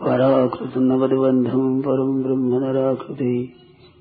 पराकृत 0.00 0.72
नवदबन्धम् 0.76 1.80
परम् 1.80 2.22
ब्रह्म 2.22 2.54
नराकृति 2.54 3.52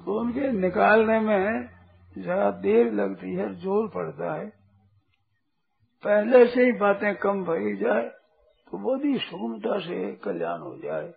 तो 0.00 0.18
उनके 0.20 0.50
निकालने 0.52 1.18
में 1.20 1.68
जरा 2.16 2.50
देर 2.60 2.92
लगती 2.92 3.34
है, 3.34 3.54
ज़ोर 3.54 3.88
पड़ता 3.88 4.34
है। 4.34 4.46
पहले 6.04 6.46
से 6.46 6.64
ही 6.64 6.72
बातें 6.72 7.14
कम 7.14 7.44
भरी 7.44 7.76
जाए 7.76 8.02
तो 8.02 8.78
बहुत 8.78 9.04
ही 9.04 9.18
सुगमता 9.18 9.78
से 9.78 10.12
कल्याण 10.24 10.60
हो 10.60 10.76
जाए। 10.76 11.08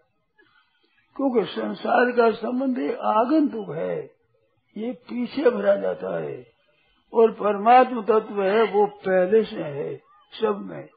क्योंकि 1.16 1.44
संसार 1.46 2.12
का 2.12 2.30
संबंध 2.32 2.80
आगंतुक 3.08 3.76
है, 3.76 3.98
ये 4.76 4.92
पीछे 5.10 5.50
भरा 5.50 5.76
जाता 5.76 6.18
है। 6.22 6.42
और 7.14 7.32
परमात्म 7.32 8.02
तत्व 8.02 8.42
है, 8.44 8.64
वो 8.64 8.86
पहले 8.86 9.44
से 9.44 9.64
है, 9.64 9.96
सब 10.34 10.62
में। 10.70 10.88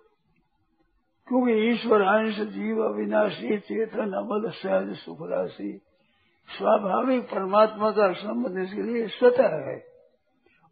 क्योंकि 1.28 1.52
ईश्वर 1.52 2.00
अंश 2.00 2.40
जीव 2.40 2.82
अविनाशी, 2.82 3.58
चेतन, 3.58 4.12
अमल, 4.12 4.50
सहज 4.50 4.96
सुख 4.96 5.18
राशि 5.20 5.80
स्वाभाविक 6.58 7.22
परमात्मा 7.22 7.90
का 7.90 8.12
संबंध 8.12 8.58
इसके 8.58 8.82
लिए 8.82 9.06
स्वतः 9.06 9.48
है। 9.48 9.84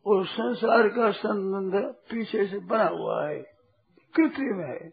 और 0.07 0.27
संसार 0.27 0.89
का 0.89 1.11
संबंध 1.11 1.85
पीछे 1.85 2.47
से 2.47 2.59
बना 2.59 2.85
हुआ 2.85 3.29
है। 3.29 3.43
कृत्रिम 4.17 4.61
है। 4.61 4.93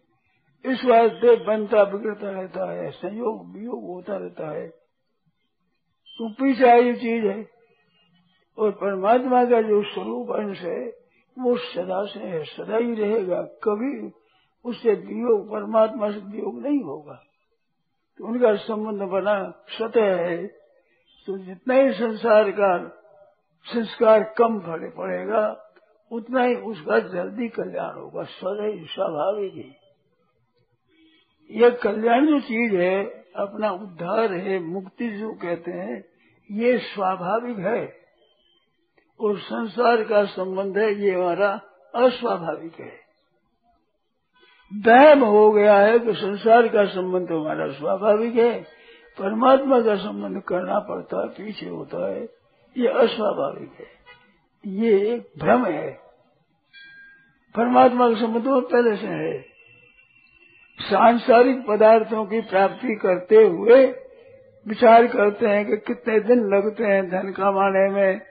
इस 0.66 0.86
वास्ते 0.86 1.46
बनता, 1.46 1.84
बिगड़ता 1.84 2.30
रहता 2.30 2.72
है। 2.72 2.92
संयोग, 2.92 3.54
वियोग 3.54 3.84
होता 3.84 4.18
रहता 4.18 4.52
है। 4.52 4.68
तो 6.18 6.30
पीछे 6.30 6.70
आई 6.70 6.94
चीज़ 6.94 7.26
है। 7.26 7.50
और 8.58 8.72
परमात्मा 8.72 9.46
का 9.46 9.62
जो 9.62 9.84
स्वरूप 9.84 10.32
अंश 10.32 10.60
है, 10.60 10.88
वो 11.40 11.58
सदा 11.58 12.06
से 12.06 12.20
है, 12.20 12.44
सदा 12.44 12.78
ही 12.78 12.96
रहेगा। 12.96 13.42
कभी 13.42 14.21
उससे 14.66 14.92
वियोग, 14.94 15.52
परमात्मा 15.52 16.12
से 16.12 16.20
वियोग 16.20 16.62
नहीं 16.62 16.84
होगा। 16.84 17.24
तो 18.18 18.26
उनका 18.26 18.56
संबंध 18.56 19.02
बना 19.02 19.64
स्वतः 19.68 20.16
है। 20.16 20.48
तो 21.28 21.38
जितना 21.38 21.74
ही 21.74 21.94
संसार 21.94 22.52
का 22.52 22.98
संस्कार 23.64 24.24
कम 24.24 24.60
फड़े 24.60 24.90
पड़ेगा, 24.90 25.74
उतना 26.12 26.44
ही 26.44 26.56
उसका 26.56 27.00
जल्दी 27.00 27.48
कल्याण 27.48 27.94
होगा, 27.96 28.24
स्वतः 28.24 28.86
स्वाभाविक 28.86 29.54
ही। 29.54 29.76
यह 31.52 31.70
कल्याण 31.70 32.26
जो 32.26 32.40
चीज़ 32.40 32.76
है, 32.76 33.06
अपना 33.36 33.72
उद्धार 33.72 34.34
है, 34.34 34.60
मुक्ति 34.60 35.10
जो 35.10 35.34
कहते 35.34 35.72
हैं, 35.72 36.06
ये 36.52 36.78
स्वाभाविक 36.78 37.58
है। 37.58 37.98
और 39.20 39.40
संसार 39.40 40.04
का 40.04 40.26
संबंध 40.26 40.78
है, 40.78 40.96
ये 40.96 41.12
हमारा 41.12 41.62
अस्वाभाविक 41.96 42.76
है। 42.76 43.11
दहम 44.74 45.24
हो 45.24 45.52
गया 45.52 45.78
है 45.78 46.00
कि 46.00 46.14
संसार 46.14 46.68
का 46.68 46.86
संबंध 46.86 47.32
हमारा 47.32 47.68
स्वाभाविक 47.68 48.36
है। 48.36 48.62
परमात्मा 49.20 49.82
का 49.82 49.96
संबंध 49.96 50.42
करना 50.42 50.80
पड़ता 50.80 51.22
है 51.22 51.28
पीछे 51.28 51.66
होता 51.66 52.12
है। 52.12 52.24
ये 52.78 52.88
अस्वाभाविक 52.88 53.72
है। 53.80 53.86
ये 54.66 55.14
एक 55.14 55.32
भ्रम 55.40 55.66
है। 55.66 55.92
परमात्मा 57.56 58.10
का 58.10 58.16
संबंध 58.16 58.44
तो 58.44 58.62
पहले 58.62 58.96
से 58.96 59.08
है। 59.08 59.42
सांसारिक 60.82 61.66
पदार्थों 61.68 62.26
की 62.26 62.42
प्राप्ति 62.42 62.96
करते 62.96 63.36
हुए 63.36 63.86
विचार 64.68 65.08
करते 65.08 65.48
हैं 65.48 65.66
कि 65.66 65.78
कितने 65.78 66.20
दिन 66.20 66.40
लगते 66.40 66.84
हैं 66.84 67.10
धन 67.10 67.32
कमाने 67.32 67.90
में। 67.90 68.22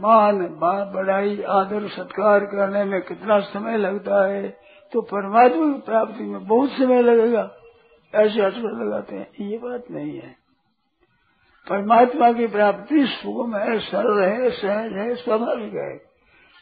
मान, 0.00 0.38
बड़ाई, 0.92 1.42
आदर, 1.42 1.88
सत्कार 1.88 2.40
करने 2.40 2.84
में 2.84 3.02
कितना 3.02 3.40
समय 3.40 3.76
लगता 3.76 4.26
है। 4.26 4.66
तो 4.92 5.00
परमात्मा 5.00 5.72
की 5.72 5.78
प्राप्ति 5.78 6.24
में 6.24 6.46
बहुत 6.46 6.70
समय 6.70 7.02
लगेगा। 7.02 7.54
ऐसे 8.14 8.40
अटकल 8.40 8.84
लगाते 8.84 9.16
हैं। 9.16 9.30
ये 9.40 9.58
बात 9.58 9.84
नहीं 9.90 10.16
है। 10.16 10.46
परमात्मा 11.68 12.32
की 12.32 12.46
प्राप्ति 12.46 13.06
सुगम 13.06 13.56
है, 13.56 13.78
सरल 13.78 14.22
है, 14.22 14.50
सहज 14.50 14.92
है, 14.92 15.14
स्वाभाविक 15.14 15.74
है। 15.74 15.98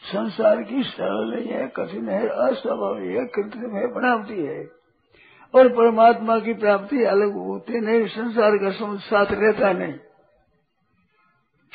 संसार 0.03 0.63
की 0.63 0.83
सरल 0.83 1.35
नहीं 1.35 1.47
है, 1.47 1.67
कठिन 1.67 2.09
है, 2.09 2.27
अस्वाभाविक 2.27 3.17
है, 3.17 3.25
कृत्रिम 3.25 3.75
है, 3.75 3.87
बनावटी 3.87 4.45
है। 4.45 4.71
और 5.55 5.69
परमात्मा 5.69 6.39
की 6.39 6.53
प्राप्ति 6.53 7.03
अलग 7.03 7.33
होती 7.33 7.79
नहीं, 7.79 8.07
संसार 8.07 8.51
का 8.57 8.71
संबंध 8.71 8.99
साथ 8.99 9.25
रहता 9.31 9.73
नहीं। 9.73 9.93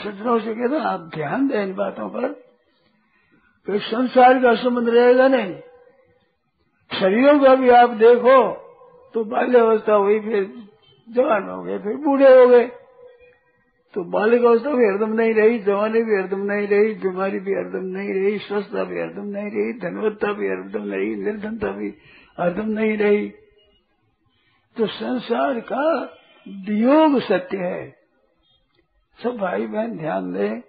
सज्जनों 0.02 0.40
से 0.40 0.54
कहते 0.54 0.80
आप 0.80 1.00
ध्यान 1.00 1.48
दें 1.48 1.62
इन 1.62 1.74
बातों 1.74 2.08
पर। 2.08 2.50
कि 3.66 3.78
संसार 3.78 4.42
का 4.42 4.54
संबंध 4.54 4.88
रहेगा 4.88 5.28
नहीं। 5.28 5.60
शरीरों 6.90 7.38
का 7.40 7.54
भी 7.54 7.70
आप 7.70 7.90
देखो 7.90 8.52
तो 9.14 9.24
बाल्यावस्था 9.24 9.94
हुई, 9.94 10.20
फिर 10.20 10.44
जवान 11.08 11.48
हो 11.48 11.62
गए, 11.62 11.78
फिर 11.78 11.96
बूढ़े 11.96 12.40
हो 12.40 12.48
गए। 12.48 12.66
तो 13.94 14.04
बालिक 14.04 14.44
अवस्था 14.44 14.70
भी 14.70 14.84
हरदम 14.84 15.12
नहीं 15.12 15.34
रही, 15.34 15.58
जवानी 15.58 16.02
भी 16.02 16.16
हरदम 16.16 16.40
नहीं 16.40 16.66
रही, 16.66 16.94
बीमारी 16.94 17.38
भी 17.38 17.54
हरदम 17.54 17.86
नहीं 17.86 18.12
रही 18.14 18.38
स्वस्थता 18.38 18.84
भी 18.84 19.00
हरदम 19.00 19.24
नहीं 19.24 19.50
रही, 19.50 19.72
धनवत्ता 19.72 20.32
भी 20.32 20.48
हरदम 20.48 20.82
नहीं 20.82 21.00
रही, 21.00 21.14
निर्धनता 21.14 21.70
भी 21.70 21.94
हरदम 22.40 22.68
नहीं 22.68 22.96
रही। 22.96 23.28
तो 24.76 24.86
संसार 24.86 25.60
का 25.60 26.16
वियोग 26.48 27.20
सत्य 27.20 27.56
है। 27.56 27.96
सब 29.22 29.36
भाई 29.36 29.66
बहन 29.66 29.96
ध्यान 29.96 30.32
दें, 30.32 30.60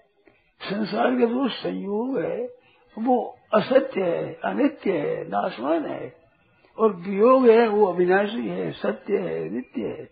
संसार 0.61 1.11
का 1.11 1.25
जो 1.25 1.47
संयोग 1.49 2.19
है, 2.19 2.45
वो 2.99 3.37
असत्य 3.53 4.01
है, 4.01 4.39
अनित्य 4.45 4.91
है, 4.91 5.27
नाशवान 5.27 5.85
है। 5.85 6.15
और 6.77 6.93
वियोग 6.93 7.49
है, 7.49 7.67
वो 7.67 7.85
अविनाशी 7.85 8.47
है, 8.47 8.71
सत्य 8.71 9.17
है, 9.17 9.49
नित्य 9.49 9.81
है। 9.81 10.09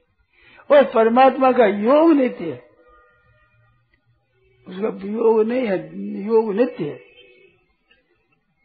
और 0.72 0.84
परमात्मा 0.84 1.52
का 1.52 1.66
योग 1.66 2.12
नित्य 2.12 2.46
है। 2.46 2.70
उसका 4.68 4.88
वियोग 4.88 5.44
नहीं 5.44 5.68
है, 5.68 6.00
योग 6.26 6.54
नित्य 6.54 6.84
है। 6.84 7.10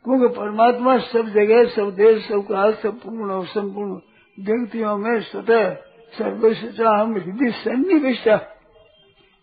क्योंकि 0.04 0.36
परमात्मा 0.36 0.98
सब 0.98 1.28
जगह, 1.28 1.64
सब 1.64 1.90
देश, 1.90 2.28
सब 2.28 2.46
काल, 2.46 2.74
सब 2.74 3.00
पूर्ण 3.00 3.30
और 3.30 3.46
संपूर्ण 3.46 3.90
व्यक्तियों 4.40 4.98
में 4.98 5.20
स्वतः 5.20 5.74
सर्वस्व 6.18 6.86
हम 6.86 7.14
हृदय 7.14 7.50
सन्निविष्टा 7.50 8.40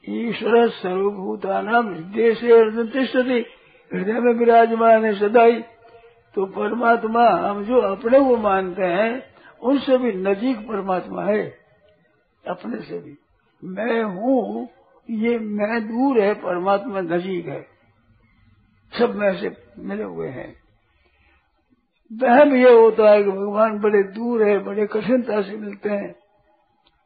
ईश्वर 0.10 0.70
सर्वभूता 0.70 1.62
नाम 1.62 1.94
हृदय 1.94 2.36
से 2.36 2.52
अर्जन 2.52 2.88
तिष्ठती। 2.88 3.46
हृदय 3.94 4.14
में 4.14 4.34
विराजमान 4.34 5.06
है 5.06 5.20
सदाई। 5.20 5.62
तो 6.36 6.46
परमात्मा, 6.46 7.30
हम 7.30 7.64
जो 7.64 7.78
अपने 7.78 8.20
को 8.20 8.38
मानते 8.38 8.84
हैं, 8.84 9.24
उनसे 9.64 9.98
भी 9.98 10.12
नजीक 10.14 10.58
परमात्मा 10.58 11.24
है। 11.24 11.58
अपने 12.48 12.82
से 12.82 13.00
भी। 13.00 13.18
मैं 13.64 14.04
हूँ, 14.04 14.70
ये 15.10 15.40
मैं 15.40 15.88
दूर 15.88 16.22
है, 16.22 16.34
परमात्मा 16.34 17.02
नजीक 17.02 17.46
है। 17.46 17.68
सब 19.00 19.16
में 19.16 19.36
से 19.36 19.52
मिले 19.80 20.04
हुए 20.04 20.28
हैं। 20.28 20.56
वहम 22.14 22.56
ये 22.56 22.74
होता 22.74 23.10
है 23.10 23.24
कि 23.24 23.32
भगवान 23.32 23.80
बड़े 23.80 24.04
दूर 24.04 24.44
है, 24.44 24.60
बड़े 24.60 24.88
कठिनता 24.88 25.42
से 25.42 25.58
मिलते 25.58 25.90
हैं। 25.90 26.16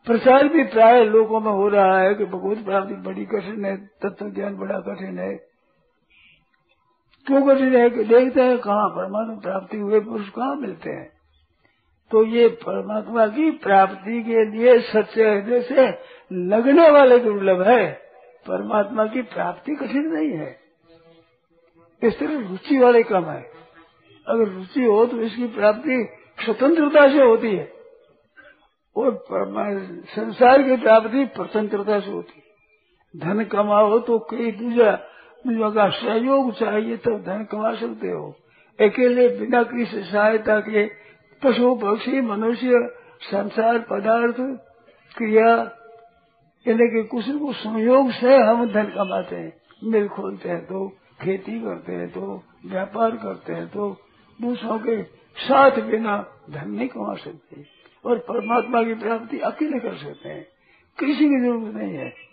प्रचार 0.06 0.48
भी 0.48 0.64
प्राय 0.64 1.06
लोगों 1.06 1.40
में 1.40 1.52
हो 1.52 1.68
रहा 1.68 2.00
है 2.00 2.16
कि 2.16 2.26
भगवत 2.26 2.66
प्राप्ति 2.66 2.94
बड़ी 2.94 3.26
कठिन 3.26 3.66
है 3.66 3.78
तत्व 3.78 4.30
ज्ञान 4.30 4.58
बड़ा 4.58 4.80
कठिन 4.80 5.20
है। 5.20 5.55
क्यों 7.28 7.48
देखते 8.08 8.42
हैं 8.42 8.58
कहाँ 8.58 8.90
परमात्मा 8.90 9.36
प्राप्ति 9.36 9.78
हुए 9.78 10.00
पुरुष 10.00 10.30
कहाँ 10.30 10.56
मिलते 10.56 10.90
हैं? 10.90 11.12
तो 12.12 12.26
ये 12.26 12.48
परमात्मा 12.48 13.28
की 13.28 13.52
प्राप्ति 13.52 14.24
के 14.24 14.46
लिए 14.46 14.80
सच्चे 14.80 15.30
हृदय 15.30 15.62
से 15.62 15.88
लगने 16.34 16.90
वाले 16.90 17.20
दुर्लभ 17.20 17.62
है। 17.62 17.92
परमात्मा 18.48 19.06
की 19.06 19.22
प्राप्ति 19.22 19.76
कठिन 19.76 20.02
नहीं 20.02 20.32
है। 20.32 20.60
इस 22.04 22.20
तरह 22.20 22.50
रुचि 22.50 22.78
वाले 22.78 23.04
कम 23.04 23.26
है। 23.26 23.52
अगर 24.28 24.48
रुचि 24.48 24.84
हो 24.84 25.06
तो 25.06 25.18
इसकी 25.18 25.48
प्राप्ति 25.48 26.10
स्वतंत्रता 26.46 27.12
से 27.12 27.22
होती 27.22 27.56
है। 27.56 27.74
और 28.98 29.26
संसार 30.06 30.64
की 30.64 30.76
प्राप्ति 30.78 31.30
स्वतंत्रता 31.36 32.00
से 32.00 32.12
होती 32.12 32.34
है। 32.38 32.46
धन 33.20 33.44
कमाओ 33.44 34.00
तो 34.00 34.20
कई 34.20 34.52
दूसरा 34.52 35.00
का 35.48 35.90
सहयोग 35.90 36.54
चाहिए 36.54 36.98
तब 36.98 37.24
धन 37.26 37.48
कमा 37.52 37.76
सकते 37.76 38.08
हो। 38.08 38.36
अकेले 38.80 39.28
बिना 39.28 39.64
किसी 39.64 40.04
सहायता 40.04 40.60
के 40.60 40.86
पशु, 41.44 41.76
पक्षी, 41.76 42.22
मनुष्य, 42.22 42.72
संसार, 43.22 43.80
पदार्थ, 43.80 44.36
क्रिया, 45.18 45.48
यानी 46.68 46.88
कि 46.88 47.04
कुछ 47.04 47.30
न 47.30 47.40
कुछ 47.40 47.56
संयोग 47.56 48.12
से 48.12 48.36
हम 48.36 48.70
धन 48.72 48.84
कमाते 48.84 49.36
हैं। 49.36 49.54
मिल 49.84 50.08
खोलते 50.08 50.50
हैं 50.50 50.66
तो 50.66 50.90
खेती 51.22 51.62
करते 51.62 51.94
हैं 51.94 52.10
तो 52.10 52.44
व्यापार 52.66 53.12
करते 53.12 53.54
हैं 53.54 53.68
तो 53.68 53.98
दूसरों 54.42 54.80
के 54.80 55.04
साथ 55.38 55.82
बिना 55.82 56.28
धन 56.50 56.72
नहीं 56.72 56.88
कमा 56.88 57.14
सकते। 57.14 57.66
और 58.06 58.18
परमात्मा 58.18 58.84
की 58.84 58.94
प्राप्ति 58.94 59.40
अकेले 59.40 59.80
कर 59.80 59.96
सकते 59.96 60.30
हैं। 60.30 60.48
किसी 61.00 61.30
की 61.30 61.40
ज़रूरत 61.40 61.76
नहीं 61.76 61.94
है। 61.94 62.25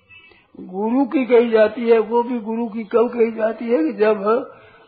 गुरु 0.60 1.04
की 1.04 1.26
कही 1.26 1.50
जाती 1.50 1.88
है, 1.88 1.98
वो 1.98 2.22
भी 2.22 2.38
गुरु 2.38 2.68
की 2.68 2.84
कब 2.84 3.08
कही 3.08 3.32
जाती 3.32 3.64
है 3.64 3.84
कि 3.84 3.92
जब 3.92 4.18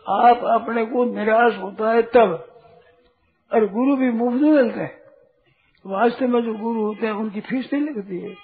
आप 0.09 0.61
अपने 0.61 0.85
को 0.85 1.05
निराश 1.05 1.57
होता 1.57 1.91
है 1.91 2.01
तब। 2.01 2.61
और 3.53 3.73
गुरु 3.73 3.95
भी 3.95 4.11
मुफ़्त 4.11 4.41
नहीं 4.41 4.51
मिलते 4.51 4.79
हैं। 4.79 5.01
वास्तव 5.85 6.27
में 6.27 6.41
जो 6.41 6.53
गुरु 6.53 6.81
होते 6.81 7.05
हैं, 7.05 7.13
उनकी 7.13 7.41
फ़ीस 7.41 7.69
नहीं 7.73 7.83
लगती 7.83 8.19
है। 8.19 8.35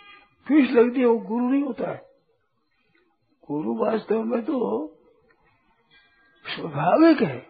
फ़ीस 0.47 0.71
लगती 0.71 0.99
है, 0.99 1.05
वो 1.05 1.17
गुरु 1.17 1.49
नहीं 1.49 1.63
होता 1.63 1.91
है। 1.91 2.09
गुरु 3.51 3.75
वास्तव 3.75 4.23
में 4.23 4.41
तो 4.41 4.87
स्वाभाविक 6.43 7.21
है। 7.21 7.47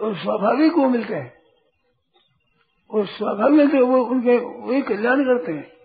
और 0.00 0.16
स्वाभाविक 0.16 0.72
वो 0.72 0.88
मिलते 0.88 1.14
हैं। 1.14 1.38
और 2.90 3.06
स्वाभाविक 3.06 3.74
वो 3.74 4.04
उनके 4.04 4.38
वही 4.38 4.82
कल्याण 4.82 5.22
करते 5.22 5.52
हैं। 5.52 5.77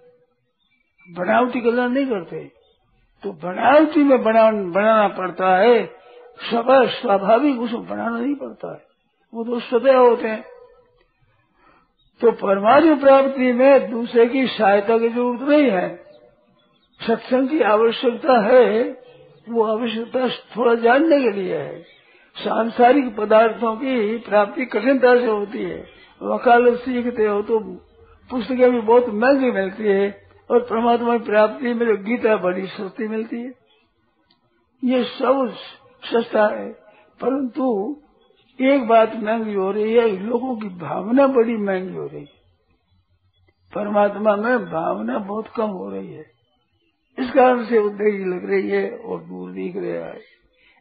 बनावटी 1.11 1.61
कल्याण 1.61 1.89
नहीं 1.89 2.05
करते। 2.05 2.51
तो 3.23 3.31
बनावटी 3.31 4.03
में 4.03 4.23
बना, 4.23 4.51
बनाना 4.51 5.07
पड़ता 5.07 5.57
है। 5.57 5.85
स्वाभाविक 6.43 7.59
उसको 7.59 7.77
बनाना 7.77 8.19
नहीं 8.19 8.35
पड़ता 8.35 8.73
है। 8.73 8.85
वो 9.33 9.43
तो 9.43 9.59
स्वतः 9.59 9.97
होते 9.97 10.27
हैं। 10.27 10.43
तो 12.21 12.31
परमाणु 12.31 12.95
प्राप्ति 12.95 13.53
में 13.53 13.91
दूसरे 13.91 14.25
की 14.25 14.47
सहायता 14.47 14.97
की 14.97 15.09
ज़रूरत 15.09 15.41
नहीं 15.41 15.69
है। 15.71 16.03
सत्संग 17.07 17.49
की 17.49 17.61
आवश्यकता 17.61 18.39
है। 18.39 18.83
वो 19.49 19.63
आवश्यकता 19.63 20.27
थोड़ा 20.29 20.75
जानने 20.75 21.21
के 21.21 21.31
लिए 21.31 21.57
है। 21.57 21.81
सांसारिक 22.35 23.15
पदार्थों 23.15 23.75
की 23.75 24.17
प्राप्ति 24.17 24.65
कठिनता 24.65 25.19
से 25.19 25.25
होती 25.25 25.63
है। 25.63 25.85
वकालत 26.21 26.79
सीखते 26.79 27.25
हो 27.25 27.41
तो 27.41 27.59
पुस्तकें 28.29 28.71
भी 28.71 28.79
बहुत 28.79 29.09
महँगी 29.09 29.51
मिलती 29.51 29.83
है। 29.83 30.22
और 30.53 30.59
परमात्मा 30.59 31.17
की 31.17 31.23
प्राप्ति 31.23 31.73
में 31.73 31.85
जो 31.85 31.97
गीता 31.97 32.37
बड़ी 32.37 32.67
सस्ती 32.67 33.07
मिलती 33.07 33.37
है। 33.37 33.51
ये 34.83 35.03
सब 35.03 35.53
सस्ता 36.03 36.47
है, 36.47 36.71
परंतु 37.21 37.97
एक 38.61 38.87
बात 38.87 39.15
महँगी 39.15 39.53
हो 39.53 39.71
रही 39.71 39.93
है, 39.93 40.25
लोगों 40.25 40.55
की 40.55 40.67
भावना 40.67 41.27
बड़ी 41.27 41.57
महँगी 41.57 41.93
हो 41.93 42.07
रही 42.07 42.21
है। 42.21 42.43
परमात्मा 43.75 44.35
में 44.35 44.59
भावना 44.59 45.17
बहुत 45.17 45.47
कम 45.47 45.67
हो 45.67 45.89
रही 45.89 46.13
है। 46.13 46.25
इस 47.19 47.31
कारण 47.31 47.65
से 47.65 47.77
उद्देश्य 47.77 48.25
लग 48.25 48.49
रही 48.49 48.69
है 48.69 48.97
और 48.97 49.19
दूर 49.19 49.51
दिख 49.51 49.73
रहा 49.77 50.07
है। 50.07 50.19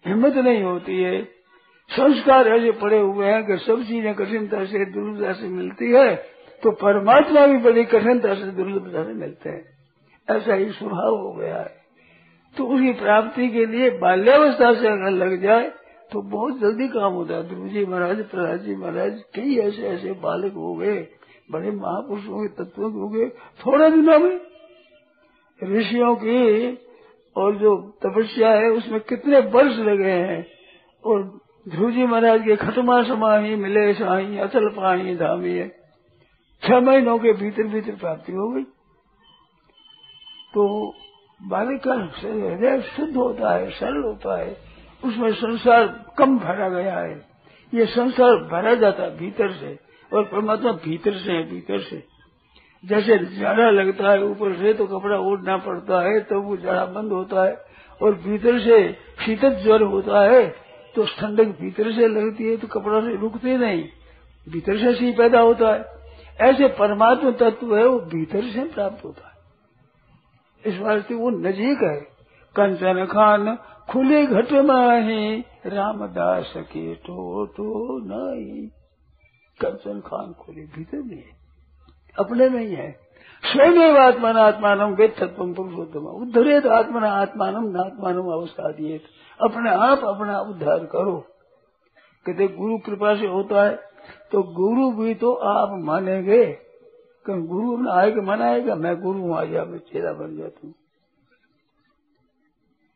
हिम्मत 0.07 0.35
नहीं 0.35 0.63
होती 0.63 1.03
है। 1.03 1.23
संस्कार 1.91 2.49
ऐसे 2.49 2.71
पड़े 2.71 2.99
हुए 2.99 3.27
हैं 3.27 3.47
कि 3.47 3.57
सब 3.57 3.83
चीज़ें 3.83 4.15
कठिनता 4.15 4.65
से 4.65 4.85
दुर्लभता 4.93 5.33
से 5.33 5.49
मिलती 5.49 5.93
है। 5.93 6.32
तो 6.63 6.71
परमात्मा 6.71 7.47
भी 7.47 7.57
बड़ी 7.57 7.85
कठिनता 7.85 8.35
से 8.35 8.45
दुर्लभता 8.45 9.05
से 9.05 9.13
मिलते 9.13 9.51
हैं। 9.51 9.73
ऐसा 10.29 10.55
ही 10.55 10.71
स्वभाव 10.71 11.17
हो 11.17 11.33
गया 11.33 11.57
है। 11.57 11.81
तो 12.57 12.67
उसकी 12.67 12.93
प्राप्ति 12.93 13.49
के 13.49 13.67
लिए 13.67 13.91
बाल्यावस्था 13.91 14.73
से 14.75 14.87
अगर 14.89 15.11
लग 15.11 15.43
जाए 15.43 15.73
तो 16.13 16.23
बहुत 16.23 16.59
जल्दी 16.59 16.89
काम 16.89 17.13
होता 17.13 17.35
है। 17.35 17.49
ध्रुव 17.49 17.69
जी 17.69 17.87
महाराज, 17.87 18.25
प्रहलाद 18.25 18.61
जी 18.61 18.77
महाराज, 18.77 19.23
कई 19.35 19.57
ऐसे 19.57 19.83
ऐसे 19.83 20.13
बालक 20.13 20.53
हो 20.53 20.75
गए, 20.75 21.09
बड़े 21.51 21.71
महापुरुषों 21.71 22.49
के 22.49 22.65
तत्वों 22.65 22.93
हो 22.93 23.09
गए 23.09 23.29
थोड़े 23.67 23.91
दिनों 23.91 24.19
में 24.19 24.41
ऋषियों 25.79 26.17
की 26.17 26.79
और 27.37 27.57
जो 27.57 27.99
तपस्या 28.07 28.51
है, 28.51 28.69
उसमें 28.69 29.01
कितने 29.01 29.39
वर्ष 29.39 29.79
लगे 29.79 30.11
हैं। 30.11 30.47
और 31.05 31.41
ध्रुव 31.69 31.91
जी 31.91 32.07
महाराज 32.07 32.43
के 32.43 32.57
खतमा 32.57 33.03
समाही 33.03 33.55
मिले, 33.57 33.95
साही, 33.95 34.39
अचल 34.39 34.69
पाही 34.69 35.17
धामी 35.17 35.51
है। 35.51 35.82
छह 36.63 36.81
महीनों 36.81 37.19
के 37.19 37.33
भीतर 37.33 37.63
भीतर 37.63 37.93
प्राप्ति 37.93 38.33
हो 38.33 38.49
गई। 38.49 38.63
तो 40.55 40.95
बालक 41.41 41.81
का 41.85 41.93
हृदय 41.93 42.81
शुद्ध 42.87 43.17
होता 43.17 43.55
है, 43.55 43.71
सरल 43.71 44.03
होता 44.03 44.39
है। 44.39 44.57
उसमें 45.03 45.33
संसार 45.33 45.87
कम 46.19 46.39
भरा 46.39 46.69
गया 46.69 46.99
है। 46.99 47.15
ये 47.73 47.87
संसार 47.87 48.37
भरा 48.49 48.75
जाता 48.75 49.03
है 49.03 49.17
भीतर 49.19 49.53
से 49.53 49.79
और 50.13 50.25
परमात्मा 50.25 50.73
भीतर 50.85 51.15
से 51.15 51.33
है, 51.33 51.43
भीतर 51.51 51.81
से। 51.81 52.03
जैसे 52.85 53.19
जाड़ा 53.37 53.71
लगता 53.71 54.11
है, 54.11 54.23
ऊपर 54.25 54.55
से 54.57 54.73
तो 54.75 54.87
कपड़ा 54.87 55.19
ओढ़ना 55.19 55.57
पड़ता 55.57 56.01
है 56.03 56.21
तो 56.21 56.41
वो 56.41 56.57
जाड़ा 56.57 56.85
बंद 56.87 57.13
होता 57.13 57.45
है 57.45 57.55
और 58.01 58.15
भीतर 58.15 58.59
से 58.61 58.77
शीतल 59.27 59.55
ज्वर 59.55 59.83
होता 59.83 60.23
है 60.23 60.47
तो 60.95 61.05
ठंडक 61.19 61.57
भीतर 61.61 61.93
से 61.93 62.09
लगती 62.09 62.51
है 62.51 62.57
तो 62.57 62.69
कपड़ा 62.69 63.01
से 63.01 63.17
रुकते 63.17 63.57
नहीं। 63.57 63.85
भीतर 64.47 64.79
से 64.79 64.95
सी 64.95 65.13
पैदा 65.13 65.41
होता 65.41 65.73
है। 65.75 66.02
ऐसे 66.41 66.69
परमात्मा 66.69 67.31
तत्व 67.31 67.77
है, 67.77 67.87
वो 67.87 67.99
भीतर 67.99 68.43
से 68.43 68.65
प्राप्त 68.65 69.05
होता 69.05 69.29
है। 69.29 69.33
इस 70.67 70.81
वास्ते 70.81 71.15
वो 71.15 71.31
नजीक 71.31 71.83
है। 71.83 72.01
कंचन 72.57 73.05
खान 73.05 73.59
खुले 73.91 74.27
घट 74.27 74.53
माही, 74.53 75.45
रामदास 75.67 76.53
के 76.57 76.95
तो 76.95 77.47
तो 77.47 77.99
नहीं। 77.99 78.69
कंचन 79.61 80.01
खान 80.01 80.33
खुले 80.33 80.63
भीतर 80.63 80.99
नहीं 80.99 81.19
है। 81.19 81.43
अपने 82.19 82.49
में 82.49 82.67
ही 82.67 82.75
है। 82.75 83.01
स्वयं 83.45 83.99
आत्मान 83.99 84.37
आत्मान 84.37 84.95
वे 84.95 85.09
तत्व 85.09 85.53
पुरुषोत्तम। 85.53 86.01
उद्धरेत 86.01 86.67
आत्मना 86.67 87.09
आत्मान 87.09 87.55
नात्मान 87.69 88.17
अवस्था 88.17 88.73
दिए 88.73 89.01
अपने 89.41 89.71
आप, 89.71 90.05
अपना 90.05 90.41
उद्धार 90.41 90.79
करो। 90.79 91.27
कहते 92.27 92.49
गुरु 92.49 92.79
कृपा 92.79 93.15
से 93.15 93.27
होता 93.27 93.65
है। 93.65 93.92
तो 94.33 94.43
गुरु 94.43 94.91
भी 94.93 95.15
तो 95.15 95.33
आप 95.33 95.79
मानेंगे। 95.85 96.45
कहीं 97.27 97.47
गुरु 97.47 97.91
आएगा 97.91 98.23
मनाएगा? 98.23 98.75
मैं 98.75 99.01
गुरु 99.01 99.19
हूँ 99.19 99.37
आ 99.39 99.45
जा 99.45 99.65
मैं 99.65 99.79
चेहरा 99.79 100.13
बन 100.13 100.37
जाता 100.37 100.61
हूँ। 100.65 100.75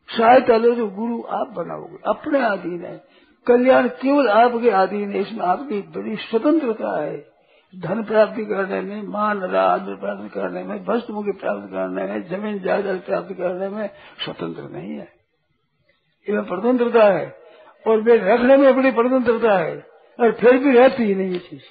शायद 0.09 0.51
लो 0.51 0.75
जो 0.75 0.87
गुरु 0.87 1.23
आप 1.29 1.47
बनाओगे, 1.47 1.97
अपने 2.05 2.41
अधीन 2.45 2.85
है। 2.85 3.03
कल्याण 3.47 3.87
केवल 3.87 4.29
आपके 4.29 4.69
अधीन 4.69 5.11
है, 5.11 5.21
इसमें 5.21 5.45
आपकी 5.45 5.81
बड़ी 5.81 6.15
स्वतंत्रता 6.15 7.01
है। 7.01 7.37
धन 7.73 8.03
प्राप्ति 8.03 8.45
करने 8.45 8.81
में, 8.81 9.01
मान, 9.03 9.39
राज 9.39 9.81
प्राप्त 9.81 10.33
करने 10.33 10.63
में 10.63 10.85
वस्तु 10.85 11.13
मुख्य 11.13 11.31
प्राप्त 11.31 11.71
करने 11.71 12.03
में, 12.03 12.27
ज़मीन, 12.29 12.59
जायदाद 12.59 12.99
प्राप्त 12.99 13.33
करने 13.33 13.69
में 13.69 13.89
स्वतंत्र 14.25 14.63
नहीं 14.63 14.91
है। 14.91 15.07
इसमें 16.27 16.43
स्वतंत्रता 16.43 17.03
है 17.03 17.35
और 17.87 18.01
वे 18.01 18.17
रखने 18.17 18.57
में 18.57 18.75
बड़ी 18.75 18.91
स्वतंत्रता 18.91 19.57
है। 19.57 19.96
और 20.19 20.31
फिर 20.31 20.57
भी 20.57 20.71
रहती 20.71 21.03
ही 21.03 21.15
नहीं 21.15 21.31
ये 21.31 21.39
चीज़। 21.39 21.61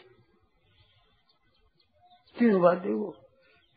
तीन 2.38 2.60
बात 2.60 2.78
देखो 2.78 3.14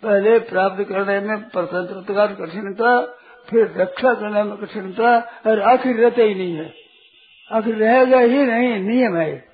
पहले 0.04 0.40
प्राप्त 0.40 0.84
करने 0.84 1.20
में 1.20 1.50
स्वतंत्रता 1.50 2.26
कठिनता 2.26 3.06
फिर 3.50 3.74
रक्षा 3.78 4.14
करने 4.14 4.44
में 4.44 4.58
कठिनता 4.58 5.20
और 5.20 5.62
आखिर 5.62 5.96
रहते 5.96 6.24
ही 6.24 6.36
नहीं 6.36 6.54
है। 6.54 6.74
आखिर 7.52 7.76
रहेगा 7.76 8.20
ही 8.20 8.44
नहीं, 8.44 8.80
नियम 8.80 9.18
है। 9.18 9.50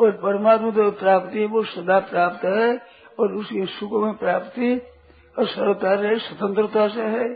और 0.00 0.10
परमात्मा 0.10 0.70
जो 0.70 0.90
प्राप्ति 0.90 1.44
वो 1.44 1.62
सदा 1.62 1.98
प्राप्त 1.98 2.44
है, 2.44 2.78
और 3.20 3.32
उसके 3.32 3.66
सुख 3.66 4.04
में 4.04 4.14
प्राप्ति, 4.14 4.82
और 5.38 5.46
सरलता 5.46 6.18
स्वतंत्रता 6.18 6.88
से 6.88 7.00
है। 7.00 7.34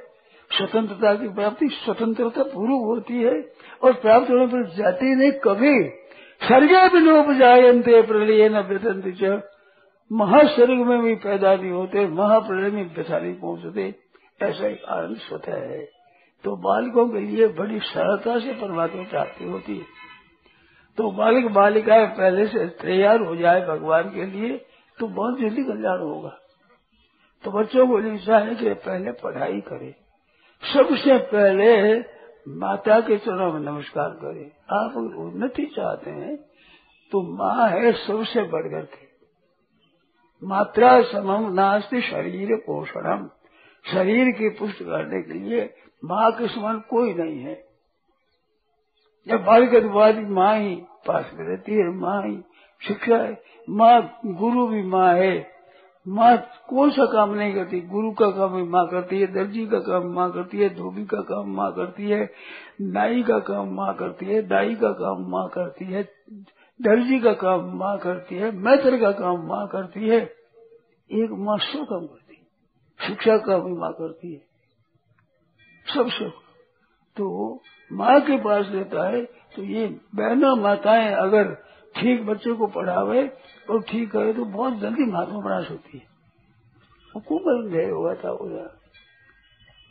स्वतंत्रता 0.53 1.15
की 1.15 1.29
प्राप्ति 1.29 1.69
स्वतंत्रता 1.69 2.43
पूर्व 2.43 2.73
होती 2.73 3.23
है, 3.23 3.53
और 3.83 3.93
प्राप्त 3.93 4.31
होने 4.31 4.47
पर 4.47 4.71
जाती 4.71 5.15
नहीं 5.15 5.33
कभी। 5.33 6.08
सर्गे 6.43 6.89
भी 6.89 7.01
लोग 7.01 7.33
जायते 7.33 8.03
प्रलय 8.03 8.49
न 8.49 8.59
व्यतंत 8.59 9.43
महास्वर्ग 10.13 10.79
में 10.79 11.03
भी 11.03 11.15
पैदा 11.15 11.55
नहीं 11.55 11.71
होते, 11.71 12.07
महाप्रलय 12.07 12.71
में 12.71 12.95
व्यथा 12.95 13.19
नहीं 13.19 13.35
पहुँचते। 13.35 13.95
ऐसा 14.43 14.67
एक 14.67 14.85
आनंद 14.85 15.17
स्वतः 15.17 15.53
है। 15.53 15.89
तो 16.45 16.57
बालकों 16.57 17.09
के 17.09 17.19
लिए 17.19 17.49
बड़ी 17.49 17.79
सरलता 17.79 18.39
से 18.39 18.53
परमात्मा 18.53 19.03
प्राप्ति 19.03 19.45
होती 19.45 19.79
है। 19.79 19.85
तो 20.97 21.11
बालक 21.11 21.51
बालिकाएँ 21.51 22.07
पहले 22.07 22.47
से 22.47 22.67
तैयार 22.67 23.21
हो 23.21 23.37
जाए 23.37 23.67
भगवान 23.67 24.03
के 24.03 24.27
लिए 24.27 24.65
तो 24.99 25.07
बहुत 25.07 25.41
जल्दी 25.41 25.63
कल्याण 25.63 25.99
होगा। 25.99 26.39
तो 27.45 27.51
बच्चों 27.51 27.87
को 27.87 27.99
नहीं 27.99 28.19
चाहे 28.19 28.55
कि 28.55 28.75
पहले 28.75 29.13
पढ़ाई 29.13 29.61
करें। 29.61 29.95
सबसे 30.75 31.19
पहले 31.19 32.01
माता 32.49 33.01
के 33.01 33.19
चरणों 33.19 33.53
में 33.53 33.61
नमस्कार 33.61 34.11
करें। 34.11 34.51
आप 34.71 34.97
उन्नति 34.97 35.63
चाहते 35.77 36.11
हैं 36.11 36.37
तो 37.13 37.37
माँ 37.37 37.71
है 37.71 37.93
सबसे 37.93 38.43
बढ़कर 38.43 38.85
के। 38.85 39.09
मात्रा 40.47 41.03
समम 41.03 41.53
नास्ती 41.53 42.01
शरीर 42.01 42.57
पोषणम। 42.57 43.31
शरीर 43.93 44.31
की 44.31 44.49
पुष्ट 44.49 44.83
करने 44.83 45.23
के 45.23 45.33
लिए 45.33 45.75
माँ 46.05 46.33
के 46.33 46.49
समान 46.49 46.81
कोई 46.81 47.15
नहीं 47.15 47.41
है। 47.41 47.65
जब 49.29 49.45
बालिका 49.45 50.29
माँ 50.29 50.59
ही 50.59 50.75
पास 51.07 51.31
में 51.35 51.47
रहती 51.49 51.73
है, 51.73 51.89
माँ 51.89 52.23
ही 52.23 52.43
शिक्षा 52.89 53.17
है। 53.17 53.43
माँ 53.71 54.21
गुरु 54.27 54.67
भी 54.67 54.83
माँ 54.83 55.15
है। 55.15 55.58
माँ 56.09 56.37
कौन 56.69 56.91
सा 56.91 57.05
काम 57.05 57.35
नहीं 57.35 57.55
करती? 57.55 57.81
गुरु 57.81 58.11
का 58.11 58.31
काम 58.31 58.57
भी 58.57 58.63
माँ 58.63 58.87
करती 58.87 59.21
है, 59.21 59.27
दर्जी 59.27 59.67
का 59.67 59.79
काम 59.79 60.07
माँ 60.13 60.31
करती 60.33 60.59
है, 60.59 60.69
धोबी 60.75 61.05
का 61.05 61.21
काम 61.21 61.55
माँ 61.57 61.73
करती 61.73 62.11
है, 62.11 62.31
नाई 62.81 63.23
का 63.23 63.39
काम 63.39 63.75
माँ 63.75 63.95
करती 63.95 64.27
है, 64.27 64.43
दाई 64.43 64.75
का 64.75 64.93
काम 64.93 65.31
माँ 65.31 65.49
करती 65.49 65.85
है, 65.85 66.03
दर्जी 66.81 67.19
का 67.21 67.33
काम 67.33 67.79
माँ 67.79 67.99
करती 67.99 68.35
है, 68.35 68.51
मैत्र 68.51 69.01
का 69.01 69.11
काम 69.11 69.47
माँ 69.47 69.67
करती 69.67 70.09
है। 70.09 70.21
एक 71.11 71.31
माँ 71.31 71.59
सब 71.59 71.85
काम 71.85 72.07
करती 72.07 72.35
है, 72.35 72.43
शिक्षा 73.09 73.37
का 73.37 73.59
भी 73.59 73.73
माँ 73.73 73.93
करती 73.93 74.33
है। 74.33 74.49
सब 75.87 76.09
सब 76.09 76.33
तो 77.17 77.55
माँ 77.93 78.21
के 78.21 78.37
पास 78.37 78.67
रहता 78.69 79.09
है 79.09 79.25
तो 79.25 79.63
ये 79.63 79.87
बहना 80.15 80.55
माताएँ 80.55 81.15
अगर 81.15 81.55
ठीक 81.95 82.27
बच्चे 82.27 82.53
को 82.53 82.67
पढ़ावे 82.67 83.23
और 83.71 83.83
ठीक 83.83 84.11
करे 84.11 84.33
तो 84.33 84.45
बहुत 84.45 84.79
जल्दी 84.79 85.05
महात्मा 85.05 85.41
बनास 85.41 85.71
होती 85.71 85.99
है। 85.99 86.07
वो 87.15 87.21
कुंभल 87.21 87.69
गए 87.69 87.91
हुआ 87.91 88.15
था 88.15 88.31
उधर 88.31 88.77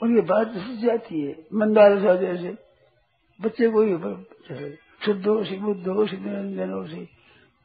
और 0.01 0.11
ये 0.11 0.21
बात 0.21 0.51
जाती 0.81 1.21
है, 1.21 1.35
मंदार 1.53 1.99
जैसे। 2.17 2.55
बच्चे 3.39 3.69
को 3.69 3.81
ही 3.81 3.91
शुद्धो 5.05 5.43
से 5.43 5.57
बुद्धो 5.57 6.05
से 6.07 6.17
निरंजनो 6.17 6.85
से। 6.87 7.01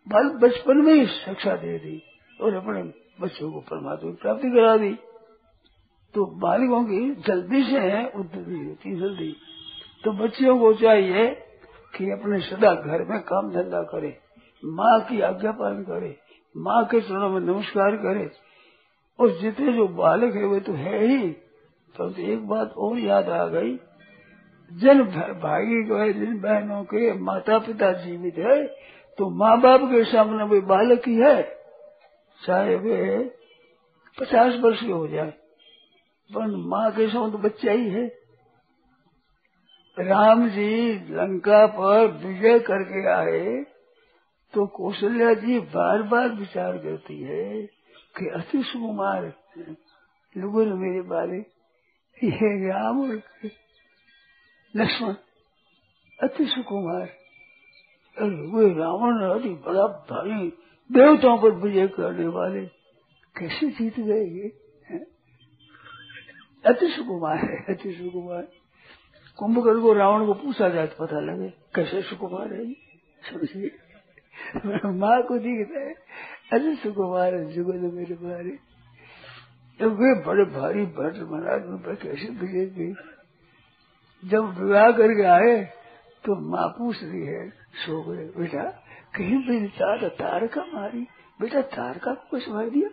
बाल 0.07 0.29
बचपन 0.39 0.77
में 0.77 0.95
ही 0.95 1.07
शिक्षा 1.07 1.57
दे 1.57 1.79
दी 1.79 2.03
और 2.41 2.55
अपने 2.55 2.83
बच्चों 3.21 3.53
को 3.53 3.61
परमात्मा 3.61 4.11
की 4.11 4.17
प्राप्ति 4.17 4.51
करा 4.51 4.77
दी। 4.77 4.95
तो 6.15 6.25
बालिकों 6.39 6.83
की 6.85 7.15
जल्दी 7.23 7.63
से 7.65 7.79
है 7.79 8.07
उद्धति 8.11 8.59
होती 8.59 8.97
जल्दी। 8.97 9.37
तो 10.05 10.13
बच्चियों 10.13 10.59
को 10.59 10.73
चाहिए 10.75 11.27
कि 11.95 12.11
अपने 12.11 12.41
सदा 12.41 12.75
घर 12.75 13.05
में 13.05 13.21
काम 13.23 13.51
धंधा 13.51 13.83
करे। 13.83 14.19
माँ 14.63 14.99
की 15.01 15.21
आज्ञा 15.21 15.51
पालन 15.53 15.83
करे, 15.83 16.17
माँ 16.55 16.85
के 16.85 17.01
चरणों 17.01 17.29
में 17.31 17.41
नमस्कार 17.43 17.97
करे। 17.99 18.31
और 19.19 19.31
जितने 19.41 19.73
जो 19.73 19.87
बालक 19.95 20.35
है, 20.35 20.45
वे 20.45 20.61
तो 20.61 20.73
है 20.75 21.07
ही। 21.07 21.31
तो 21.95 22.09
एक 22.25 22.47
बात 22.49 22.75
और 22.79 22.99
याद 22.99 23.29
आ 23.31 23.47
गई, 23.47 23.73
जिन 24.71 25.03
भाई 25.41 25.83
के 25.85 26.13
जिन 26.13 26.39
बहनों 26.41 26.83
के 26.85 27.13
माता 27.21 27.59
पिता 27.59 27.93
जीवित 27.95 28.39
है 28.39 28.65
तो 29.19 29.29
माँ 29.31 29.61
बाप 29.61 29.81
के 29.83 30.05
सामने 30.05 30.45
वे 30.45 30.61
बालक 30.67 31.09
ही 31.09 31.15
है। 31.17 31.43
चाहे 32.41 32.77
वे 32.77 33.19
पचास 34.19 34.55
वर्ष 34.61 34.81
के 34.81 34.93
हो 34.93 35.07
जाए, 35.09 35.31
पर 36.31 36.47
माँ 36.69 36.91
के 36.91 37.09
सामने 37.09 37.33
तो 37.33 37.39
बच्चा 37.39 37.73
ही 37.73 37.91
है। 37.91 38.07
राम 39.97 40.49
जी 40.49 40.93
लंका 41.11 41.67
पर 41.73 42.07
विजय 42.19 42.59
करके 42.61 43.07
आए 43.11 43.65
तो 44.55 44.67
कौशल्या 44.67 45.35
जी 45.35 45.59
बार 45.61 46.03
बार 46.03 46.29
विचार 46.29 46.79
करती 46.79 47.23
है 47.23 47.67
कि 48.19 48.29
अति 48.29 48.63
सुकुमार 48.63 49.33
लोगों 50.37 50.65
ने 50.67 50.75
मेरे 50.75 51.03
बारे 51.03 51.39
ये 52.23 52.69
राम 52.69 53.01
और 53.01 53.15
लक्ष्मण 54.77 55.15
अति 56.19 56.47
सुकुमार 56.47 57.09
वे 58.17 58.69
रावण 58.75 59.23
अति 59.31 59.49
बड़ा 59.49 59.87
भारी 60.11 60.49
देवताओं 60.91 61.39
पर 61.39 61.51
विजय 61.51 61.87
करने 61.89 62.27
वाले 62.29 62.65
कैसे 63.37 63.69
जीत 63.71 64.01
गए 64.01 64.25
ये? 64.25 64.49
अति 66.65 66.89
सुकुमार 66.89 67.37
है, 67.37 67.75
अति 67.75 67.93
सुकुमार। 67.93 68.43
कुंभकर्ण 69.39 69.83
को 69.83 69.93
रावण 69.93 70.27
को 70.27 70.35
पूछा 70.35 70.69
जाए 70.69 70.87
तो 70.87 71.05
पता 71.05 71.21
लगे, 71.21 71.49
कैसे 71.75 72.03
सुकुमार 72.03 72.53
है 72.53 72.73
समझिए। 73.23 73.71
माँ 74.87 75.23
को 75.23 75.39
दिखता 75.39 75.81
है। 75.81 75.95
अरे 76.53 76.77
सुकुमार 76.77 77.39
जुगल 77.39 77.77
मेरे 77.77 78.15
बारे। 78.15 78.59
तो 79.81 79.91
वे 79.91 80.23
बड़े 80.23 80.45
भारी 80.45 80.87
भट्ट 80.87 81.17
महाराज 81.17 81.63
पर 81.63 81.95
कैसे 81.95 82.31
बिगे 82.31 82.67
गई 82.67 82.95
जब 84.25 84.59
विवाह 84.59 84.91
करके 84.91 85.23
आए 85.23 85.65
तो 86.25 86.51
माँ 86.51 86.69
पूछ 86.69 87.03
रही 87.03 87.27
है, 87.27 87.51
सो 87.51 88.03
गए, 88.03 88.25
बेटा, 88.25 88.63
कहीं 89.17 89.49
मेरी 89.49 89.69
तार 89.69 90.09
तारका 90.09 90.65
मारी? 90.65 91.07
बेटा 91.41 91.63
तारका 91.63 92.15
को 92.15 92.29
कुछ 92.31 92.49
मार 92.49 92.71
दिया? 92.71 92.89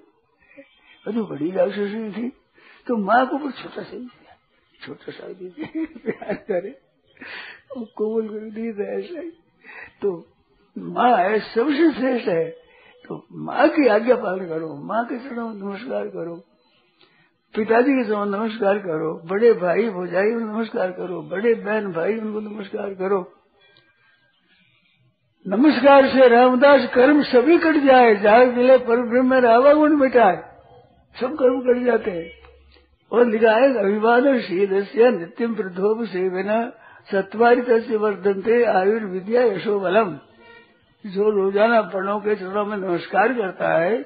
तो 1.05 1.25
बड़ी 1.25 1.51
राक्षसी 1.51 2.11
थी। 2.11 2.29
तो 2.87 2.97
माँ 2.97 3.27
को 3.27 3.37
कुछ 3.37 3.63
छोटा 3.63 3.83
सा 3.83 3.97
दिया 3.97 4.35
छोटा 4.85 5.11
सा 5.11 5.27
दीजिए 5.27 5.85
प्यार 5.85 6.33
करे। 6.33 6.81
और 7.77 7.85
कोमल 7.95 8.27
कर 8.27 8.49
दिए 8.49 8.69
ऐसा 8.69 9.19
ही। 9.19 9.29
तो 10.01 10.27
माँ 10.95 11.11
है 11.17 11.39
सबसे 11.45 11.91
श्रेष्ठ 11.93 12.27
है 12.29 12.43
तो 13.09 13.23
माँ 13.45 13.67
की 13.69 13.87
आज्ञा 13.89 14.15
पालन 14.17 14.47
करो 14.47 14.73
माँ 14.85 15.03
के 15.05 15.17
चरणों 15.19 15.53
नमस्कार 15.55 16.07
करो 16.09 16.35
पिताजी 17.55 17.93
के 17.93 18.03
चरणों 18.03 18.25
नमस्कार 18.27 18.77
करो 18.79 19.13
बड़े 19.29 19.51
भाई 19.61 19.89
भोजाई 19.89 20.31
उनको 20.31 20.57
नमस्कार 20.57 20.91
करो 20.91 21.21
बड़े 21.31 21.53
बहन 21.57 21.91
भाई 21.93 22.17
उनको 22.17 22.39
नमस्कार 22.39 22.93
करो 22.95 23.21
नमस्कार 25.45 26.07
से 26.07 26.27
रामदास 26.27 26.89
कर्म 26.93 27.21
सभी 27.25 27.57
कट 27.57 27.83
जाए 27.85 28.15
जाग 28.21 28.57
मिले 28.57 28.77
पर 28.85 29.01
ब्रह्म 29.09 29.29
में 29.29 29.39
रावा 29.41 29.73
गुण 29.73 29.95
मिटाए 29.97 30.37
सब 31.15 31.35
कर्म 31.35 31.59
कट 31.63 31.83
जाते 31.85 32.11
हैं 32.11 32.29
और 33.11 33.25
लिखा 33.27 33.55
है 33.55 33.73
अभिवादन 33.77 34.39
शील 34.41 34.81
से 34.85 35.11
नित्यम 35.11 35.53
प्रधोप 35.55 36.03
से 36.07 36.29
बिना 36.29 36.63
सत्वारित 37.09 37.69
वर्धनते 38.01 38.63
आयुर्विद्या 38.71 39.43
यशो 39.43 39.79
बलम 39.79 40.17
जो 41.05 41.29
रोज़ाना 41.29 41.81
बड़ों 41.81 42.19
के 42.19 42.35
चरणों 42.35 42.65
में 42.65 42.77
नमस्कार 42.77 43.33
करता 43.33 43.67
है 43.73 43.97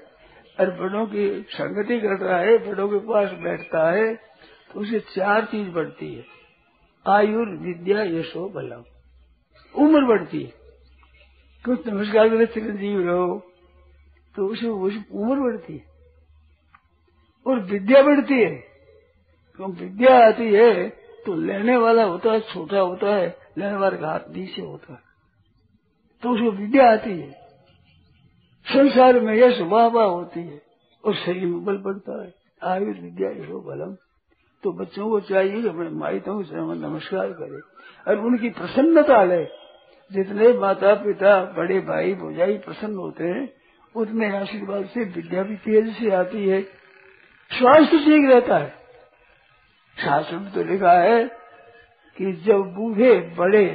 और 0.59 0.71
बड़ों 0.71 1.05
की 1.05 1.45
संगति 1.50 2.00
करता 2.00 2.35
है 2.38 2.57
बड़ों 2.67 2.88
के 2.89 2.97
पास 3.07 3.31
बैठता 3.33 3.89
है 3.91 4.15
तो 4.15 4.79
उसे 4.79 5.00
चार 5.00 5.45
चीज़ 5.45 5.69
बढ़ती 5.69 6.13
है। 6.13 6.25
आयुर, 7.05 7.50
विद्या, 7.57 8.03
यशो, 8.03 8.47
बलम। 8.50 8.83
उम्र 9.75 10.05
बढ़ती 10.05 10.43
है। 10.43 10.53
कुछ 11.65 11.88
नमस्कार 11.88 12.29
करे 12.29 12.45
चिरंजीव 12.45 13.00
रहो 13.01 13.39
तो 14.35 14.45
उसे 14.47 14.67
उम्र 14.67 15.39
बढ़ती 15.41 15.73
है। 15.73 15.85
और 17.45 17.59
विद्या 17.62 18.01
बढ़ती 18.03 18.41
है। 18.41 18.55
तो 19.59 19.71
विद्या 19.73 20.17
आती 20.27 20.53
है 20.53 20.89
तो 21.25 21.33
लेने 21.35 21.77
वाला 21.77 22.03
होता 22.03 22.31
है, 22.31 22.39
छोटा 22.39 22.79
होता 22.79 23.15
है, 23.15 23.27
लेने 23.57 23.75
वाले 23.75 23.97
का 23.97 24.07
हाथ 24.07 24.29
नीचे 24.29 24.62
होता 24.62 24.93
है। 24.93 25.12
तो 26.24 26.30
उसको 26.30 26.51
विद्या 26.51 26.92
आती 26.92 27.20
है, 27.20 27.32
संसार 28.65 29.20
में 29.20 29.36
यश 29.36 29.60
वाह 29.62 29.88
वाह 29.88 30.06
होती 30.06 30.39
है 30.39 30.62
और 31.06 31.15
शरीर 31.15 31.46
में 31.46 31.63
बल 31.65 31.77
बढ़ता 31.77 32.24
है। 32.24 32.34
आयुर् 32.63 32.98
विद्या 32.98 33.30
यशो 33.30 33.60
बलम। 33.60 33.96
तो 34.63 34.72
बच्चों 34.72 35.10
को 35.10 35.20
चाहिए 35.20 35.62
कि 35.62 35.68
अपने 35.68 35.89
माइतों 35.89 36.44
से 36.44 36.56
नमस्कार 36.56 37.27
करे 37.30 37.60
और 38.08 38.20
उनकी 38.20 38.50
प्रसन्नता 38.50 39.24
ले। 39.24 39.46
जितने 40.12 40.53
माता 40.53 40.94
पिता 40.96 41.44
बड़े 41.46 41.80
भाई 41.80 42.13
भोजाई 42.13 42.58
प्रसन्न 42.58 42.96
होते 42.96 43.24
हैं, 43.24 43.50
उतने 43.96 44.38
आशीर्वाद 44.38 44.86
से 44.86 45.03
विद्या 45.06 45.44
भी 45.44 45.56
तेज 45.56 45.98
से 45.98 46.10
आती 46.12 46.48
है। 46.48 46.62
स्वास्थ्य 47.51 47.98
ठीक 47.98 48.30
रहता 48.30 48.58
है। 48.58 48.70
शास्त्र 49.98 50.38
में 50.38 50.53
तो 50.53 50.63
लिखा 50.63 50.92
है 50.92 51.25
कि 52.18 52.32
जब 52.32 52.62
बूढ़े 52.74 53.20
बड़े 53.38 53.65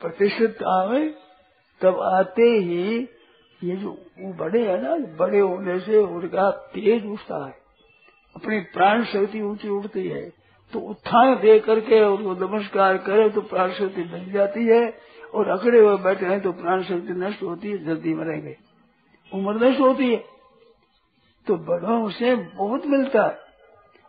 प्रतिष्ठित 0.00 0.62
आवे 0.62 1.23
तब 1.84 2.00
आते 2.00 2.42
ही 2.42 3.08
ये 3.64 3.76
जो 3.76 3.90
वो 4.18 4.32
बड़े 4.32 4.68
है 4.68 4.82
ना, 4.82 5.16
बड़े 5.16 5.38
होने 5.38 5.80
से 5.80 5.96
उनका 5.96 6.50
तेज 6.50 7.06
उठता 7.06 7.46
है। 7.46 7.54
अपनी 8.36 8.60
प्राण 8.60 9.04
शक्ति 9.04 9.42
ऊँची 9.42 9.68
उठती 9.68 10.08
है। 10.08 10.30
तो 10.72 10.78
उत्थान 10.78 11.34
दे 11.34 11.60
करके 11.60 12.04
उनको 12.04 12.48
नमस्कार 12.48 12.96
करे 12.96 13.30
तो 13.30 13.40
प्राण 13.40 13.72
शक्ति 13.72 14.02
बन 14.02 14.32
जाती 14.32 14.66
है 14.66 14.98
और 15.34 15.48
अकड़े 15.48 15.78
हुए 15.78 15.96
बैठे 15.96 16.26
हैं 16.26 16.40
तो 16.40 16.52
प्राण 16.52 16.82
शक्ति 16.82 17.12
नष्ट 17.12 17.42
होती 17.42 17.70
है, 17.70 17.84
जल्दी 17.84 18.14
मरेंगे। 18.14 18.56
उम्र 19.34 19.66
नष्ट 19.66 19.80
होती 19.80 20.10
है। 20.10 20.24
तो 21.46 21.56
बड़ों 21.56 22.10
से 22.10 22.36
बहुत 22.36 22.86
मिलता 22.86 23.26
है। 23.26 23.38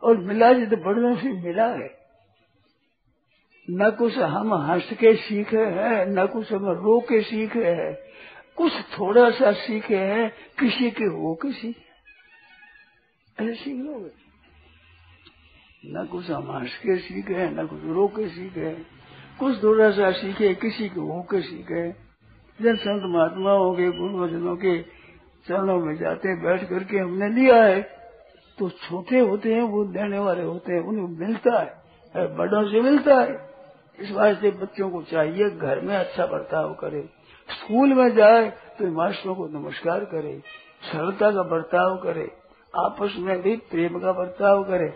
और 0.03 0.17
मिला 0.17 0.53
जी 0.53 0.65
तो 0.65 0.77
बड़ों 0.77 1.15
से 1.15 1.33
मिला 1.33 1.67
है। 1.67 2.04
न 3.67 3.89
कुछ 3.91 4.17
हम 4.17 4.53
हंस 4.63 4.89
के 4.93 5.13
सीखे 5.17 5.57
हैं, 5.57 6.05
न 6.07 6.25
कुछ 6.27 6.51
हम 6.53 6.65
रो 6.77 6.99
के 7.01 7.21
सीखे 7.21 7.65
हैं, 7.65 7.93
कुछ 8.57 8.73
थोड़ा 8.91 9.29
सा 9.29 9.51
सीखे 9.51 9.97
हैं, 9.97 10.29
किसी 10.59 10.89
के 10.91 11.05
हो 11.05 11.33
के 11.35 11.51
सीखे 11.51 11.83
ऐसे 13.37 13.53
सीख 13.55 13.75
लोगे 13.75 14.11
न 15.83 16.05
कुछ 16.11 16.29
हम 16.31 16.51
हंस 16.51 16.77
के 16.77 16.97
सीखे 16.97 17.33
हैं, 17.33 17.49
न 17.53 17.65
कुछ 17.67 17.83
रो 17.95 18.07
के 18.07 18.27
सीखे 18.29 18.59
हैं, 18.59 18.85
कुछ 19.39 19.63
थोड़ा 19.63 19.89
सा 19.91 20.11
सीखे, 20.11 20.53
किसी 20.55 20.89
के 20.89 20.99
हो 20.99 21.21
के 21.31 21.41
सीखे। 21.41 21.89
जन 22.59 22.75
संत 22.75 23.03
महात्माओं 23.05 23.73
के 23.73 23.89
गुरुवजनों 23.91 24.55
के 24.55 24.81
चरणों 25.45 25.79
में 25.79 25.95
जाते, 25.95 26.35
बैठ 26.43 26.63
करके 26.69 26.97
हमने 26.97 27.29
लिया 27.29 27.63
है 27.63 27.81
तो 28.57 28.69
छोटे 28.69 29.19
होते 29.19 29.53
हैं, 29.53 29.61
वो 29.63 29.83
देने 29.93 30.19
वाले 30.19 30.43
होते 30.43 30.73
हैं, 30.73 30.81
उन्हें 30.81 31.07
मिलता 31.19 31.59
है, 31.61 32.27
बड़ों 32.37 32.63
से 32.71 32.81
मिलता 32.81 33.19
है। 33.21 33.54
इस 33.99 34.11
वास्ते 34.11 34.49
बच्चों 34.51 34.89
को 34.89 35.01
चाहिए, 35.01 35.49
घर 35.49 35.81
में 35.81 35.95
अच्छा 35.95 36.25
बर्ताव 36.25 36.73
करे। 36.73 37.01
स्कूल 37.49 37.93
में 37.93 38.15
जाए 38.15 38.49
तो 38.79 38.87
मास्टरों 38.91 39.35
को 39.35 39.47
नमस्कार 39.49 40.05
करे, 40.05 40.39
सरलता 40.83 41.31
का 41.31 41.43
बर्ताव 41.49 41.95
करे, 41.97 42.29
आपस 42.73 43.15
में 43.17 43.41
भी 43.41 43.55
प्रेम 43.71 43.99
का 43.99 44.11
बर्ताव 44.11 44.63
करे। 44.63 44.87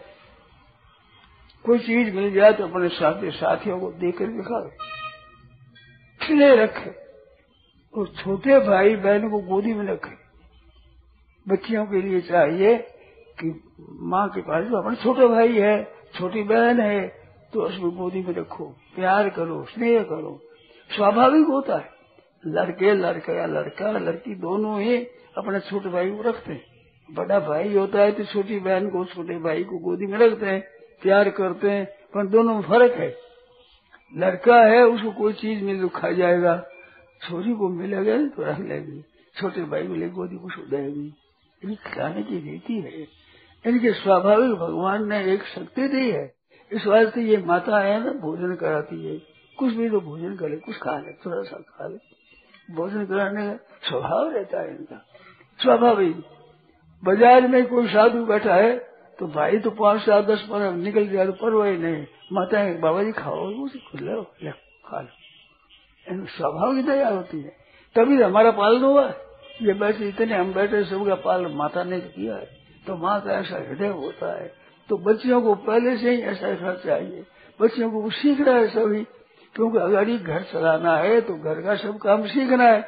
कोई 1.66 1.80
चीज़ 1.80 2.16
मिल 2.16 2.34
जाए 2.34 2.54
तो 2.54 2.64
अपने 2.64 2.90
साथी 2.90 3.32
साथियों 3.32 3.80
को 3.80 3.92
देकर 3.92 4.28
दिखावे। 4.28 4.70
खिले 6.22 6.56
रखे 6.56 6.90
और 7.94 8.08
छोटे 8.16 8.60
भाई 8.60 8.96
बहन 8.96 9.30
को 9.30 9.40
गोदी 9.48 9.74
में 9.74 9.86
रखे। 9.86 10.16
बच्चियों 11.46 11.86
के 11.86 12.02
लिए 12.02 12.22
चाहिए 12.22 12.76
कि 13.38 13.50
माँ 14.10 14.28
के 14.30 14.42
पास 14.42 14.64
जो 14.64 14.78
अपना 14.78 14.94
छोटा 14.96 15.28
भाई 15.28 15.54
है, 15.54 15.84
छोटी 16.16 16.44
बहन 16.44 16.80
है 16.82 17.08
तो 17.54 17.62
उसमें 17.62 17.92
गोदी 17.92 18.22
में 18.22 18.34
रखो। 18.34 18.66
प्यार 19.00 19.30
करो, 19.30 19.64
स्नेह 19.64 20.04
करो। 20.04 20.42
स्वाभाविक 20.96 21.48
होता 21.48 21.78
है। 21.78 21.90
लड़के 22.48 22.94
लड़का 22.94 23.46
लड़का 23.46 23.92
लड़की 23.92 24.36
दोनों 24.36 24.82
ही 24.82 24.98
अपने 25.38 25.60
छोटे 25.60 25.90
भाई 25.90 26.12
को 26.12 26.22
रखते 26.22 26.54
हैं। 26.54 26.66
बड़ा 27.12 27.40
भाई 27.40 27.74
होता 27.74 28.02
है 28.02 28.12
तो 28.12 28.24
छोटी 28.24 28.60
बहन 28.60 28.90
को, 28.90 29.06
छोटे 29.06 29.40
भाई 29.40 29.64
को 29.64 29.78
गोदी 29.78 30.06
में 30.06 30.20
रखते 30.20 30.46
हैं, 30.46 30.64
प्यार 31.02 31.30
करते 31.30 31.70
हैं, 31.70 31.86
पर 31.86 32.28
दोनों 32.28 32.56
में 32.56 32.62
फ़र्क 32.62 32.92
है। 32.92 33.18
लड़का 34.18 34.64
है, 34.64 34.84
उसको 34.84 35.12
कोई 35.12 35.34
चीज़ 35.34 35.64
मिल 35.64 35.82
तो 35.82 35.88
खा 35.88 36.12
जाएगा। 36.12 36.66
छोरी 37.30 37.54
को 37.54 37.70
मिलेगा 37.70 38.28
तो 38.28 38.44
रख 38.44 38.60
लेगी। 38.60 39.02
छोटे 39.42 39.62
भाई 39.62 39.84
मिले 39.84 40.10
गोदी 40.10 40.36
को 40.36 40.50
सो 40.50 40.68
जाएगी। 40.70 41.14
ये 41.66 41.76
खिलाने 41.76 42.24
की 42.24 42.52
रीति 42.52 42.74
है। 42.74 43.08
इनके 43.72 43.94
स्वाभाविक 43.94 44.52
भगवान 44.52 45.10
ने 45.10 45.34
एक 45.34 45.44
शक्ति 45.44 45.88
दी 45.88 46.12
है। 46.12 46.39
इस 46.72 46.86
वास्ते 46.88 47.22
ये 47.22 47.38
माता 47.38 47.80
है 47.80 48.00
ना, 48.06 48.12
भोजन 48.12 48.56
कराती 48.56 49.06
है। 49.06 49.18
कुछ 49.58 49.74
भी 49.74 49.90
तो 49.90 50.00
भोजन 50.00 50.36
करे 50.36 50.58
कुछ 50.58 50.76
खा 50.78 50.98
ले 51.00 51.14
थोड़ा 51.26 51.42
सा 51.44 51.58
खा 51.70 51.88
ले। 51.88 52.76
भोजन 52.76 53.06
कराने 53.06 53.48
का 53.48 53.56
स्वभाव 53.90 54.30
रहता 54.30 54.62
है 54.62 54.70
इनका। 54.70 55.06
स्वाभाविक। 55.60 56.16
बाज़ार 57.04 57.48
में 57.48 57.66
कोई 57.68 57.88
साधु 57.88 58.26
बैठा 58.26 58.56
है 58.56 58.78
तो 59.20 59.28
भाई 59.28 59.58
तो 59.60 59.70
पाँच, 59.72 60.02
सात, 60.02 60.26
दस, 60.26 60.42
पंद्रह 60.42 60.76
निकल 60.76 61.04
गया 61.04 61.26
तो 61.26 61.64
ही 61.64 61.78
नहीं। 61.78 62.06
माता 62.34 62.60
है, 62.60 62.80
बाबा 62.80 63.04
जी 63.04 63.12
खाओ, 63.12 63.46
उसे 63.64 63.80
खुद 63.80 64.02
लो 64.02 64.22
ले, 64.44 64.52
खा 64.86 65.02
लो। 65.02 66.26
स्वभाव 66.28 66.76
की 66.76 66.84
दया 66.84 67.10
होती 67.10 67.42
है। 67.42 67.50
तभी 67.96 68.18
तो 68.18 68.26
हमारा 68.26 68.52
पालन 68.52 68.84
हुआ। 68.84 69.04
ये 69.62 69.74
बैठे, 69.74 70.08
इतने 70.08 70.36
हम 70.36 70.54
बैठे, 70.54 70.84
सबका 70.84 71.16
पालन 71.16 71.56
माता 71.56 71.84
ने 71.84 72.00
किया 72.00 72.36
है। 72.36 72.48
तो 72.88 72.96
माँ 72.96 73.20
का 73.22 73.32
ऐसा 73.32 73.58
हृदय 73.60 73.88
होता 73.88 74.34
है। 74.34 74.48
तो 74.90 74.98
बच्चियों 75.00 75.42
को 75.42 75.54
पहले 75.56 75.98
से 75.98 76.12
ही 76.12 76.22
ऐसा 76.24 76.48
ऐसा 76.48 76.74
चाहिए। 76.76 77.26
बच्चियों 77.60 77.90
को 77.92 78.10
सीखना 78.12 78.52
है 78.52 78.68
सभी, 78.68 79.04
क्योंकि 79.56 79.78
अगर 79.78 80.08
ही 80.08 80.18
घर 80.18 80.44
चलाना 80.44 80.96
है 80.98 81.20
तो 81.22 81.36
घर 81.36 81.62
का 81.62 81.76
सब 81.76 81.98
काम 81.98 82.26
सीखना 82.28 82.64
है। 82.64 82.88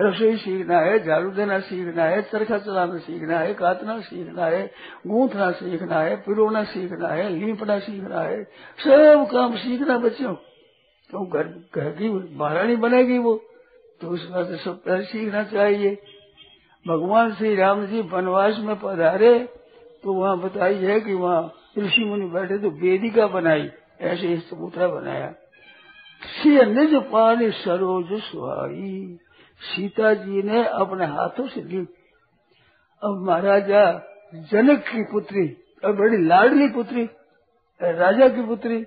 रसोई 0.00 0.36
सीखना 0.36 0.78
है, 0.78 0.98
झाड़ू 1.04 1.30
देना 1.30 1.58
सीखना 1.60 2.04
है, 2.04 2.22
चरखा 2.22 2.58
चलाना 2.58 2.98
सीखना 2.98 3.38
है, 3.38 3.52
काटना 3.54 3.98
सीखना 4.00 4.46
है, 4.46 4.66
गूंथना 5.06 5.50
सीखना 5.52 6.00
है, 6.00 6.16
पिरोना 6.16 6.62
सीखना 6.64 7.08
है, 7.08 7.28
लीपना 7.30 7.78
सीखना 7.78 8.20
है। 8.20 8.42
सब 8.78 9.26
काम 9.32 9.56
सीखना 9.56 9.96
बच्चों 9.98 10.34
तो 11.10 11.24
घर 11.26 11.48
घर 11.74 11.90
की 11.92 12.08
महारानी 12.36 12.76
बनेगी 12.76 13.18
वो 13.18 13.34
तो 14.00 14.08
उस 14.08 14.28
बात 14.30 14.48
सब 14.60 14.82
सीखना 14.88 15.42
चाहिए। 15.44 15.94
भगवान 16.86 17.32
श्री 17.34 17.54
राम 17.56 17.84
जी 17.86 18.00
वनवास 18.10 18.58
में 18.58 18.74
पधारे 18.76 19.32
तो 20.06 20.12
वहाँ 20.12 20.38
बताई 20.38 20.74
है 20.78 21.00
कि 21.00 21.14
वहाँ 21.14 21.42
ऋषि 21.78 22.04
मुनि 22.04 22.26
बैठे 22.30 22.58
तो 22.58 22.70
वेदिका 22.72 23.26
बनाई, 23.28 23.70
ऐसे 24.00 24.26
ही 24.26 24.36
चबूतरा 24.40 24.86
बनाया। 24.88 25.30
श्री 26.22 26.64
निज 26.66 26.94
पानी 27.12 27.50
सरोज 27.52 28.12
सुहाई, 28.22 29.18
सीता 29.60 30.12
जी 30.14 30.42
ने 30.42 30.64
अपने 30.64 31.06
हाथों 31.06 31.46
से 31.48 31.62
ली। 31.62 31.80
अब 33.02 33.24
महाराजा 33.26 33.82
जनक 34.50 34.84
की 34.84 35.02
पुत्री, 35.12 35.46
अब 35.82 35.96
बड़ी 35.96 36.22
लाडली 36.26 36.68
पुत्री, 36.68 37.04
राजा 37.80 38.28
की 38.28 38.46
पुत्री, 38.46 38.78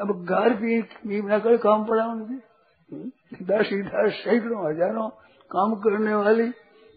अब 0.00 0.24
घर 0.24 0.54
भी 0.54 0.80
कर 1.40 1.56
काम 1.56 1.84
पड़ा 1.84 2.04
उनकी। 2.06 2.38
दस 3.44 3.72
दस 3.88 4.22
सैकड़ों 4.24 4.68
हज़ारों 4.68 5.08
काम 5.50 5.74
करने 5.80 6.14
वाली 6.14 6.48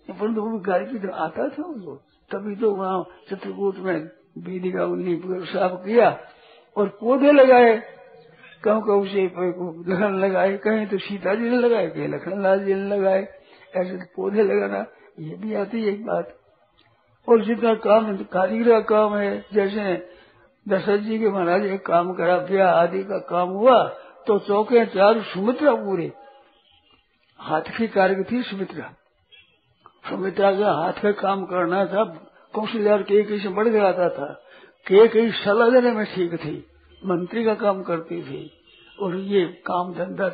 परंतु 0.10 0.42
वो 0.42 0.60
घर 0.60 0.84
की 0.84 1.00
तरह 1.00 1.16
आता 1.18 1.48
था 1.50 1.64
उनको। 1.64 2.00
तभी 2.32 2.56
तो 2.56 2.74
वहाँ 2.76 3.04
चित्रकूट 3.30 3.78
में 3.78 4.00
बीदी 4.40 4.72
का 4.72 4.86
उन्नी 4.86 5.16
साफ़ 5.46 5.74
किया 5.86 6.10
और 6.78 6.88
पौधे 7.00 7.32
लगाए। 7.32 7.76
कहूँ 8.64 8.82
कहूँ 8.84 9.06
से 9.08 9.26
लखन 9.88 10.20
लगाए, 10.20 10.58
कहीं 10.58 10.86
तो 10.88 10.98
सीता 11.00 11.34
जी 11.36 11.50
ने 11.50 11.58
लगाए, 11.58 11.88
कहीं 11.88 12.08
लखन 12.08 12.42
लाल 12.44 12.64
जी 12.66 12.74
ने 12.74 12.88
लगाए। 12.90 13.22
ऐसे 13.74 13.98
तो 13.98 14.06
पौधे 14.16 14.44
लगाना, 14.44 14.86
ये 15.20 15.36
भी 15.36 15.54
आती 15.54 15.84
है 15.84 15.94
एक 15.94 16.06
बात। 16.06 16.36
और 17.28 17.44
जितना 17.46 17.74
काम 17.80 18.16
कारीगर 18.26 18.72
का 18.72 18.80
काम 18.88 19.16
है, 19.18 19.46
जैसे 19.54 19.96
दशरथ 20.66 21.00
जी 21.00 21.20
के 21.20 21.30
महाराज 21.30 21.66
एक 21.66 21.86
काम 21.86 22.14
करा, 22.14 22.38
ब्याह 22.40 22.72
आदि 22.74 23.04
का 23.04 23.18
काम 23.30 23.50
हुआ 23.50 23.84
तो 24.28 24.38
चौके 24.40 24.86
चार 24.88 25.22
सुमित्रा 25.24 25.74
पूरे। 25.76 26.12
हाथ 27.40 27.70
की 27.78 27.88
कार्य 27.90 28.24
थी 28.32 28.42
सुमित्रा। 28.44 28.94
सुमित्रा 30.04 30.52
का 30.52 30.72
हाथ 30.74 31.02
का 31.04 31.12
काम 31.18 31.44
करना 31.46 31.86
था 31.86 32.04
कौशल्यार 32.54 33.02
के 33.04 33.24
कई 33.24 33.40
से 33.40 33.50
बढ़ 33.52 33.68
जाता 33.70 34.10
था, 34.10 34.28
के 34.88 35.08
कई 35.10 35.32
सलाह 35.38 35.70
देने 35.70 35.92
में 35.92 36.06
ठीक 36.06 36.34
थी, 36.36 36.56
मंत्री 37.02 37.44
का 37.46 37.54
काम 37.56 37.82
करती 37.84 38.22
थी, 38.22 38.42
और 38.98 39.16
ये 39.16 39.46
काम 39.66 39.94
धंधा 39.94 40.30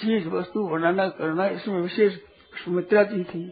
चीज़ 0.00 0.28
वस्तु 0.28 0.66
बनाना 0.68 1.06
करना, 1.10 1.46
इसमें 1.48 1.80
विशेष 1.80 2.12
सुमित्रा 2.56 3.02
की 3.04 3.22
थी। 3.24 3.42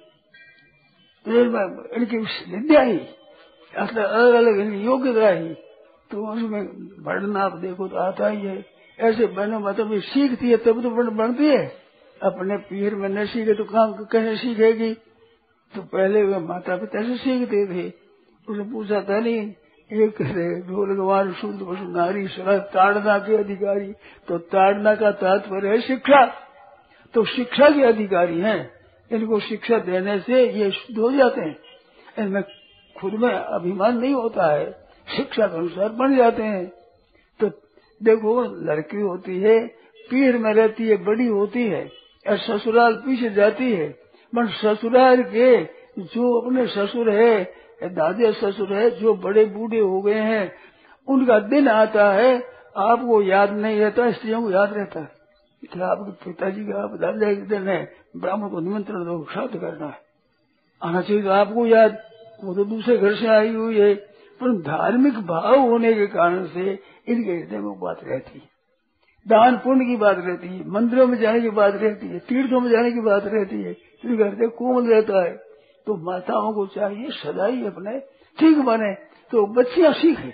इनकी 1.26 2.18
विद्या 2.52 2.82
ही 2.82 2.98
अलग 3.74 4.34
अलग 4.34 4.60
इनकी 4.60 4.84
योग्यता 4.84 5.28
ही 5.30 5.48
तो 6.10 6.26
उसमें 6.26 6.62
बढ़ना 7.04 7.40
आप 7.40 7.56
देखो 7.58 7.88
तो 7.88 7.96
आता 7.98 8.28
ही 8.28 8.40
है। 8.40 8.64
ऐसे 8.98 9.26
बहनों 9.28 9.60
मतलब 9.60 9.98
सीखती 10.02 10.50
है 10.50 10.56
तब 10.58 10.80
तो 10.82 10.90
बढ़ती 11.10 11.46
है। 11.46 11.66
अपने 12.20 12.56
पीर 12.68 12.94
में 12.94 13.08
न 13.08 13.26
सीखे 13.26 13.54
तो 13.54 13.64
काम 13.66 13.92
कैसे 14.06 14.36
सीखेगी? 14.36 14.90
तो 15.74 15.82
पहले 15.82 16.22
वे 16.22 16.38
माता 16.38 16.76
पिता 16.76 17.02
से 17.02 17.16
सीखते 17.16 17.66
थे। 17.66 17.92
उसने 18.48 18.64
पूछा 18.72 19.00
था 19.00 19.20
नहीं 19.20 19.54
एक 19.92 20.22
ढोल 20.68 20.96
गवार 20.96 21.32
शुद्ध 21.32 21.58
नारी 21.96 22.28
शरद 22.28 22.60
ताड़ना 22.60 23.18
के 23.18 23.36
अधिकारी। 23.36 23.92
तो 24.28 24.38
ताड़ना 24.38 24.94
का 24.94 25.10
तात्पर्य 25.10 25.68
है 25.68 25.80
शिक्षा। 25.80 26.26
तो 27.14 27.24
शिक्षा 27.24 27.70
के 27.70 27.82
अधिकारी 27.82 28.40
हैं। 28.40 28.70
इनको 29.12 29.40
शिक्षा 29.40 29.78
देने 29.78 30.18
से 30.20 30.50
ये 30.50 30.70
शुद्ध 30.70 30.98
हो 30.98 31.12
जाते 31.12 31.40
हैं। 31.40 31.56
इनमें 32.18 32.42
खुद 33.00 33.14
में 33.14 33.30
अभिमान 33.30 33.98
नहीं 33.98 34.14
होता 34.14 34.52
है। 34.52 34.72
शिक्षा 35.16 35.46
के 35.46 35.56
अनुसार 35.56 35.88
बन 35.88 36.16
जाते 36.16 36.42
हैं। 36.42 36.66
तो 37.40 37.48
देखो, 38.02 38.42
लड़की 38.64 39.00
होती 39.00 39.38
है 39.40 39.66
पीर 40.10 40.38
में 40.38 40.54
रहती 40.54 40.88
है, 40.88 40.96
बड़ी 40.96 41.26
होती 41.26 41.62
है 41.62 41.90
ससुराल 42.28 42.94
पीछे 42.94 43.30
जाती 43.30 43.72
है। 43.72 44.07
मन 44.34 44.46
ससुराल 44.46 45.22
के 45.22 45.64
जो 45.98 46.40
अपने 46.40 46.66
ससुर 46.66 47.10
है, 47.10 47.52
दादे 47.84 48.32
ससुर 48.32 48.74
है, 48.74 48.90
जो 48.90 49.14
बड़े 49.14 49.44
बूढ़े 49.44 49.80
हो 49.80 50.02
गए 50.02 50.20
हैं, 50.20 50.52
उनका 51.08 51.38
दिन 51.38 51.68
आता 51.68 52.12
है, 52.12 52.42
आपको 52.76 53.22
याद 53.22 53.52
नहीं 53.52 53.80
रहता, 53.80 54.10
स्त्रियों 54.10 54.42
को 54.42 54.50
याद 54.50 54.72
रहता 54.72 55.00
है। 55.00 55.18
कि 55.72 55.80
आपके 55.80 56.30
पिताजी 56.30 56.64
का 56.64 56.82
आप 56.82 56.90
दादा 56.90 57.34
के 57.34 57.40
दिन 57.40 57.68
है, 57.68 57.92
ब्राह्मण 58.16 58.48
को 58.48 58.60
निमंत्रण 58.60 59.04
दो 59.04 59.26
श्राद्ध 59.32 59.60
करना 59.60 59.86
है। 59.86 59.98
आना 60.82 61.00
चाहिए 61.00 61.22
तो 61.22 61.30
आपको 61.30 61.66
याद, 61.66 61.98
वो 62.44 62.54
तो 62.54 62.64
दूसरे 62.64 62.98
घर 62.98 63.14
से 63.14 63.26
आई 63.26 63.54
हुई 63.54 63.80
है, 63.80 63.94
पर 64.40 64.52
धार्मिक 64.62 65.14
भाव 65.14 65.60
होने 65.60 65.94
के 65.94 66.06
कारण 66.06 66.46
से 66.46 66.78
इनके 67.08 67.32
हृदय 67.32 67.58
में 67.58 67.80
बात 67.80 68.00
रहती 68.04 68.38
है। 68.38 68.57
दान 69.28 69.56
पुण्य 69.56 69.84
की 69.84 69.96
बात 69.96 70.16
रहती 70.18 70.48
है, 70.48 70.68
मंदिरों 70.68 71.06
में 71.06 71.18
जाने 71.18 71.40
की 71.40 71.50
बात 71.50 71.74
रहती 71.74 72.06
है, 72.06 72.18
तीर्थों 72.18 72.60
में 72.60 72.70
जाने 72.70 72.92
की 72.92 73.00
बात 73.00 73.22
रहती 73.26 73.62
है 73.62 73.76
इनका 74.04 74.24
हृदय 74.24 74.46
कोमल 74.46 74.94
रहता 74.94 75.24
है। 75.24 75.36
तो 75.86 75.96
माताओं 75.96 76.52
को 76.52 76.66
चाहिए 76.66 77.10
सदा 77.10 77.46
ही 77.46 77.66
अपने 77.66 78.00
ठीक 78.38 78.58
बने। 78.58 78.94
तो 79.30 79.46
बच्चियाँ 79.46 79.92
सीखे 79.92 80.32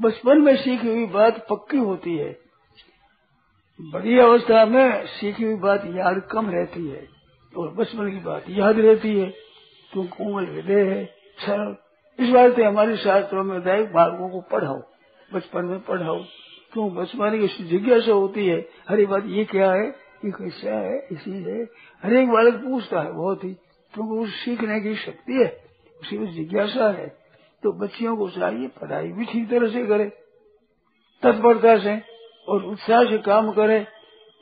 बचपन 0.00 0.38
में 0.38 0.56
सीखी 0.56 0.88
हुई 0.88 1.06
बात 1.06 1.46
पक्की 1.50 1.76
होती 1.76 2.16
है। 2.16 2.38
बड़ी 3.80 4.18
अवस्था 4.18 4.64
में 4.66 5.06
सीखी 5.06 5.44
हुई 5.44 5.54
बात 5.54 5.82
याद 5.86 6.22
कम 6.30 6.50
रहती 6.50 6.88
है। 6.88 7.08
और 7.56 7.70
बचपन 7.70 8.10
की 8.10 8.18
बात 8.18 8.44
याद 8.48 8.78
रहती 8.78 9.20
है। 9.20 9.30
तुम 9.94 10.06
कोमल 10.06 10.44
हृदय 10.44 10.80
है 10.80 11.04
सरल 11.38 11.76
इस 12.24 12.30
बात 12.30 12.56
से 12.56 12.64
हमारे 12.64 12.96
शास्त्रों 12.96 13.44
में 13.44 13.60
दैव 13.60 13.86
बालकों 13.86 14.28
को 14.28 14.40
पढ़ाओ। 14.40 14.82
बचपन 15.34 15.64
में 15.64 15.80
पढ़ाओ। 15.80 16.24
क्यों? 16.74 16.94
बचपन 16.94 17.38
की 17.40 17.64
जिज्ञासा 17.64 18.12
होती 18.12 18.46
है 18.46 18.68
हरी 18.88 19.06
बात 19.06 19.24
ये 19.26 19.44
क्या 19.44 19.72
है? 19.72 19.88
ये 20.24 20.30
कैसा 20.30 20.78
है? 20.78 20.98
इसी 21.12 21.42
है। 21.42 21.62
हर 22.02 22.12
एक 22.12 22.28
बालक 22.28 22.54
पूछता 22.54 23.00
है, 23.00 23.12
बहुत 23.12 23.44
ही, 23.44 23.52
क्योंकि 23.94 24.24
उस 24.24 24.30
सीखने 24.44 24.80
की 24.80 24.94
शक्ति 24.94 25.32
है, 25.32 25.64
उसी 26.00 26.18
में 26.18 26.32
जिज्ञासा 26.32 26.90
है। 26.90 27.06
तो 27.62 27.72
बच्चियों 27.72 28.16
को 28.16 28.28
चाहिए, 28.30 28.68
पढ़ाई 28.68 29.08
भी 29.08 29.24
ठीक 29.24 29.50
तरह 29.50 29.68
से 29.68 29.86
करे, 29.86 30.04
तत्परता 31.22 31.78
से, 31.78 32.02
और 32.48 32.64
उत्साह 32.64 33.04
से 33.04 33.18
काम 33.18 33.52
करे। 33.52 33.80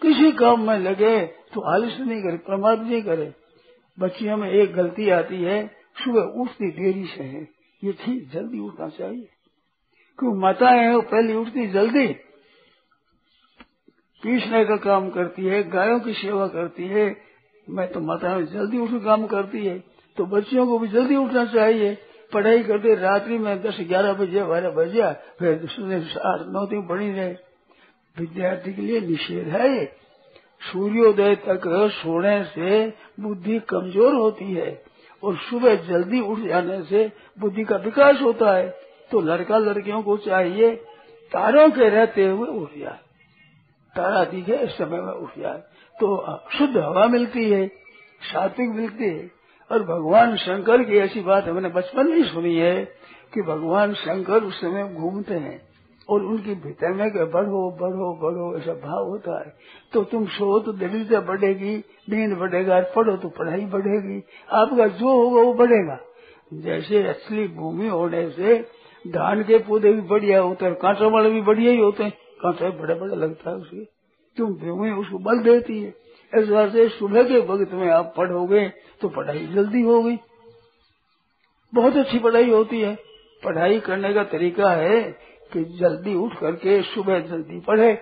किसी 0.02 0.32
काम 0.32 0.66
में 0.66 0.78
लगे 0.78 1.26
तो 1.54 1.60
आलस्य 1.60 2.04
नहीं 2.04 2.22
करे, 2.22 2.36
प्रमाद 2.36 2.82
नहीं 2.82 3.02
करे। 3.02 3.32
बच्चियों 4.00 4.36
में 4.36 4.50
एक 4.50 4.72
गलती 4.74 5.10
आती 5.10 5.42
है, 5.42 5.66
सुबह 6.04 6.22
उठती 6.42 6.70
देरी 6.72 7.04
से 7.06 7.22
है। 7.22 7.48
ये 7.84 7.92
ठीक, 7.92 8.30
जल्दी 8.30 8.58
उठना 8.58 8.88
चाहिए। 8.88 9.28
क्यों 10.18 10.34
माताएँ 10.34 10.78
हैं 10.78 10.94
वो 10.94 11.00
पहले 11.00 11.34
उठती 11.34 11.66
जल्दी। 11.66 12.06
पीसने 14.22 14.64
का 14.64 14.76
काम 14.76 15.10
करती 15.10 15.44
है, 15.44 15.62
गायों 15.70 16.00
की 16.00 16.12
सेवा 16.12 16.46
करती 16.46 16.86
है। 16.86 17.06
मैं 17.70 17.92
तो 17.92 18.00
माताएँ 18.00 18.42
जल्दी 18.42 18.78
उठ 18.78 19.02
काम 19.04 19.26
करती 19.26 19.64
है। 19.66 19.78
तो 20.16 20.26
बच्चियों 20.26 20.66
को 20.66 20.78
भी 20.78 20.88
जल्दी 20.88 21.16
उठना 21.16 21.44
चाहिए। 21.44 21.94
पढ़ाई 22.32 22.62
करते 22.62 22.94
रात्रि 22.94 23.38
में 23.38 23.62
दस 23.62 23.76
ग्यारह 23.80 24.12
बजे, 24.12 24.42
बारह 24.42 24.70
बजे, 24.70 25.02
फिर 25.38 26.20
आठ 26.26 26.46
नौ 26.48 26.66
दिन 26.66 26.86
पढ़ी 26.88 27.10
रहे। 27.12 27.32
विद्यार्थी 28.16 28.72
के 28.72 28.82
लिए 28.82 29.00
निषेध 29.00 29.48
है 29.48 29.84
सूर्योदय 30.62 31.34
तक 31.34 31.62
सोने 31.92 32.42
से 32.44 32.86
बुद्धि 33.20 33.58
कमज़ोर 33.68 34.14
होती 34.14 34.52
है 34.52 34.70
और 35.22 35.36
सुबह 35.36 35.74
जल्दी 35.74 36.20
उठ 36.20 36.38
जाने 36.38 36.82
से 36.82 37.10
बुद्धि 37.40 37.64
का 37.64 37.76
विकास 37.76 38.20
होता 38.22 38.56
है। 38.56 38.81
तो 39.12 39.20
लड़का 39.20 39.58
लड़कियों 39.58 40.02
को 40.02 40.16
चाहिए 40.16 40.74
तारों 41.32 41.70
के 41.70 41.88
रहते 41.88 42.24
हुए 42.26 42.48
उठ 42.48 42.68
जाए। 42.78 42.98
तारा 43.96 44.24
दिखे, 44.24 44.54
इस 44.54 44.70
समय 44.70 45.00
में 45.00 45.12
उठ 45.12 45.30
जाए। 45.38 45.58
तो 46.00 46.08
शुद्ध 46.50 46.76
हवा 46.76 47.06
मिलती 47.06 47.50
है, 47.50 47.66
सात्विक 48.22 48.70
मिलती 48.70 49.04
है। 49.04 49.30
और 49.72 49.82
भगवान 49.82 50.36
शंकर 50.36 50.82
की 50.82 50.96
ऐसी 50.98 51.20
बात 51.20 51.44
हमने 51.44 51.68
बचपन 51.68 52.10
में 52.10 52.22
सुनी 52.24 52.54
है 52.56 52.84
कि 53.34 53.42
भगवान 53.42 53.94
शंकर 53.94 54.42
उस 54.42 54.60
समय 54.60 54.84
घूमते 54.94 55.34
हैं 55.34 55.60
और 56.08 56.22
उनकी 56.22 56.54
भीतर 56.54 56.92
में 56.92 57.10
कि 57.10 57.18
बढ़ो 57.18 57.70
बढ़ो 57.70 58.12
बढ़ो, 58.14 58.58
ऐसा 58.58 58.72
भाव 58.72 59.04
होता 59.04 59.38
है। 59.40 59.54
तो 59.92 60.02
तुम 60.04 60.26
सो 60.26 60.58
तो 60.58 60.72
दरिद्रता 60.72 61.20
बढ़ेगी, 61.20 61.76
नींद 62.10 62.38
बढ़ेगा 62.38 62.80
पढ़ो 62.96 63.16
तो 63.16 63.28
पढ़ाई 63.28 63.64
बढ़ेगी। 63.66 64.22
आपका 64.52 64.86
जो 64.86 65.12
होगा 65.12 65.42
वो 65.42 65.54
बढ़ेगा। 65.54 66.00
जैसे 66.54 67.02
असली 67.08 67.48
भूमि 67.48 67.88
होने 67.88 68.30
से 68.30 68.81
धान 69.08 69.42
के 69.42 69.58
पौधे 69.58 69.92
भी 69.92 70.00
बढ़िया 70.00 70.40
होते 70.40 70.64
हैं, 70.64 70.74
कांटा 70.74 71.06
वाले 71.06 71.30
भी 71.30 71.40
बढ़िया 71.40 71.72
ही 71.72 71.78
होते 71.78 72.04
हैं। 72.04 72.12
कांटा 72.42 72.70
बड़ा 72.70 72.94
बड़ा 72.94 73.14
लगता 73.14 73.50
है 73.50 73.56
उसे। 73.56 73.84
क्यों 74.36 74.52
भूमि 74.52 74.90
उसको 74.90 75.18
बल 75.18 75.38
देती 75.38 75.82
है। 75.82 75.94
इस 76.34 76.48
बार 76.48 76.70
से 76.70 76.88
सुबह 76.88 77.22
के 77.22 77.38
वक्त 77.38 77.72
में 77.72 77.90
आप 77.90 78.14
पढ़ोगे 78.16 78.68
तो 79.00 79.08
पढ़ाई 79.08 79.46
जल्दी 79.46 79.82
होगी। 79.82 80.18
बहुत 81.74 81.96
अच्छी 81.96 82.18
पढ़ाई 82.18 82.50
होती 82.50 82.80
है। 82.80 82.98
पढ़ाई 83.44 83.80
करने 83.80 84.14
का 84.14 84.24
तरीका 84.24 84.70
है 84.70 85.02
कि 85.52 85.64
जल्दी 85.64 86.14
उठ 86.14 86.38
करके 86.38 86.82
सुबह 86.82 87.20
जल्दी 87.20 87.60
पढ़े। 87.60 87.98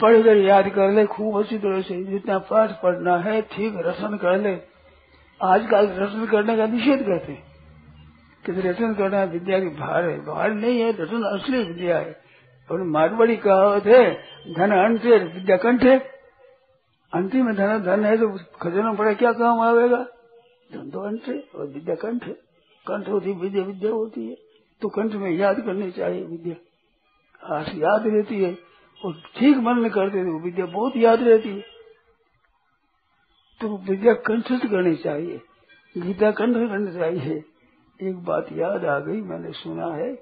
पढ़कर 0.00 0.36
याद 0.36 0.68
कर 0.68 0.92
ले, 0.92 1.06
खूब 1.06 1.38
अच्छी 1.38 1.58
तरह 1.58 1.80
से। 1.80 2.04
जितना 2.04 2.38
पाठ 2.38 2.70
पढ़ना 2.70 3.16
है, 3.16 3.42
ठीक 3.42 3.74
रसन 3.76 4.16
कर 4.16 4.38
ले। 4.38 4.58
आजकल 5.42 5.88
रसन 5.88 6.26
करने 6.26 6.56
का 6.56 6.66
निषेध 6.66 7.02
करते 7.02 7.32
हैं। 7.32 7.55
कि 8.46 8.60
रटन 8.60 8.94
करना 8.94 9.24
विद्या 9.24 9.60
की 9.60 9.68
भार 9.68 10.04
है। 10.04 10.26
भार 10.26 10.50
नहीं 10.50 10.80
है 10.80 10.92
रटन 10.92 11.22
असली 11.22 11.62
विद्या 11.62 11.98
है। 11.98 12.20
और 12.70 12.82
मारवाड़ी 12.82 13.36
कहावत 13.36 13.86
है, 13.86 14.14
धन 14.54 14.70
अंत 14.70 15.04
है, 15.04 15.34
विद्या 15.34 15.56
कंठ 15.56 15.82
है। 15.82 15.98
अंतिम 17.12 17.46
में 17.46 17.54
धन 17.54 17.82
धन 17.82 18.04
है 18.04 18.16
तो 18.16 18.28
खजाना 18.62 18.92
पड़ा 18.92 19.12
क्या 19.12 19.32
काम 19.32 19.60
आवेगा? 19.60 20.06
धन 20.72 20.90
तो 20.90 21.00
अंत 21.00 21.22
है 21.28 21.44
और 21.54 21.66
विद्या 21.66 21.94
कंठ 21.94 22.24
है। 22.24 22.32
कंठ 22.86 23.08
होती 23.08 23.32
विद्या 23.32 23.62
विद्या 23.62 23.90
होती 23.90 24.28
है। 24.28 24.36
तो 24.82 24.88
कंठ 24.88 25.12
में 25.12 25.30
याद 25.30 25.60
करनी 25.60 25.90
चाहिए 25.90 26.24
विद्या। 26.24 26.54
आज 27.56 27.68
याद 27.68 28.02
रहती 28.06 28.42
है 28.42 28.58
और 29.04 29.12
ठीक 29.36 29.56
मन 29.56 29.78
में 29.78 29.90
करते 29.90 30.24
तो 30.24 30.44
विद्या 30.44 30.66
बहुत 30.66 30.92
याद 30.96 31.22
रहती 31.22 31.48
है। 31.48 31.64
तो 33.60 33.78
विद्या 33.90 34.12
कंठस्थ 34.12 34.66
करनी 34.66 34.96
चाहिए। 34.96 35.40
गीता 35.98 36.30
कंठ 36.30 36.54
करनी 36.54 36.92
चाहिए। 36.92 37.44
एक 38.00 38.16
बात 38.24 38.46
याद 38.52 38.84
आ 38.86 38.98
गई, 39.00 39.20
मैंने 39.22 39.52
सुना 39.54 39.86
है। 39.94 40.12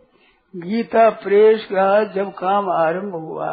गीता 0.55 1.09
प्रेस 1.23 1.65
का 1.65 2.05
जब 2.15 2.31
काम 2.35 2.71
आरंभ 2.73 3.15
हुआ 3.15 3.51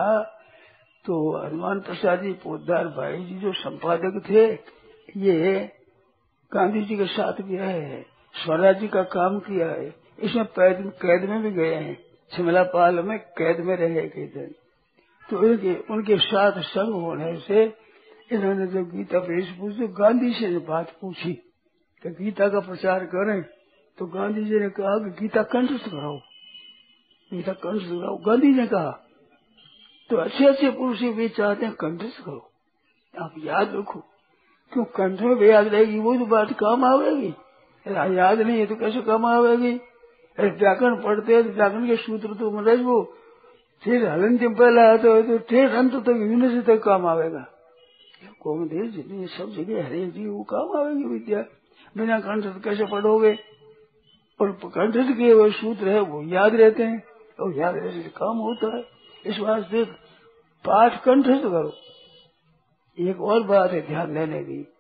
तो 1.06 1.16
हनुमान 1.38 1.80
प्रसाद 1.82 2.22
जी 2.22 2.32
पोदार 2.40 2.88
भाई 2.90 3.18
जी 3.18 3.36
जो 3.40 3.52
संपादक 3.56 4.22
थे, 4.30 4.44
ये 5.20 5.60
गांधी 6.52 6.82
जी 6.82 6.98
के 6.98 7.06
साथ 7.08 7.42
भी 7.42 7.58
रहे 7.58 7.80
है, 7.82 8.02
स्वराज 8.36 8.80
जी 8.80 8.88
का 8.88 9.04
काम 9.12 9.40
किया 9.42 9.68
है। 9.68 9.88
इसमें 10.20 10.46
कैद 10.56 11.30
में 11.30 11.42
भी 11.42 11.52
गए 11.54 11.74
हैं। 11.76 11.98
शिमला 12.32 12.64
पाल 12.66 13.00
में 13.00 13.18
कैद 13.38 13.60
में 13.60 13.76
रहे 13.78 14.08
कई 14.10 14.26
दिन 14.28 14.54
तो 15.30 15.44
इनके 15.46 15.74
उनके 15.94 16.18
साथ 16.20 16.60
संग 16.64 16.94
होने 16.96 17.36
से 17.40 17.64
इन्होंने 18.32 18.68
जब 18.68 18.90
गीता 18.90 19.20
प्रेस 19.20 19.50
पूछी 19.60 19.80
तो 19.80 19.88
गांधी 19.96 20.32
से 20.34 20.58
बात 20.68 20.92
पूछी, 21.02 21.34
कि 21.34 22.10
गीता 22.14 22.48
का 22.50 22.60
प्रचार 22.62 23.06
करें। 23.08 23.42
तो 24.02 24.06
गांधी 24.08 24.44
जी 24.44 24.60
ने 24.60 24.68
कहा 24.70 24.92
कि 25.00 25.10
गीता 25.18 25.42
कंठस्थ 25.44 25.84
कराओ 25.86 26.16
गीता 27.32 27.54
कंठस्थ 27.56 27.90
कराओ 27.90 28.16
गांधी 28.18 28.48
ने 28.52 28.66
कहा 28.68 28.92
तो 30.10 30.18
अच्छे 30.18 30.46
अच्छे 30.46 30.70
पुरुष 30.72 31.02
भी 31.18 31.28
चाहते 31.30 31.66
हैं 31.66 31.74
कंठस्थ 31.76 32.22
करो। 32.22 32.42
आप 33.14 33.34
याद 33.38 33.76
रखो, 33.76 34.00
क्यों 34.72 34.86
कंठ 34.96 35.22
में 35.22 35.46
याद 35.48 35.68
रहेगी, 35.68 36.00
वो 36.00 36.16
तो 36.18 36.26
बात 36.26 36.54
काम 36.54 36.86
आवेगी। 36.86 37.30
याद 38.16 38.42
नहीं 38.42 38.58
है 38.60 38.66
तो 38.66 38.76
कैसे 38.76 39.02
काम 39.02 39.26
आवेगी? 39.26 39.74
अरे 40.38 40.50
व्याकरण 40.50 40.96
पढ़ते 41.04 41.36
हैं 41.36 41.44
तो 41.44 41.50
व्याकरण 41.52 41.88
के 41.88 41.96
सूत्र 41.98 42.34
तो 42.34 42.52
मतलब 42.52 42.86
वो 42.86 43.02
फिर 43.84 44.08
हलन 44.08 44.38
पहला 44.40 44.90
आता 44.90 45.08
है 45.10 45.24
तो 45.24 45.38
ठेठ 45.46 45.70
अंत 45.74 45.94
तक, 45.96 46.10
यूनिवर्सिटी 46.10 46.62
तक 46.64 46.84
काम 46.84 47.06
आवेगा। 47.06 47.46
कौन 48.42 48.68
देश 48.68 48.92
जितनी 48.92 49.28
सब 49.30 49.54
जगह 49.54 49.86
हरे 49.86 50.06
जी 50.08 50.28
वो 50.28 50.44
काम 50.50 50.78
आवेगी, 50.80 51.04
विद्या। 51.06 51.46
बिना 51.98 52.20
कंठ 52.22 52.64
कैसे 52.64 52.86
पढ़ोगे? 52.88 53.38
और 54.42 54.52
कंठस्थ 54.52 55.18
किए 55.18 55.34
हुए 55.34 55.52
सूत्र 55.52 55.90
है, 55.90 56.00
वो 56.00 56.24
याद 56.24 56.56
रहते 56.56 56.84
हैं। 56.84 57.04
और 57.40 57.58
याद 57.58 57.76
रहने 57.76 58.04
से 58.04 58.10
काम 58.10 58.38
होता 58.38 58.78
है। 58.78 58.86
इस 59.26 59.40
वास्ते 59.40 59.84
पाठ 60.66 61.04
कंठस्थ 61.04 61.42
करो। 61.42 61.74
एक 63.00 63.22
और 63.22 63.44
बात 63.44 63.72
है 63.72 63.88
ध्यान 63.88 64.14
देने 64.14 64.44
की। 64.44 64.74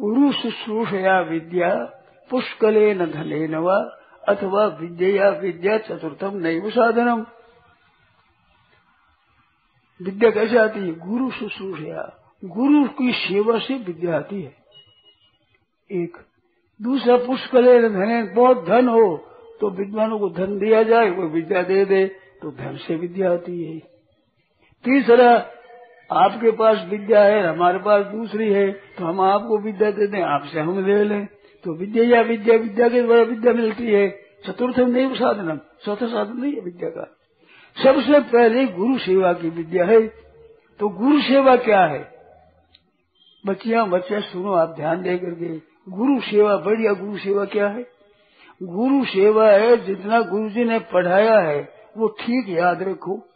गुरु 0.00 0.32
शुश्रूषया 0.32 1.20
विद्या, 1.20 1.74
पुष्कले 2.30 2.94
न 2.94 3.06
धने 3.06 3.48
न 3.48 3.54
अथवा 4.28 4.66
विद्या 4.66 5.28
विद्या 5.28 5.78
चतुर्थम 5.78 6.36
नैव 6.36 6.70
साधनम। 6.70 7.26
विद्या 10.02 10.30
कैसे 10.30 10.58
आती 10.58 10.80
है? 10.80 10.94
गुरु 10.94 11.30
शुश्रूषया 11.30 12.16
गुरु 12.44 12.88
की 12.88 13.12
सेवा 13.12 13.58
से 13.58 13.74
विद्या 13.74 14.16
आती 14.16 14.42
है। 14.42 14.56
एक 15.92 16.16
दूसरा 16.80 17.16
पुष्कले 17.16 17.88
धने 17.88 18.22
बहुत 18.34 18.64
धन 18.66 18.88
हो 18.88 19.16
तो 19.60 19.70
विद्वानों 19.70 20.18
को 20.18 20.28
धन 20.30 20.58
दिया 20.58 20.82
जाए, 20.82 21.08
वो 21.10 21.26
विद्या 21.28 21.62
दे 21.62 21.84
दे 21.84 22.04
तो 22.42 22.50
धन 22.50 22.76
से 22.76 22.94
विद्या 22.96 23.32
आती 23.32 23.62
है। 23.64 23.78
तीसरा, 24.84 25.32
आपके 26.10 26.50
पास 26.50 26.86
विद्या 26.90 27.22
है, 27.22 27.46
हमारे 27.46 27.78
पास 27.78 28.04
दूसरी 28.06 28.52
है 28.52 28.70
तो 28.98 29.04
हम 29.04 29.20
आपको 29.20 29.58
विद्या 29.58 29.90
दे 29.90 30.06
दें, 30.06 30.22
आपसे 30.22 30.60
हम 30.60 30.86
ले 30.86 31.04
लें। 31.04 31.26
तो 31.64 31.74
विद्या 31.74 32.04
या 32.06 32.20
विद्या 32.22 32.56
विद्या 32.56 32.88
के 32.88 33.02
द्वारा 33.02 33.22
विद्या 33.22 33.52
मिलती 33.52 33.86
है। 33.86 34.08
चतुर्थ 34.46 34.78
नहीं 34.78 35.14
साधनम, 35.14 35.58
चौथा 35.84 36.06
साधन 36.06 36.40
नहीं 36.40 36.52
है 36.52 36.60
विद्या 36.60 36.88
का। 36.88 37.04
सबसे 37.76 38.20
पहले 38.20 38.64
गुरु 38.66 38.98
सेवा 38.98 39.32
की 39.32 39.50
विद्या 39.50 39.84
है। 39.84 40.00
तो 40.80 40.88
गुरु 40.88 41.20
सेवा 41.20 41.56
क्या 41.56 41.84
है? 41.84 42.00
बच्चिया, 43.44 43.84
बच्चे, 43.84 44.20
सुनो, 44.20 44.52
आप 44.52 44.74
ध्यान 44.76 45.02
दे 45.02 45.16
करके। 45.18 45.69
गुरु 45.88 46.20
सेवा, 46.20 46.56
बढ़िया 46.56 46.92
गुरु 46.92 47.18
सेवा 47.18 47.44
क्या 47.44 47.68
है? 47.68 47.86
गुरु 48.62 49.04
सेवा 49.04 49.48
है, 49.48 49.84
जितना 49.84 50.20
गुरु 50.20 50.50
जी 50.50 50.64
ने 50.64 50.78
पढ़ाया 50.78 51.40
है, 51.40 51.72
वो 51.96 52.08
ठीक 52.08 52.48
याद 52.48 52.82
रखो। 52.82 53.26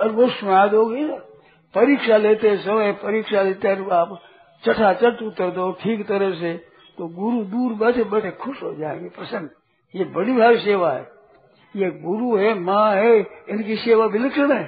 और 0.00 0.08
वो 0.08 0.28
सुना 0.28 0.66
दोगे 0.66 1.08
परीक्षा 1.74 2.16
लेते 2.16 2.56
समय, 2.56 2.92
परीक्षा 2.92 3.42
लेते 3.42 3.68
आप 3.68 4.20
चटाचट 4.66 5.22
उतर 5.22 5.50
दो, 5.50 5.72
ठीक 5.72 6.06
तरह 6.06 6.34
से 6.34 6.54
तो 6.98 7.06
गुरु 7.06 7.44
दूर 7.44 7.72
बैठे 7.72 8.04
बैठे 8.04 8.30
खुश 8.30 8.62
हो 8.62 8.74
जाएँगे। 8.74 9.08
प्रसन्न। 9.08 9.50
ये 9.94 10.04
बड़ी 10.04 10.32
भारी 10.32 10.58
सेवा 10.58 10.92
है। 10.92 11.08
ये 11.76 11.90
गुरु 11.90 12.36
है, 12.36 12.58
माँ 12.58 12.94
है, 12.94 13.18
इनकी 13.48 13.76
सेवा 13.76 14.06
विलक्षण 14.06 14.52
है। 14.52 14.64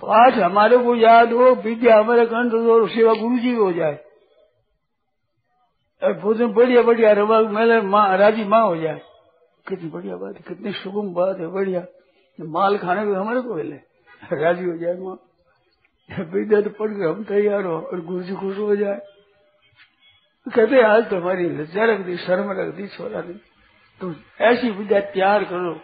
पाठ 0.00 0.34
हमारे 0.34 0.76
को 0.76 0.94
याद 0.94 1.32
हो, 1.32 1.54
विद्या 1.54 1.98
हमारे 1.98 2.26
कंठ 2.26 2.52
सेवा 2.90 3.14
गुरु 3.14 3.38
जी 3.38 3.54
हो 3.54 3.72
जाए। 3.72 4.03
भोजन 6.12 6.46
बढ़िया 6.46 6.82
बढ़िया 6.82 7.12
रवा 7.12 7.40
मेले 7.40 7.80
माँ 7.80 8.16
राज़ी 8.16 8.44
माँ 8.44 8.62
हो 8.62 8.76
जाए। 8.76 9.00
कितनी 9.68 9.90
बढ़िया 9.90 10.16
बात 10.16 10.34
है, 10.34 10.44
कितनी 10.48 10.72
सुगम 10.72 11.14
बात 11.14 11.38
है, 11.38 11.46
बढ़िया। 11.46 11.86
माल 12.40 12.78
खाने 12.78 13.06
को 13.06 13.14
हमारे 13.14 13.40
को 13.40 13.54
मिले। 13.54 13.76
राज़ी 14.32 14.64
हो 14.64 14.76
जाए 14.78 14.94
माँ। 14.94 15.18
विद्या 16.20 16.60
पढ़ 16.60 16.90
के 16.90 17.04
हम 17.04 17.24
तैयार 17.24 17.64
हो 17.64 17.78
और 17.78 18.00
गुरु 18.00 18.22
जी 18.22 18.34
खुश 18.34 18.58
हो 18.58 18.76
जाए। 18.76 19.00
कहते 20.54 20.82
आज 20.82 21.10
तो 21.10 21.16
हमारी 21.16 21.48
लज्जा 21.48 21.84
रख 21.84 22.00
दी, 22.00 22.16
शर्म 22.16 22.50
रख 22.50 22.74
दी, 22.74 22.86
छोड़ा 22.88 23.20
दी 23.20 23.32
तो 24.00 24.14
ऐसी 24.40 24.70
विद्या 24.70 25.00
तैयार 25.00 25.44
करो। 25.44 25.74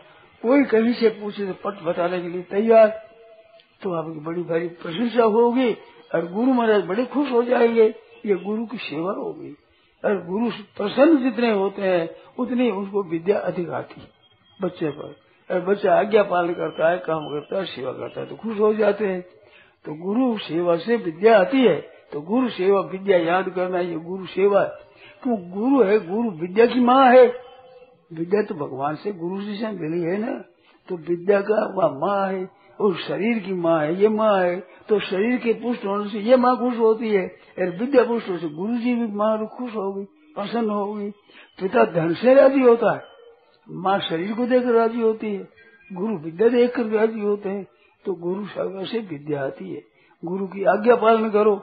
कोई 0.43 0.65
कहीं 0.65 0.93
से 0.95 1.09
पूछे 1.09 1.47
तो 1.47 1.53
पट 1.53 1.83
बताने 1.83 2.23
के 2.23 2.29
लिए 2.29 2.43
तैयार। 2.43 2.89
तो 3.83 3.93
आपकी 3.93 4.21
बड़ी 4.21 4.43
भारी 4.43 4.69
प्रशंसा 4.69 5.23
होगी 5.23 5.73
और 6.15 6.33
गुरु 6.33 6.53
महाराज 6.53 6.85
बड़े 6.85 7.05
खुश 7.05 7.31
हो 7.33 7.43
जाएँगे। 7.43 7.95
ये 8.27 8.35
गुरु 8.35 8.67
की 8.67 8.77
सेवा 8.77 9.13
होगी। 9.13 9.57
और 10.05 10.25
गुरु 10.27 10.51
प्रसन्न 10.77 11.23
जितने 11.23 11.51
होते 11.53 11.83
हैं, 11.83 12.09
उतनी 12.39 12.71
उनको 12.71 13.03
विद्या 13.03 13.39
अधिक 13.41 13.71
आती 13.71 14.01
है 14.01 14.09
बच्चे 14.61 14.91
पर। 14.91 15.15
और 15.51 15.61
बच्चा 15.61 15.95
आज्ञा 15.95 16.23
पालन 16.23 16.53
करता 16.53 16.91
है, 16.91 16.99
काम 16.99 17.29
करता 17.29 17.59
है, 17.59 17.65
सेवा 17.67 17.93
करता 17.93 18.21
है 18.21 18.27
तो 18.27 18.37
खुश 18.37 18.59
हो 18.59 18.73
जाते 18.75 19.07
हैं। 19.07 19.21
तो 19.85 19.95
गुरु 19.95 20.37
सेवा 20.39 20.77
से 20.77 20.97
विद्या 20.97 21.39
आती 21.41 21.63
है 21.63 21.81
तो 22.13 22.21
गुरु 22.21 22.49
सेवा 22.49 22.81
विद्या 22.83 23.19
याद 23.19 23.49
करना 23.49 23.81
ये 23.81 23.97
गुरु 23.97 24.27
सेवा 24.27 24.63
क्यों 25.23 25.37
तो 25.37 25.51
गुरु 25.51 25.83
है, 25.85 25.99
गुरु 26.07 26.31
विद्या 26.31 26.67
की 26.67 26.81
माँ 26.81 27.05
है। 27.13 27.27
विद्या 28.13 28.43
तो 28.43 28.55
भगवान 28.55 28.95
से 28.97 29.13
गुरु 29.13 29.41
जी 29.43 29.57
से 29.57 29.69
मिली 29.69 30.01
है 30.03 30.17
ना। 30.19 30.33
तो 30.89 30.97
विद्या 30.99 31.41
का 31.41 31.59
वह 31.77 31.89
माँ 31.97 32.27
है। 32.29 32.45
और 32.81 32.97
शरीर 32.99 33.39
की 33.39 33.53
माँ 33.55 33.81
है, 33.81 33.95
ये 34.01 34.09
माँ 34.09 34.37
है। 34.39 34.59
तो 34.89 34.99
शरीर 35.01 35.37
के 35.39 35.53
पुष्ट 35.55 35.85
होने 35.87 36.09
से 36.11 36.19
ये 36.21 36.37
माँ 36.37 36.57
खुश 36.59 36.79
होती 36.79 37.11
है। 37.11 37.27
और 37.59 37.77
विद्या 37.79 38.05
पुष्ट 38.05 38.29
होने 38.29 38.39
से 38.39 38.49
गुरु 38.49 38.77
जी 38.77 38.95
भी 38.95 39.07
माँ 39.15 39.37
खुश 39.49 39.75
होगी 39.77 40.05
प्रसन्न 40.37 40.71
होगी 40.71 41.11
पिता 41.59 41.85
धन 41.93 42.15
से 42.15 42.35
राज़ी 42.35 42.61
होता 42.61 42.95
है, 42.95 43.03
माँ 43.69 43.99
शरीर 44.01 44.33
को 44.35 44.47
देखकर 44.47 44.73
राज़ी 44.73 45.01
होती 45.01 45.35
है, 45.35 45.49
गुरु 45.91 46.17
विद्या 46.19 46.49
देख 46.49 46.75
कर 46.77 46.87
राज़ी 46.91 47.21
होते 47.21 47.49
हैं। 47.49 47.67
तो 48.05 48.13
गुरु 48.17 48.47
सर्व 48.47 48.85
से 48.85 48.99
विद्या 49.01 49.45
आती 49.45 49.73
है। 49.73 49.83
गुरु 50.23 50.47
की 50.47 50.65
आज्ञा 50.65 50.95
पालन 50.97 51.31
करो। 51.31 51.57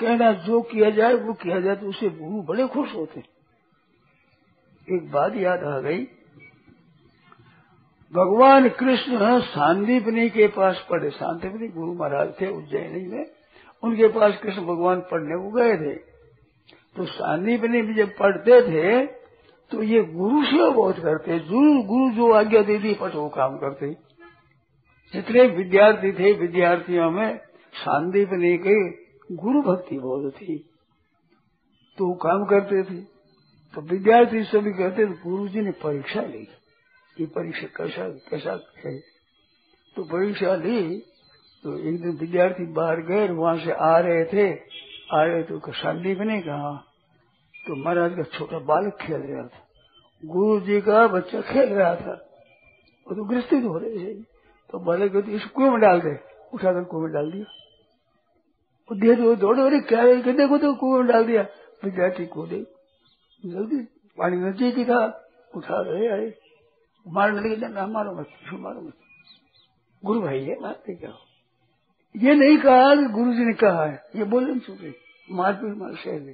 कहना 0.00 0.32
जो 0.44 0.60
किया 0.62 0.90
जाए, 0.90 1.14
वो 1.14 1.32
किया 1.32 1.60
जाए 1.60 1.76
तो 1.76 1.86
उसे 1.86 2.08
गुरु 2.10 2.42
बड़े 2.42 2.66
खुश 2.68 2.94
होते 2.94 3.22
एक 4.88 5.10
बात 5.10 5.36
याद 5.36 5.64
आ 5.64 5.78
गई 5.80 6.04
भगवान 8.12 8.68
कृष्ण 8.68 9.40
सांदीपनी 9.40 10.28
के 10.30 10.46
पास 10.48 10.86
पढ़े 10.90 11.10
सांदीपनी 11.10 11.68
गुरु 11.68 11.92
महाराज 11.94 12.32
थे 12.40 12.50
उज्जैनी 12.50 13.06
में। 13.08 13.24
उनके 13.82 14.08
पास 14.08 14.38
कृष्ण 14.42 14.62
भगवान 14.62 15.00
पढ़ने 15.00 15.36
को 15.36 15.50
गए 15.50 15.76
थे। 15.76 15.94
तो 16.96 17.04
सांदीपनी 17.04 17.82
भी 17.82 17.94
जब 17.94 18.16
पढ़ते 18.18 18.60
थे 18.62 19.06
तो 19.70 19.82
ये 19.82 20.02
गुरु 20.04 20.42
से 20.44 20.70
बहुत 20.70 20.98
करते। 20.98 21.38
गुरु 21.38 21.82
गुरु 21.82 22.10
जो 22.10 22.32
आज्ञा 22.32 22.62
दे 22.62 22.78
दी 22.78 22.94
पट 22.94 23.14
वो 23.14 23.28
काम 23.28 23.56
करते। 23.56 23.92
जितने 25.14 25.46
विद्यार्थी 25.46 26.12
थे, 26.12 26.32
विद्यार्थियों 26.32 27.10
में 27.10 27.38
सांदीपनी 27.74 28.56
के 28.58 28.76
गुरु 29.36 29.62
भक्ति 29.62 29.98
बहुत 29.98 30.32
थी। 30.32 30.56
तो 31.98 32.06
वो 32.06 32.14
काम 32.14 32.44
करते 32.44 32.82
थे। 32.82 33.00
तो 33.74 33.80
विद्यार्थी 33.80 34.42
सभी 34.42 34.72
कहते 34.72 35.06
गुरु 35.06 35.48
जी 35.48 35.60
ने 35.60 35.70
परीक्षा 35.70 36.20
ली। 36.22 36.48
ये 37.20 37.26
परीक्षा 37.26 37.66
कैसा 37.66 38.08
कैसा 38.08 38.52
है? 38.86 38.98
तो 39.96 40.04
परीक्षा 40.04 40.54
ली 40.54 40.98
तो 41.64 41.78
एक 41.78 42.02
दिन 42.02 42.16
विद्यार्थी 42.16 42.66
बाहर 42.66 43.00
गए 43.00 43.28
वहाँ 43.28 43.58
से 43.58 43.72
आ 43.72 43.98
रहे 43.98 44.24
थे। 44.24 44.52
आ 45.12 45.24
रहे 45.24 45.42
तो 45.42 45.60
संदीप 45.68 46.18
ने 46.18 46.40
कहा। 46.40 46.84
तो 47.66 47.76
महाराज 47.76 48.12
का 48.16 48.22
छोटा 48.22 48.58
बालक 48.58 48.96
खेल 49.00 49.20
रहा 49.20 49.46
था। 49.46 49.68
गुरु 50.24 50.60
जी 50.60 50.80
का 50.80 51.06
बच्चा 51.06 51.40
खेल 51.40 51.68
रहा 51.68 51.94
था। 51.96 52.14
वो 53.08 53.14
तो 53.14 53.24
ग्रस्तित 53.24 53.64
हो 53.64 53.78
रहे 53.78 53.98
थे। 53.98 54.14
तो 54.70 54.78
बालक 54.78 55.12
कहते, 55.12 55.32
इस 55.32 55.44
कुएँ 55.44 55.70
में 55.70 55.80
डाल 55.80 56.00
दे। 56.00 56.18
उठाकर 56.54 56.84
कुएँ 56.84 57.02
में 57.02 57.12
डाल 57.12 57.30
दिया। 57.32 57.44
वो 58.88 58.94
दे 58.94 59.36
दौड़े 59.36 59.62
अरे 59.62 59.80
क्या 59.80 60.02
है? 60.02 60.32
देखो 60.32 60.58
तो 60.58 60.74
कुएँ 60.74 61.02
में 61.02 61.12
डाल 61.12 61.24
दिया। 61.24 61.46
विद्यार्थी 61.84 62.26
को 62.26 62.46
दे 62.46 62.66
जल्दी, 63.46 63.76
पानी 64.18 64.36
नज़दीक 64.36 64.74
ही 64.74 64.84
था। 64.84 65.28
उठा 65.56 65.82
रहे, 65.82 66.08
आए। 66.08 66.41
मारने 67.06 67.40
लगे 67.40 67.68
ना 67.68 67.86
मारो 67.86 68.14
मत 68.14 68.28
मारो 68.52 68.80
मत? 68.80 68.94
गुरु 70.02 70.20
भाई 70.20 70.40
है 70.40 70.60
मारते 70.60 70.94
क्या? 70.94 71.10
हो 71.10 71.18
ये 72.14 72.34
नहीं 72.34 72.56
कहा 72.58 72.94
कि 72.94 73.04
गुरु 73.12 73.32
जी 73.32 73.44
ने 73.44 73.52
कहा 73.52 73.84
है 73.84 74.02
ये 74.16 74.24
बोले 74.24 74.58
चुके 74.60 74.90
मारपीट 75.34 75.76
मार 75.76 75.94
शहर 75.94 76.28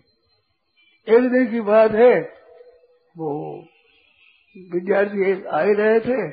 एक 1.07 1.29
दिन 1.33 1.47
की 1.51 1.61
बात 1.61 1.91
है 1.91 2.15
वो 3.17 3.29
विद्यार्थी 4.57 5.47
आए 5.49 5.73
रहे 5.73 6.01
थे 6.01 6.31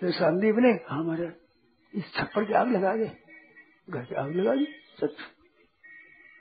तो 0.00 0.10
संदीप 0.10 0.56
ने 0.58 0.70
हमारे 0.88 1.26
इस 1.94 2.12
छप्पर 2.14 2.44
की 2.44 2.52
आग 2.52 2.68
लगा 2.72 2.96
दे 2.96 3.06
घर 3.88 4.04
की 4.04 4.14
आग 4.14 4.30
लगा 4.36 4.54
दी 4.54 4.66
सच। 5.00 5.14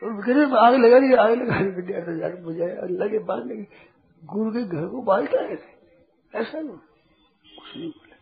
और 0.02 0.10
तो 0.23 0.56
आग 0.56 0.73
लगा 0.76 1.00
दी 1.00 1.13
आग 1.13 1.32
लगा 1.32 1.60
दी 1.60 1.69
विद्यार्थी 1.69 2.12
अल्लाह 2.82 3.08
के 3.08 3.19
बाद 3.19 3.45
लगे 3.47 3.65
गुरु 4.23 4.52
के 4.52 4.63
घर 4.63 4.88
को 4.88 5.02
बालता 5.02 5.41
रहे 5.41 5.56
थे। 5.56 5.77
ऐसा 6.36 6.60
नहीं। 6.60 6.70
कुछ 6.70 7.78
नहीं 7.78 7.90
बोला। 7.90 8.18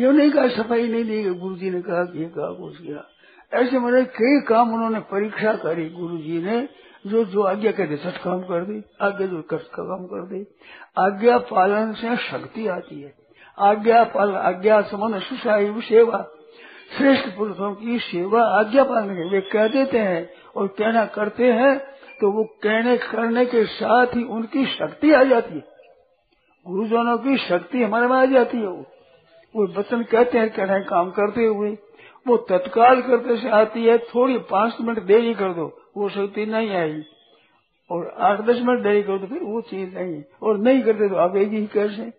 ये 0.00 0.12
नहीं 0.12 0.30
कहा, 0.30 0.48
सफ़ाई 0.48 0.88
नहीं 0.88 1.04
दी 1.04 1.22
गई। 1.22 1.34
गुरु 1.34 1.56
जी 1.56 1.70
ने 1.70 1.82
कहा 1.82 2.04
कि 2.04 2.18
ये 2.18 2.24
कहा, 2.24 2.52
कुछ 2.52 2.76
किया। 2.76 3.08
ऐसे 3.54 3.78
मैंने 3.78 4.04
कई 4.04 4.40
काम 4.40 4.74
उन्होंने 4.74 5.00
परीक्षा 5.00 5.52
करी 5.52 5.90
गुरु 5.90 6.18
जी 6.18 6.42
ने, 6.42 6.68
जो 7.06 7.24
जो 7.24 7.42
आज्ञा 7.42 7.72
कहते 7.72 7.96
सच 7.96 8.16
काम 8.16 8.42
कर 8.42 8.64
दी, 8.64 8.82
आज्ञा 9.00 9.26
जो 9.26 9.42
कष्ट 9.42 9.66
का 9.66 9.82
काम 9.82 10.06
कर 10.06 10.26
दी। 10.26 10.46
आज्ञा 10.98 11.38
पालन 11.38 11.92
से 11.92 12.16
शक्ति 12.16 12.66
आती 12.66 13.02
है। 13.02 13.14
आज्ञा 13.58 14.04
पालन 14.04 14.34
आज्ञा 14.34 14.82
समान 14.82 15.20
सुशायु 15.20 15.80
सेवा। 15.80 16.28
श्रेष्ठ 16.98 17.28
पुरुषों 17.28 17.74
की 17.74 17.98
सेवा, 17.98 18.42
आज्ञा 18.42 18.84
पालन 18.84 19.14
के 19.14 19.30
वे 19.30 19.40
कह 19.40 19.68
देते 19.68 19.98
हैं 19.98 20.30
और 20.56 20.68
कहना 20.68 21.06
करते 21.06 21.52
हैं 21.52 21.78
तो 22.20 22.32
वो 22.32 22.44
कहने, 22.44 22.96
करने 22.96 23.46
के 23.46 23.64
साथ 23.64 24.06
ही 24.06 24.24
उनकी 24.24 24.66
शक्ति 24.66 25.12
आ 25.12 25.22
जाती 25.22 25.54
है। 25.54 25.75
गुरुजनों 26.68 27.18
की 27.18 27.36
शक्ति 27.36 27.82
हमारे 27.82 28.06
में 28.06 28.16
आ 28.16 28.24
जाती 28.24 28.58
है 28.58 28.66
वो। 28.66 28.84
वो 29.56 29.66
वचन 29.66 30.02
कहते 30.02 30.38
हैं 30.38 30.50
कहना 30.50 30.78
काम 30.78 31.10
करते 31.10 31.44
हुए। 31.44 31.78
वो 32.26 32.36
तत्काल 32.36 33.02
करते 33.02 33.36
से 33.36 33.48
आती 33.48 33.84
है, 33.84 33.98
थोड़ी 33.98 34.38
पाँच 34.38 34.76
मिनट 34.80 35.02
देरी 35.02 35.34
कर 35.34 35.52
दो, 35.52 35.80
वो 35.96 36.08
शक्ति 36.08 36.46
नहीं 36.46 36.70
आई। 36.70 37.02
और 37.90 38.14
आठ 38.18 38.40
दस 38.40 38.60
मिनट 38.62 38.82
देरी 38.82 39.02
कर 39.02 39.18
दो, 39.18 39.26
फिर 39.26 39.42
वो 39.42 39.60
चीज़ 39.60 39.98
नहीं। 39.98 40.22
और 40.42 40.58
नहीं 40.58 40.82
करते 40.82 41.08
तो 41.08 41.16
आवेगी 41.16 41.56
ही 41.56 41.66
कैसे? 41.66 42.10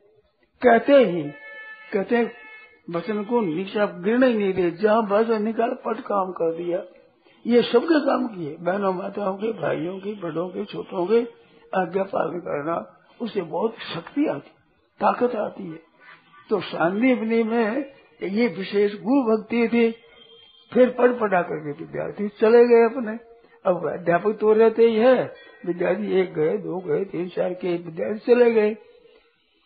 कहते 0.62 0.94
ही, 0.94 1.24
कहते 1.94 2.32
वचन 2.90 3.24
को 3.24 3.42
नीचे 3.42 4.02
गिरने 4.04 4.34
नहीं 4.34 4.54
दे, 4.54 4.72
जहाँ 4.72 5.08
बस 5.08 5.30
निकाल, 5.30 5.70
पट 5.70 6.00
काम 6.02 6.32
कर 6.32 6.54
दिया। 6.54 6.84
ये 7.48 7.62
सबके 7.62 8.00
काम 8.00 8.28
किए, 8.28 8.58
बहनों, 8.60 8.94
माताओं 8.94 9.38
के, 9.38 9.52
भाइयों 9.52 10.00
के, 10.00 10.14
बड़ों 10.14 10.50
के, 10.50 10.66
छोटों 10.66 11.08
के, 11.08 11.20
आज्ञा 11.82 12.04
पालन 12.04 12.40
करना। 12.40 12.97
उसे 13.22 13.42
बहुत 13.42 13.76
शक्ति 13.94 14.26
आती, 14.28 14.52
ताकत 15.00 15.36
आती 15.36 15.64
है। 15.64 15.80
तो 16.50 16.60
सांदीपनी 16.62 17.44
में 17.44 17.86
ये 18.24 18.48
विशेष 18.48 18.94
गुरु 18.94 19.22
भक्ति 19.24 19.68
थी, 19.68 19.90
फिर 20.72 20.90
पढ़ 20.90 21.12
पढ़ा 21.12 21.42
करके 21.42 21.72
विद्यार्थी 21.72 22.28
चले 22.30 22.66
गए 22.66 22.84
अपने। 22.86 23.18
अब 23.66 23.88
अध्यापक 23.90 24.38
तो 24.38 24.54
रहते 24.54 24.88
ही 24.88 24.96
है, 24.96 25.34
विद्यार्थी 25.66 26.20
एक 26.20 26.34
गए, 26.34 26.58
दो 26.58 26.80
गए, 26.80 27.04
तीन, 27.06 27.30
चार 27.30 27.54
के 27.54 27.76
विद्यार्थी 27.78 28.20
चले 28.26 28.52
गए। 28.52 28.74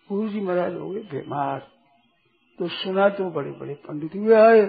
गुरु 0.10 0.28
जी 0.30 0.40
महाराज 0.42 0.76
हो 0.76 0.90
गए 0.90 1.00
बीमार। 1.02 1.60
तो 2.60 2.68
सुना 2.68 3.10
तो 3.10 3.30
बड़े 3.30 3.52
बड़े 3.52 3.74
पंडित 3.74 4.16
हुए 4.16 4.36
आए। 4.36 4.62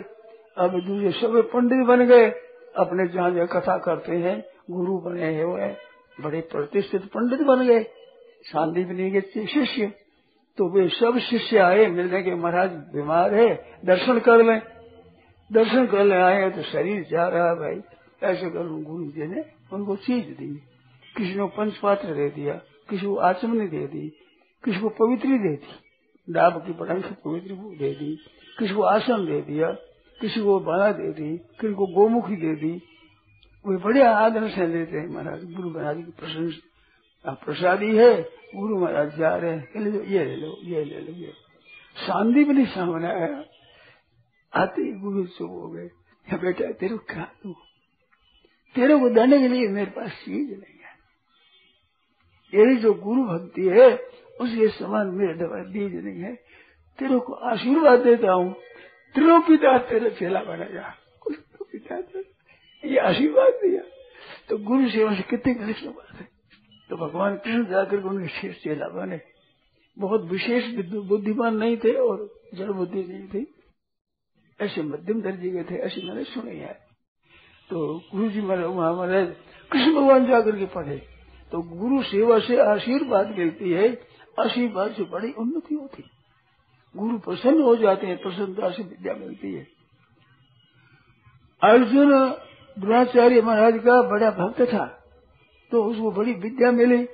अब 0.57 0.81
दूसरे 0.81 1.11
सब 1.12 1.37
पंडित 1.53 1.87
बन 1.87 2.07
गए। 2.07 2.31
अपने 2.77 3.07
जहाँ 3.09 3.31
जहाँ 3.31 3.47
कथा 3.47 3.77
करते 3.79 4.16
हैं, 4.16 4.45
गुरु 4.71 4.99
बने 4.99 5.42
हुए 5.42 5.68
बड़े 6.21 6.40
प्रतिष्ठित 6.40 7.05
पंडित 7.07 7.40
बन 7.40 7.66
गए। 7.66 7.85
शांतिपनी 8.46 9.11
के 9.11 9.46
शिष्य। 9.46 9.92
तो 10.59 10.68
वे 10.68 10.88
सब 10.88 11.18
शिष्य 11.18 11.59
आए, 11.59 11.87
मिलने 11.87 12.22
के 12.22 12.35
महाराज 12.35 12.70
बीमार 12.70 13.35
है, 13.35 13.78
दर्शन 13.85 14.18
कर 14.18 14.44
ले। 14.44 14.59
दर्शन 15.50 15.87
कर 15.87 16.05
ले, 16.05 16.14
आए 16.14 16.50
तो 16.50 16.62
शरीर 16.62 17.07
जा 17.11 17.28
रहा 17.28 17.48
है 17.48 17.55
भाई। 17.55 17.81
ऐसे 18.22 18.50
कर 18.50 18.83
गुरु 18.83 19.05
जी 19.05 19.26
ने 19.26 19.44
उनको 19.72 19.96
चीज़ 19.96 20.26
दी। 20.26 20.55
किसी 21.16 21.35
ने 21.35 21.46
पंच 21.46 21.76
पात्र 21.76 22.14
दे 22.14 22.28
दिया, 22.28 22.55
किसी 22.90 23.07
को 23.07 23.16
आचमनी 23.16 23.66
दे 23.68 23.87
दी, 23.87 24.09
किसी 24.64 24.81
को 24.81 24.88
पवित्री 24.88 25.38
दे 25.38 25.57
दी। 25.57 26.33
डाब 26.33 26.66
की 26.66 26.72
पढ़ाई 26.72 27.00
से 27.00 27.14
पवित्री 27.24 27.55
दे 27.55 27.94
दी। 27.94 28.16
किसी 28.59 28.74
को 28.74 28.83
आसन 28.83 29.26
दे 29.26 29.40
दिया, 29.40 29.70
किसी 30.20 30.40
को 30.40 30.59
बाला 30.61 30.92
दे 30.92 31.12
दी, 31.12 31.37
किसी 31.37 31.74
को 31.74 31.87
गोमुखी 31.87 32.37
दे 32.37 32.55
दी। 32.55 32.72
वे 33.64 33.76
बड़े 33.76 34.02
आदर 34.02 34.48
से 34.48 34.66
लेते 34.66 34.98
हैं 34.98 35.09
महाराज, 35.09 35.44
गुरु 35.44 35.70
महाराज 35.70 35.96
की 35.96 36.02
प्रशंसा। 36.02 36.71
प्रसादी 37.28 37.96
है, 37.96 38.22
गुरु 38.56 38.78
महाराज 38.78 39.18
जा 39.18 39.37
रहे 39.37 39.50
हैं। 39.50 39.68
ये 40.04 40.24
ले 40.24 40.37
लो, 40.37 40.56
ये 40.62 40.85
ले 40.85 41.00
लो, 41.00 41.12
ये। 41.12 41.32
शांति 42.06 42.44
भी 42.44 42.52
नहीं 42.52 42.66
सामने 42.66 43.06
आया। 43.06 43.44
आते 44.54 44.82
ही 44.82 44.92
गुरु 44.92 45.26
चुप 45.26 45.50
हो 45.50 45.70
गए। 45.70 45.90
बेटा, 46.35 46.72
तेरे 46.72 46.96
को 46.96 47.04
क्या 47.14 47.32
दू? 47.44 47.54
तेरे 48.74 48.98
को 48.98 49.08
देने 49.08 49.38
के 49.38 49.48
लिए 49.48 49.68
मेरे 49.68 49.90
पास 49.90 50.11
चीज़ 50.11 50.50
नहीं 50.50 50.80
है। 50.80 50.92
यही 52.54 52.76
जो 52.76 52.94
गुरु 52.94 53.24
भक्ति 53.24 53.62
है 53.62 53.96
उसके 54.40 54.68
समान 54.68 55.06
मेरे 55.06 55.35
दवा 55.35 55.72
बीज 55.72 56.04
नहीं 56.04 56.20
है। 56.20 56.35
तेरे 56.98 57.18
को 57.18 57.32
आशीर्वाद 57.32 58.00
देता 58.00 58.32
हूँ। 58.32 58.56
त्रिलो 59.14 59.40
पिता 59.40 59.78
तेरे 59.78 60.11
चेला 60.11 60.42
बना 60.42 60.64
जा। 60.64 60.94
कुछ 61.20 61.37
पिता 61.38 62.20
ये 62.85 62.96
आशीर्वाद 62.96 63.52
दिया। 63.52 63.82
तो 64.48 64.58
गुरु 64.58 64.88
सेवा 64.88 65.14
से 65.14 65.22
कितनी 65.22 65.54
कनिष्ठ 65.54 65.85
बात 65.85 66.20
है। 66.20 66.32
तो 66.90 66.97
भगवान 66.97 67.37
कृष्ण 67.37 67.64
जाकर 67.66 68.03
उनके 68.03 68.29
शेष 68.31 68.62
चेला 68.62 68.88
बने 68.88 69.21
बहुत 69.97 70.23
विशेष 70.23 70.64
बुद्धिमान 71.05 71.57
नहीं 71.57 71.77
थे 71.77 71.92
और 71.92 72.29
जड़ 72.55 72.71
बुद्धि 72.73 73.03
नहीं 73.03 73.29
थी। 73.29 73.47
ऐसे 74.61 74.83
मध्यम 74.83 75.21
दर्जे 75.23 75.51
के 75.51 75.62
थे, 75.64 75.79
ऐसे 75.79 76.03
मैंने 76.03 76.25
सुने 76.25 76.53
है। 76.53 76.73
तो 77.71 77.99
गुरु 78.14 78.29
जी 78.29 78.40
महाराज 78.40 79.35
कृष्ण 79.71 79.95
भगवान 79.95 80.27
जाकर 80.27 80.59
के 80.59 80.66
पढ़े। 80.66 80.97
तो 81.53 81.62
गुरु 81.62 82.03
सेवा 82.03 82.38
से 82.38 82.59
आशीर्वाद 82.61 83.29
मिलती 83.29 83.71
है, 83.71 83.88
आशीर्वाद 84.40 84.95
से 84.95 85.05
बड़ी 85.05 85.33
उन्नति 85.33 85.75
होती। 85.75 86.05
गुरु 86.95 87.18
प्रसन्न 87.18 87.62
हो 87.62 87.77
जाते 87.77 88.07
हैं, 88.07 88.16
प्रसन्नता 88.23 88.71
से 88.71 88.83
विद्या 88.83 89.14
मिलती 89.14 89.53
है। 89.55 89.66
अर्जुन 91.62 92.11
द्रोणाचार्य 92.79 93.40
महाराज 93.42 93.79
का 93.79 94.01
बड़ा 94.03 94.31
भक्त 94.31 94.62
था। 94.62 95.02
तो 95.72 95.85
उसको 95.85 96.11
बड़ी 96.11 96.32
विद्या 96.32 96.72
मिली 96.72 97.04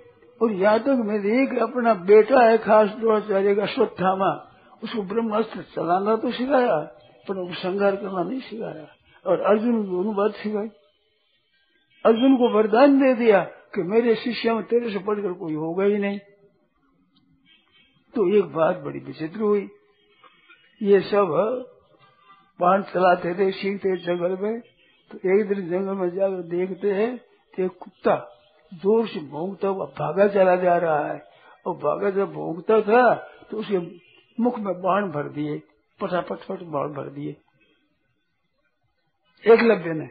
और 0.43 0.79
तक 0.79 0.89
मेरे 0.89 1.43
एक 1.43 1.59
अपना 1.59 1.95
बेटा 1.95 2.41
है 2.41 2.59
खास 2.59 2.89
द्रोणाचार्य 2.89 3.55
का 3.55 3.63
अश्वत्थामा 3.63 4.45
उसको 4.83 5.03
ब्रह्मास्त्र 5.03 5.63
चलाना 5.63 6.17
तो 6.17 6.33
सिखाया, 6.33 6.77
पर 7.29 7.37
उसको 7.37 7.55
संघार 7.55 7.97
करना 7.97 8.23
नहीं 8.23 8.41
सिखाया। 8.41 8.87
और 9.27 9.41
अर्जुन 9.41 9.83
को 9.83 9.91
दोनों 9.91 10.15
बात 10.17 10.33
सिखाई। 10.33 10.69
अर्जुन 12.05 12.37
को 12.37 12.49
वरदान 12.51 12.99
दे 12.99 13.15
दिया 13.15 13.45
कि 13.45 13.83
मेरे 13.83 14.15
शिष्य 14.15 14.53
में 14.53 14.63
तेरे 14.63 14.91
से 14.91 14.99
पढ़कर 14.99 15.33
कोई 15.33 15.55
होगा 15.55 15.85
ही 15.85 15.99
नहीं। 15.99 16.19
तो 18.15 18.39
एक 18.39 18.45
बात 18.45 18.77
बड़ी 18.77 18.99
विचित्र 18.99 19.41
हुई। 19.41 19.69
ये 20.83 21.01
सब 21.01 21.27
बाण 22.61 22.83
चलाते 22.83 23.35
थे, 23.35 23.51
सीखते 23.53 23.97
जंगल 23.97 24.43
में। 24.43 24.61
तो 25.13 25.41
एक 25.41 25.49
दिन 25.49 25.71
जंगल 25.71 25.95
में 25.95 26.11
जाकर 26.11 26.43
देखते 26.43 26.93
हैं 26.93 27.21
एक 27.61 27.71
कुत्ता 27.71 28.38
ज़ोर 28.73 29.07
से 29.09 29.21
भोंगता 29.29 29.69
हुआ 29.69 29.85
भागा 29.99 30.27
चला 30.29 30.55
जा 30.59 30.77
रहा 30.79 31.07
है। 31.07 31.23
और 31.67 31.75
भागा 31.77 32.11
जब 32.13 32.33
भोंगता 32.33 32.81
था 32.83 33.03
तो 33.51 33.59
उसके 33.59 33.79
मुख 34.39 34.59
में 34.59 34.75
बाण 34.77 35.11
भर 35.11 35.29
दिए, 35.31 35.59
पटापट 36.01 36.39
फट 36.41 36.63
बाण 36.69 36.93
भर 36.95 37.09
दिए। 37.11 37.37
एक 39.45 39.63
लब्य 39.63 39.93
ने 39.95 40.09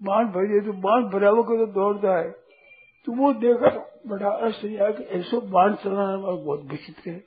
बाण 0.00 0.26
भर 0.28 0.46
दिए 0.48 0.60
तो 0.62 0.72
बाण 0.80 1.08
बराबर 1.10 1.42
को 1.42 1.56
तो 1.56 1.66
दौड़ता 1.72 2.16
है। 2.18 2.30
तो 3.06 3.12
वो 3.14 3.32
देखा 3.34 3.70
बड़ा 4.06 4.30
आश्चर्य 4.46 4.92
कि 4.92 5.04
ऐसो 5.18 5.40
बाण 5.50 5.74
चलाना 5.74 6.16
बहुत 6.16 6.64
विचित्र 6.70 7.10
है। 7.10 7.22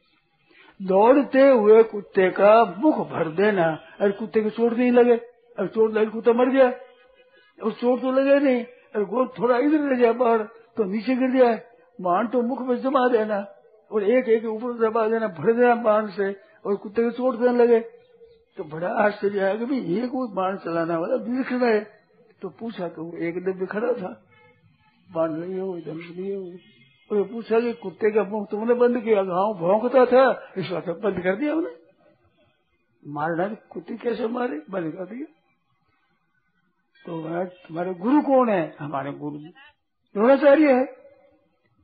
दौड़ते 0.79 1.41
हुए 1.41 1.83
कुत्ते 1.85 2.29
का 2.31 2.53
मुख 2.77 2.95
भर 3.09 3.29
देना, 3.33 3.65
अरे 3.99 4.11
कुत्ते 4.11 4.41
की 4.41 4.49
चोट 4.49 4.73
नहीं 4.73 4.91
लगे, 4.91 5.13
अरे 5.13 5.67
चोट 5.67 5.93
लगे 5.93 6.05
कुत्ता 6.07 6.33
मर 6.33 6.49
गया। 6.49 6.67
और 7.59 7.71
चोट 7.73 8.01
तो 8.01 8.11
लगे 8.11 8.39
नहीं। 8.41 8.63
अरे 8.93 9.05
गोद 9.05 9.29
थोड़ा 9.39 9.57
इधर 9.57 9.79
रह 9.79 9.99
जाए 9.99 10.13
बाढ़ 10.13 10.41
तो 10.77 10.83
नीचे 10.83 11.15
गिर 11.15 11.37
जाए। 11.37 11.61
बाण 11.99 12.27
तो 12.27 12.41
मुख 12.41 12.61
में 12.61 12.75
जमा 12.77 13.07
देना, 13.09 13.39
और 13.91 14.03
एक 14.03 14.29
एक 14.29 14.45
ऊपर 14.45 14.77
दबा 14.79 15.07
देना, 15.07 15.27
भर 15.29 15.53
देना 15.53 15.75
बाण 15.75 16.07
से, 16.07 16.31
और 16.65 16.75
कुत्ते 16.75 17.03
को 17.03 17.11
चोट 17.11 17.35
देने 17.35 17.63
लगे। 17.63 17.79
तो 18.57 18.63
बड़ा 18.63 18.89
आश्चर्य 18.97 19.39
है 19.39 19.57
कि 19.57 19.65
भाई, 19.65 19.79
ये 19.79 20.07
कोई 20.07 20.27
बाण 20.33 20.57
चलाना 20.57 20.97
वाला 20.99 21.17
बीख 21.17 21.51
रहे 21.53 21.79
तो 22.41 22.49
पूछा 22.49 22.87
तो 22.87 23.03
वो 23.03 23.17
एक 23.17 23.43
दम 23.45 23.65
खड़ा 23.65 23.91
था। 23.93 24.07
बाण 25.09 25.31
नहीं 25.31 25.59
हो 25.59 25.77
धनुष 25.77 26.09
नहीं 26.09 26.35
हो। 26.35 27.17
और 27.17 27.23
पूछा 27.23 27.59
कि 27.59 27.71
कुत्ते 27.73 28.11
का 28.11 28.23
मुख 28.23 28.49
तुमने 28.51 28.73
बंद 28.73 28.97
किया? 29.03 29.23
गाँव 29.23 29.53
भौंकता 29.53 30.05
था। 30.05 30.53
इस 30.57 30.69
बात 30.69 30.89
बंद 30.99 31.19
कर 31.19 31.35
दिया 31.35 31.55
उन्हें। 31.55 31.73
मारना 33.03 33.47
कुत्ते 33.69 33.97
कैसे 33.97 34.27
मारे? 34.27 34.61
बंद 34.69 34.91
कर 34.93 35.05
दिया। 35.05 35.25
तो 37.05 37.45
तुम्हारे 37.45 37.93
गुरु 37.93 38.21
कौन 38.21 38.49
है? 38.49 38.75
हमारे 38.79 39.11
गुरु 39.11 39.37
जी। 39.37 39.47
द्रोणाचार्य 40.15 40.73
है। 40.73 40.85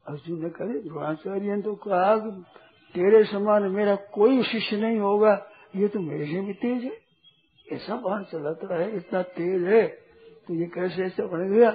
अर्जुन 0.07 0.43
ने 0.43 0.49
कहे, 0.49 0.79
द्रोणाचार्य 0.79 1.55
ने 1.55 1.61
तो 1.61 1.75
कहा 1.75 2.17
तेरे 2.95 3.23
समान 3.23 3.63
मेरा 3.63 3.95
कोई 3.95 4.43
शिष्य 4.43 4.77
नहीं 4.77 4.99
होगा। 4.99 5.47
ये 5.75 5.87
तो 5.87 5.99
मेरे 5.99 6.25
से 6.25 6.41
भी 6.41 6.53
तेज 6.53 6.83
है। 6.83 6.91
ऐसा 7.71 7.95
बाहर 7.95 8.23
चलाता 8.23 8.75
है, 8.75 8.95
इतना 8.95 9.21
तेज 9.21 9.63
है। 9.63 9.87
तो 10.47 10.53
ये 10.53 10.65
कैसे 10.65 11.03
ऐसा 11.03 11.25
बन 11.25 11.51
गया? 11.53 11.71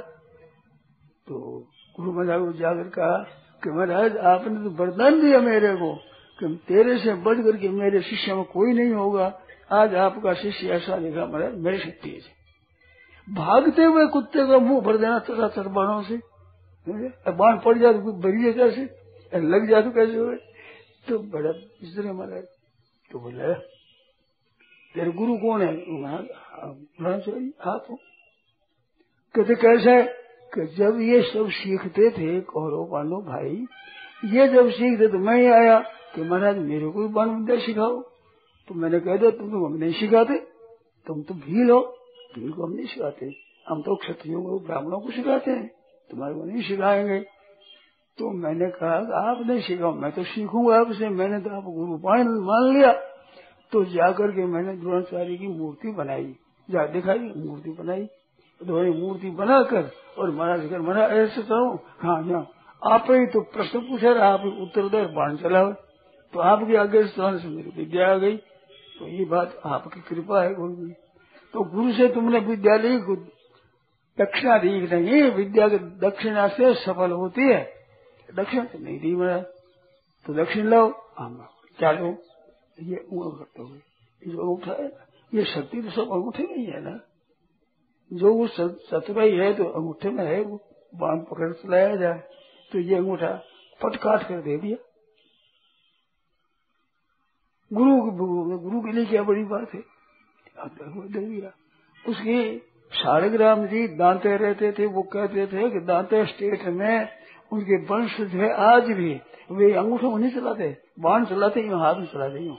तो 1.26 1.66
गुरु 2.00 2.12
महाराज 2.12 2.40
को 2.40 2.52
जाकर 2.52 2.88
कहा 2.88 3.18
कि 3.64 3.70
महाराज, 3.70 4.16
आपने 4.16 4.64
तो 4.64 4.70
वरदान 4.70 5.20
दिया 5.20 5.40
मेरे 5.40 5.74
को 5.74 5.94
कि 6.40 6.60
तेरे 6.68 6.98
से 6.98 7.14
बढ़ 7.14 7.42
करके 7.42 7.68
मेरे 7.68 8.00
शिष्य 8.00 8.34
में 8.34 8.44
कोई 8.44 8.72
नहीं 8.72 8.92
होगा। 8.92 9.40
आज 9.72 9.94
आपका 9.94 10.34
शिष्य 10.34 10.68
ऐसा 10.68 10.96
देखा 10.96 11.26
महाराज, 11.26 11.54
मेरे 11.54 11.78
से 11.78 11.90
तेज 11.90 12.24
है। 12.24 12.33
भागते 13.28 13.84
हुए 13.84 14.06
कुत्ते 14.06 14.46
का 14.46 14.58
मुँह 14.58 14.80
भर 14.80 14.96
देना 14.96 15.18
तथा 15.20 15.48
तरबानों 15.48 16.02
से। 16.02 16.16
बाण 17.32 17.58
पड़ 17.58 17.78
जाए 17.78 17.92
तो 17.92 18.12
भरिए 18.20 18.52
कैसे 18.52 18.82
लग 19.32 19.68
जाए 19.68 19.82
तो 19.82 19.90
कैसे 19.90 20.16
हुए? 20.16 20.36
तो 21.08 21.18
बड़ा 21.18 21.50
इसलिए 21.82 22.12
महाराज। 22.12 22.44
तो 23.10 23.18
बोला, 23.18 23.52
तेरे 24.94 25.10
गुरु 25.12 25.36
कौन 25.36 25.62
है? 25.62 25.72
आप 27.64 27.86
हो। 27.90 27.96
कहते, 29.34 29.54
कैसे 29.54 30.02
कि 30.52 30.66
जब 30.76 31.00
ये 31.00 31.22
सब 31.22 31.48
सीखते 31.50 32.10
थे, 32.10 32.40
कौरव, 32.42 32.84
पांडव 32.84 33.20
भाई, 33.22 33.64
ये 34.30 34.48
जब 34.48 34.70
सीखते 34.70 35.08
तो 35.08 35.18
मैं 35.18 35.36
ही 35.36 35.46
आया 35.48 35.78
कि 36.14 36.22
महाराज, 36.22 36.58
मेरे 36.58 36.88
को 36.88 37.00
भी 37.00 37.08
बाण 37.14 37.28
विद्या 37.30 37.56
सिखाओ। 37.58 38.00
तो 38.68 38.74
मैंने 38.74 39.00
कह 39.00 39.16
दिया, 39.16 39.30
तुम 39.30 39.50
तो 39.50 39.66
हम 39.66 39.74
नहीं 39.74 39.92
सिखाते, 39.92 40.38
तुम 41.06 41.22
तो 41.22 41.34
भील 41.36 41.70
हो। 41.70 41.80
को 42.40 42.66
हम 42.66 42.72
नहीं 42.72 42.86
सिखाते। 42.86 43.36
हम 43.68 43.82
तो 43.82 43.96
क्षत्रियों 43.96 44.42
को, 44.42 44.58
ब्राह्मणों 44.58 45.00
को 45.00 45.10
सिखाते 45.10 45.50
हैं। 45.50 45.70
तुम्हारे 46.10 46.34
को 46.34 46.44
नहीं 46.44 46.62
सिखाएँगे। 46.62 47.20
तो 48.18 48.30
मैंने 48.30 48.70
कहा, 48.70 49.30
आप 49.30 49.46
नहीं 49.46 49.60
सिखाओ, 49.60 49.94
मैं 49.94 50.12
तो 50.12 50.24
सीखूँगा 50.24 50.80
आपसे। 50.80 51.08
मैंने 51.08 51.40
तो 51.40 51.50
आप 51.50 51.62
गुरु 51.62 51.98
मान 52.42 52.74
लिया। 52.74 52.92
तो 53.72 53.84
जाकर 53.84 54.30
के 54.30 54.46
मैंने 54.46 54.76
द्रोणाचार्य 54.76 55.36
की 55.36 55.48
मूर्ति 55.48 55.92
बनाई। 55.92 56.36
जा 56.70 56.86
दिखाई 56.86 57.18
मूर्ति 57.18 57.70
बनाई। 57.70 58.06
तो 58.62 58.94
मूर्ति 58.94 59.30
बनाकर 59.30 59.90
और 60.18 60.30
महाराज 60.30 60.70
कर 60.70 60.80
मना 60.80 61.04
ऐसे 61.04 61.42
करो 61.42 61.84
हाँ 62.00 62.24
हाँ। 62.24 62.48
आप 62.84 63.06
ही 63.10 63.26
तो 63.26 63.40
प्रश्न 63.40 63.80
पूछा 63.80 64.12
रहा, 64.12 64.28
आप 64.28 64.40
उत्तर 64.40 64.88
दे, 64.88 65.06
बाण 65.06 65.36
चलाओ। 65.36 65.72
तो 66.32 66.38
आपके 66.38 66.76
आगे 66.76 67.06
से 67.06 67.48
मेरी 67.48 67.70
विद्या 67.76 68.12
आ 68.12 68.14
गई। 68.14 68.36
तो 68.98 69.08
ये 69.08 69.24
बात 69.24 69.60
आपकी 69.66 70.00
कृपा 70.00 70.42
है 70.42 70.54
गुरु 70.54 70.72
जी। 70.72 70.94
तो 71.54 71.64
गुरु 71.64 71.92
से 71.92 72.08
तुमने 72.14 72.38
विद्या 72.38 72.76
ली 72.76 72.98
दक्षिणा 74.18 74.58
दी 74.58 74.68
नहीं? 74.68 75.30
विद्या 75.30 75.68
की 75.68 75.78
दक्षिणा 75.78 76.48
से 76.48 76.74
सफल 76.74 77.10
होती 77.10 77.42
है। 77.42 77.72
दक्षिण 78.34 78.64
तो 78.64 78.78
नहीं 78.78 79.00
दी 79.00 79.14
मैं। 79.16 79.42
तो 80.26 80.34
दक्षिण 80.34 80.66
लो 80.66 81.06
हम 81.18 81.48
क्या 81.78 81.92
लो 81.92 82.06
ये 82.82 83.06
करते 83.12 83.62
हुए। 83.62 83.78
जो 84.26 84.60
है 84.66 84.86
ये 85.34 85.44
शक्ति 85.44 85.82
तो 85.82 85.90
सब 85.90 86.12
अंगूठे 86.12 86.42
में 86.42 86.56
ही 86.56 86.64
है 86.64 86.80
ना। 86.80 87.00
जो 88.12 88.34
वो 88.34 88.46
सतुराई 88.46 89.32
है 89.32 89.54
तो 89.54 89.64
अंगूठे 89.64 90.10
में 90.10 90.26
है 90.26 90.42
वो। 90.42 90.56
बाँध 90.94 91.26
पकड़ 91.30 91.52
चलाया 91.52 91.96
जाए। 91.96 92.22
तो 92.72 92.78
ये 92.78 92.96
अंगूठा 92.96 93.32
पट 93.82 93.96
काट 93.96 94.28
कर 94.28 94.40
दे 94.40 94.56
दिया। 94.56 94.76
गुरु 97.72 98.00
गुरु 98.58 98.80
के 98.80 98.92
लिए 98.92 99.06
क्या 99.06 99.22
बड़ी 99.22 99.44
बात 99.44 99.74
है? 99.74 99.93
उसकी 102.08 102.58
शालिग्राम 102.92 103.66
जी 103.66 103.88
दांते 103.88 104.36
रहते 104.36 104.72
थे, 104.72 104.86
वो 104.86 105.02
कहते 105.02 105.46
थे 105.46 105.70
कि 105.70 105.80
दांते 105.80 106.26
स्टेट 106.26 106.64
में 106.64 107.08
उनके 107.52 107.76
वंश 107.84 108.20
थे 108.20 108.50
आज 108.50 108.82
भी। 108.82 109.20
वे 109.52 109.72
अंगूठे 109.72 110.10
को 110.10 110.18
नहीं 110.18 110.30
चलाते, 110.30 110.76
बाण 111.00 111.24
चलाते, 111.24 111.60
यूँ 111.60 111.80
हाथ 111.80 111.94
में 111.94 112.06
चलाते, 112.06 112.38
यूँ। 112.38 112.56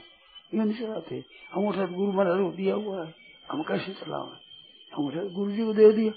यूँ 0.54 0.64
नहीं 0.64 0.78
चलाते। 0.78 1.20
अंगूठा 1.52 1.86
गुरु 1.86 2.12
महाराज 2.12 2.38
को 2.38 2.52
दिया 2.56 2.74
हुआ 2.74 3.04
है। 3.04 3.14
हम 3.50 3.62
कैसे 3.62 3.92
चलाओ 3.92 4.26
अंगूठा 4.26 5.22
गुरु 5.34 5.50
जी 5.50 5.64
को 5.64 5.72
दे 5.72 5.92
दिया। 5.92 6.12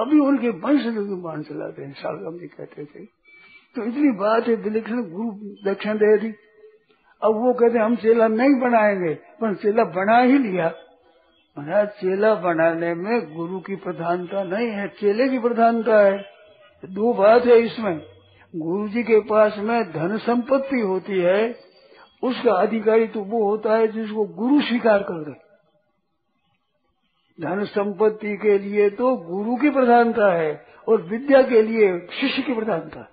अभी 0.00 0.18
उनके 0.18 0.48
वंश 0.48 0.82
जो 0.82 1.16
बाण 1.16 1.42
चलाते 1.42 1.82
हैं, 1.82 1.94
शालिग्राम 1.94 2.38
जी 2.38 2.48
कहते 2.48 2.84
थे। 2.84 3.04
तो 3.76 3.84
इतनी 3.84 4.12
बात 4.12 4.48
है 4.48 4.54
विलक्षण 4.54 5.02
गुरु 5.10 5.30
दक्षिण 5.72 5.96
दे 5.96 6.18
दी। 6.18 6.34
अब 7.22 7.34
वो 7.34 7.52
कहते 7.52 7.78
हम 7.78 7.96
चेला 7.96 8.28
नहीं 8.28 8.60
बनाएँगे, 8.60 9.14
पर 9.14 9.54
चेला 9.54 9.84
बना 9.84 10.18
ही 10.18 10.38
लिया। 10.38 10.72
महाराज, 11.58 11.88
चेला 11.88 12.34
बनाने 12.34 12.94
में 12.94 13.34
गुरु 13.34 13.60
की 13.60 13.76
प्रधानता 13.76 14.42
नहीं 14.42 14.68
है, 14.68 14.88
चेले 14.88 15.28
की 15.28 15.38
प्रधानता 15.38 15.98
है। 15.98 16.24
दो 16.84 17.12
बात 17.12 17.46
है 17.46 17.56
इसमें, 17.56 18.02
गुरु 18.56 18.88
जी 18.88 19.02
के 19.02 19.20
पास 19.20 19.54
में 19.58 19.92
धन 19.92 20.18
संपत्ति 20.18 20.80
होती 20.80 21.20
है, 21.20 21.56
उसका 22.22 22.52
अधिकारी 22.52 23.06
तो 23.06 23.20
वो 23.20 23.50
होता 23.50 23.76
है 23.76 23.88
जिसको 23.88 24.24
गुरु 24.24 24.60
स्वीकार 24.60 25.02
कर 25.02 25.24
दे। 25.24 25.32
धन 27.40 27.64
संपत्ति 27.64 28.36
के 28.36 28.58
लिए 28.58 28.90
तो 28.90 29.16
गुरु 29.16 29.56
की 29.56 29.70
प्रधानता 29.70 30.32
है 30.32 30.66
और 30.88 31.02
विद्या 31.02 31.42
के 31.42 31.62
लिए 31.62 32.06
शिष्य 32.20 32.42
की 32.42 32.54
प्रधानता। 32.54 33.10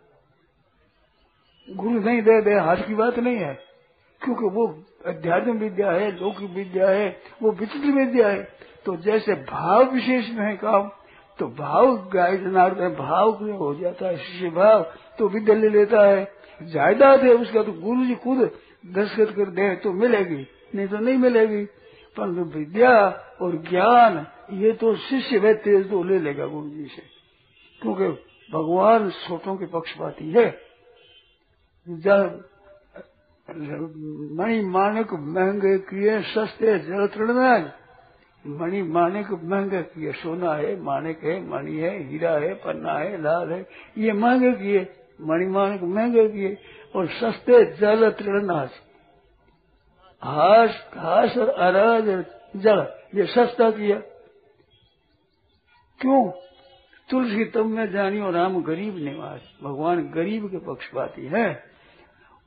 गुरु 1.70 2.00
नहीं 2.00 2.22
दे 2.22 2.42
दे, 2.42 2.54
हाथ 2.54 2.76
की 2.76 2.96
बात 2.96 3.20
नहीं 3.20 3.38
है। 3.38 3.67
क्योंकि 4.22 4.46
वो 4.46 4.68
अध्यात्म 5.06 5.52
विद्या 5.52 5.92
है 5.92 6.12
लौकिक 6.20 6.50
विद्या 6.52 6.90
है, 6.90 7.08
वो 7.42 7.52
विचित्र 7.52 7.92
विद्या 7.92 8.28
है। 8.28 8.44
तो 8.86 8.96
जैसे 8.98 9.34
भाव 9.34 9.84
विशेष 9.84 10.30
में 10.30 10.46
है 10.46 10.56
काम 10.56 10.90
तो 11.40 11.48
भाव 11.48 11.96
गाय 12.10 12.38
में 12.38 12.96
भाव 12.96 13.32
हो 13.54 13.74
जाता 13.76 14.08
है? 14.08 14.18
शिष्य 14.18 14.50
भाव 14.50 14.84
तो 15.20 15.28
विद्या 15.28 15.56
ले 15.56 15.70
लेता 15.70 16.02
है। 16.02 16.32
जायदाद 16.64 17.24
है 17.24 17.34
उसका 17.34 17.64
तो 17.64 17.72
गुरु 17.74 18.06
जी 18.06 18.16
खुद 18.16 18.40
दस्तखत 18.86 19.36
कर 19.36 19.50
दे 19.50 19.76
तो 19.76 19.92
मिलेगी, 19.94 20.48
नहीं 20.76 20.88
तो 20.88 20.98
नहीं 20.98 21.18
मिलेगी। 21.18 21.64
पर 22.18 22.28
विद्या 22.28 22.92
और 23.42 23.56
ज्ञान, 23.70 24.26
ये 24.54 24.72
तो 24.72 24.96
शिष्य 24.96 25.38
व्यक्ति 25.38 25.84
तो 25.84 26.04
ले 26.04 26.20
लेगा 26.20 26.46
गुरु 26.46 26.70
जी 26.70 26.86
से। 26.86 27.04
क्योंकि 27.82 28.08
भगवान 28.54 29.10
छोटों 29.12 29.56
के 29.56 29.66
पक्षपाती 29.66 30.32
है। 30.32 30.50
जब 31.88 32.50
मणि 33.50 34.62
मानक 34.62 35.14
महँगे 35.14 35.78
किए 35.78 36.22
सस्ते 36.22 36.80
जल 36.80 37.08
तृणनाज 37.08 37.72
मणि 38.48 38.82
मानक 38.82 39.32
महँगे 39.44 39.82
किए, 39.82 40.12
सोना 40.12 40.54
है 40.54 40.82
मानक 40.82 41.20
है, 41.24 41.50
मणि 41.50 41.78
है, 41.78 42.12
हीरा 42.12 42.32
है, 42.32 42.54
पन्ना 42.54 42.94
है, 42.94 43.22
लाल 43.22 43.52
है, 43.52 43.68
ये 43.98 44.12
महँगे 44.12 44.52
किए 44.52 44.88
मणि 45.22 45.46
मानक 45.46 45.82
महँगे 45.82 46.28
किए 46.30 46.58
और 46.96 47.08
सस्ते 47.08 47.66
जल 47.66 48.10
तृणनाज 48.10 48.70
हास 50.24 50.90
घास 50.94 51.38
और 51.38 51.50
अराज 51.50 52.26
जल, 52.56 52.88
ये 53.16 53.26
सस्ता 53.26 53.72
किया। 53.72 54.00
क्यों? 56.00 56.32
तुलसी 57.10 57.46
तुम 57.46 57.68
में 57.68 57.92
जानी 57.92 58.20
और 58.20 58.34
राम 58.34 58.64
गरीब 58.64 58.98
निवास। 58.98 59.42
भगवान 59.64 60.02
गरीब 60.02 60.52
के 60.52 60.58
पक्षपाती 60.58 61.26
है। 61.26 61.77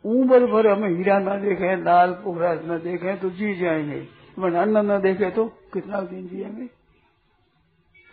उम्र 0.05 0.47
भर 0.47 0.67
हम 0.67 0.85
हीरा 0.87 1.19
न 1.19 1.41
देखे, 1.43 1.77
लाल 1.77 2.11
पुखराज 2.25 2.59
न 2.65 2.79
देखे 2.79 3.17
तो 3.17 3.31
जी 3.31 3.55
जाएँगे। 3.55 4.01
अन्न 4.41 4.91
न 4.91 5.01
देखे 5.01 5.31
तो 5.31 5.45
कितना 5.73 6.01
दिन 6.01 6.27
जिएँगे? 6.29 6.67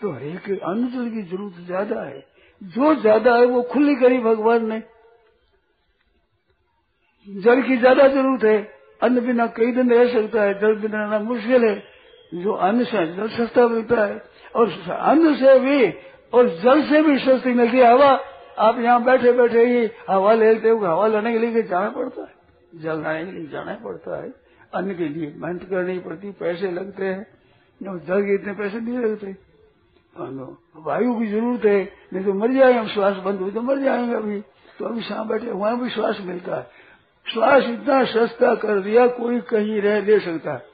तो 0.02 0.12
हरेक 0.12 0.50
अन्न 0.64 0.88
जल 0.88 1.10
की 1.10 1.22
ज़रूरत 1.22 1.66
ज़्यादा 1.66 2.02
है। 2.02 2.26
जो 2.62 2.94
ज़्यादा 2.96 3.36
है 3.36 3.46
वो 3.46 3.62
खुली 3.64 3.96
करी 3.96 4.18
भगवान 4.18 4.66
ने। 4.70 4.80
जल 7.28 7.62
की 7.62 7.78
ज़्यादा 7.78 8.08
ज़रूरत 8.08 8.44
है। 8.44 8.58
अन्न 9.02 9.26
बिना 9.26 9.46
कई 9.48 9.72
दिन 9.72 9.92
रह 9.92 10.14
सकता 10.14 10.44
है, 10.44 10.54
जल 10.54 10.76
बिना 10.76 11.04
रहना 11.04 11.20
मुश्किल 11.20 11.66
है। 11.66 11.84
जो 12.34 12.54
अन्न 12.54 12.84
से 12.84 13.06
जल 13.08 13.28
सस्ता 13.28 13.68
मिलता 13.68 14.06
है, 14.06 14.22
और 14.56 14.72
अन्न 14.92 15.36
से 15.36 15.60
भी, 15.60 15.94
और 16.34 16.50
जल 16.64 16.82
से 16.82 17.02
भी 17.02 17.18
सस्ती 17.20 17.54
मिलती 17.54 17.78
है। 17.78 17.92
हवा 17.94 18.16
आप 18.58 18.80
यहाँ 18.80 19.04
बैठे 19.04 19.32
बैठे 19.32 19.66
ही 19.66 19.90
हवा 20.10 20.34
लेते 20.34 20.70
हो 20.70 20.86
हवा 20.86 21.08
लेने 21.08 21.32
के 21.32 21.40
लिए 21.40 21.64
जाना 21.64 21.90
पड़ता 21.90 22.22
है। 22.22 22.36
जल 22.76 23.02
लाने 23.02 23.26
के 23.26 23.32
लिए 23.32 23.48
जाना 23.48 23.76
पड़ता 23.76 24.24
है। 24.24 24.34
अन्न 24.74 24.96
के 24.96 25.08
लिए 25.08 25.34
मेहनत 25.38 25.64
करनी 25.64 26.00
पड़ती, 26.00 26.32
पैसे 26.32 26.72
लगते 26.72 27.06
हैं। 27.06 27.28
जल 27.82 28.22
के 28.22 28.34
इतने 28.36 28.54
पैसे 28.54 28.80
नहीं 28.80 28.98
लगते। 28.98 29.36
वायु 30.78 31.16
की 31.16 31.28
ज़रूरत 31.28 31.66
है, 31.66 31.92
नहीं 32.14 32.26
तो 32.26 32.34
मर 32.34 32.52
जाएँगे 32.54 32.80
हम, 32.80 32.88
श्वास 32.88 33.16
बंद 33.16 33.40
हुई 33.40 33.52
तो 33.52 33.62
मर 33.62 33.80
जाएँगे 33.80 34.16
अभी। 34.16 34.42
तो 34.80 34.86
अभी 34.86 35.02
शाम 35.02 35.28
बैठे, 35.28 35.52
वहाँ 35.52 35.80
भी 35.82 35.90
श्वास 35.90 36.18
मिलता 36.22 36.56
है। 36.56 36.68
श्वास 37.26 37.64
इतना 37.64 38.04
सस्ता 38.06 38.56
कर 38.56 38.80
दिया, 38.80 39.08
कोई 39.08 39.40
कहीं 39.42 39.82
रह 39.82 40.02
ले 40.02 40.20
सकता 40.20 40.54
है। 40.54 40.66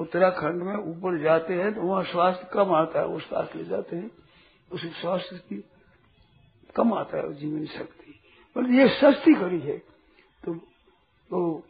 उत्तराखंड 0.00 0.62
में 0.62 0.76
ऊपर 0.76 1.18
जाते 1.18 1.54
हैं 1.54 1.74
तो 1.74 1.82
वहाँ 1.82 2.02
स्वास्थ्य 2.02 2.48
कम 2.52 2.72
आता 2.72 3.00
है, 3.00 3.06
वो 3.06 3.18
श्वास 3.18 3.48
ले 3.56 3.64
जाते 3.64 3.96
हैं। 3.96 4.10
उस 4.72 5.00
स्वास्थ्य 5.00 5.36
की 5.36 5.64
कम 6.76 6.94
आता 6.94 7.18
है 7.18 7.34
जीवन 7.34 7.66
शक्ति। 7.66 8.20
पर 8.54 8.70
ये 8.70 8.88
सस्ती 8.88 9.34
करी 9.34 9.60
है। 9.60 9.78
तो, 10.44 10.54
तो 11.30 11.64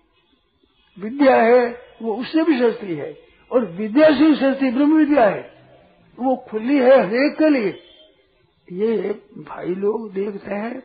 विद्या 0.98 1.36
है 1.36 1.80
वो 2.02 2.14
उससे 2.14 2.44
भी 2.44 2.58
सस्ती 2.58 2.94
है। 2.94 3.18
और 3.52 3.64
विद्या 3.64 4.10
से 4.10 4.34
सस्ती 4.34 4.70
ब्रह्म 4.70 4.96
विद्या 4.96 5.28
है। 5.28 5.52
वो 6.18 6.36
खुली 6.36 6.76
है 6.76 7.06
हरेक 7.06 7.38
के 7.38 7.48
लिए। 7.48 7.78
ये 8.72 9.20
भाई 9.38 9.74
लोग 9.74 10.12
देखते 10.12 10.54
हैं 10.54 10.82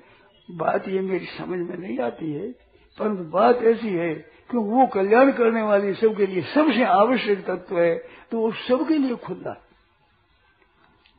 बात 0.51 0.88
ये 0.88 0.99
मेरी 0.99 1.26
समझ 1.26 1.70
में 1.70 1.78
नहीं 1.78 1.99
आती 1.99 2.34
है 2.34 2.51
परंतु 2.97 3.24
बात 3.24 3.63
ऐसी 3.63 3.88
है 3.88 4.15
कि 4.15 4.57
वो 4.57 4.88
कल्याण 4.88 5.32
करने 5.32 5.61
वाली 5.61 5.93
सबके 5.93 6.26
लिए 6.26 6.41
सबसे 6.41 6.84
आवश्यक 6.84 7.45
तत्व 7.45 7.80
है 7.80 7.95
तो 8.32 8.39
वो 8.39 8.51
सबके 8.51 8.97
लिए 8.97 9.15
खुला 9.15 9.63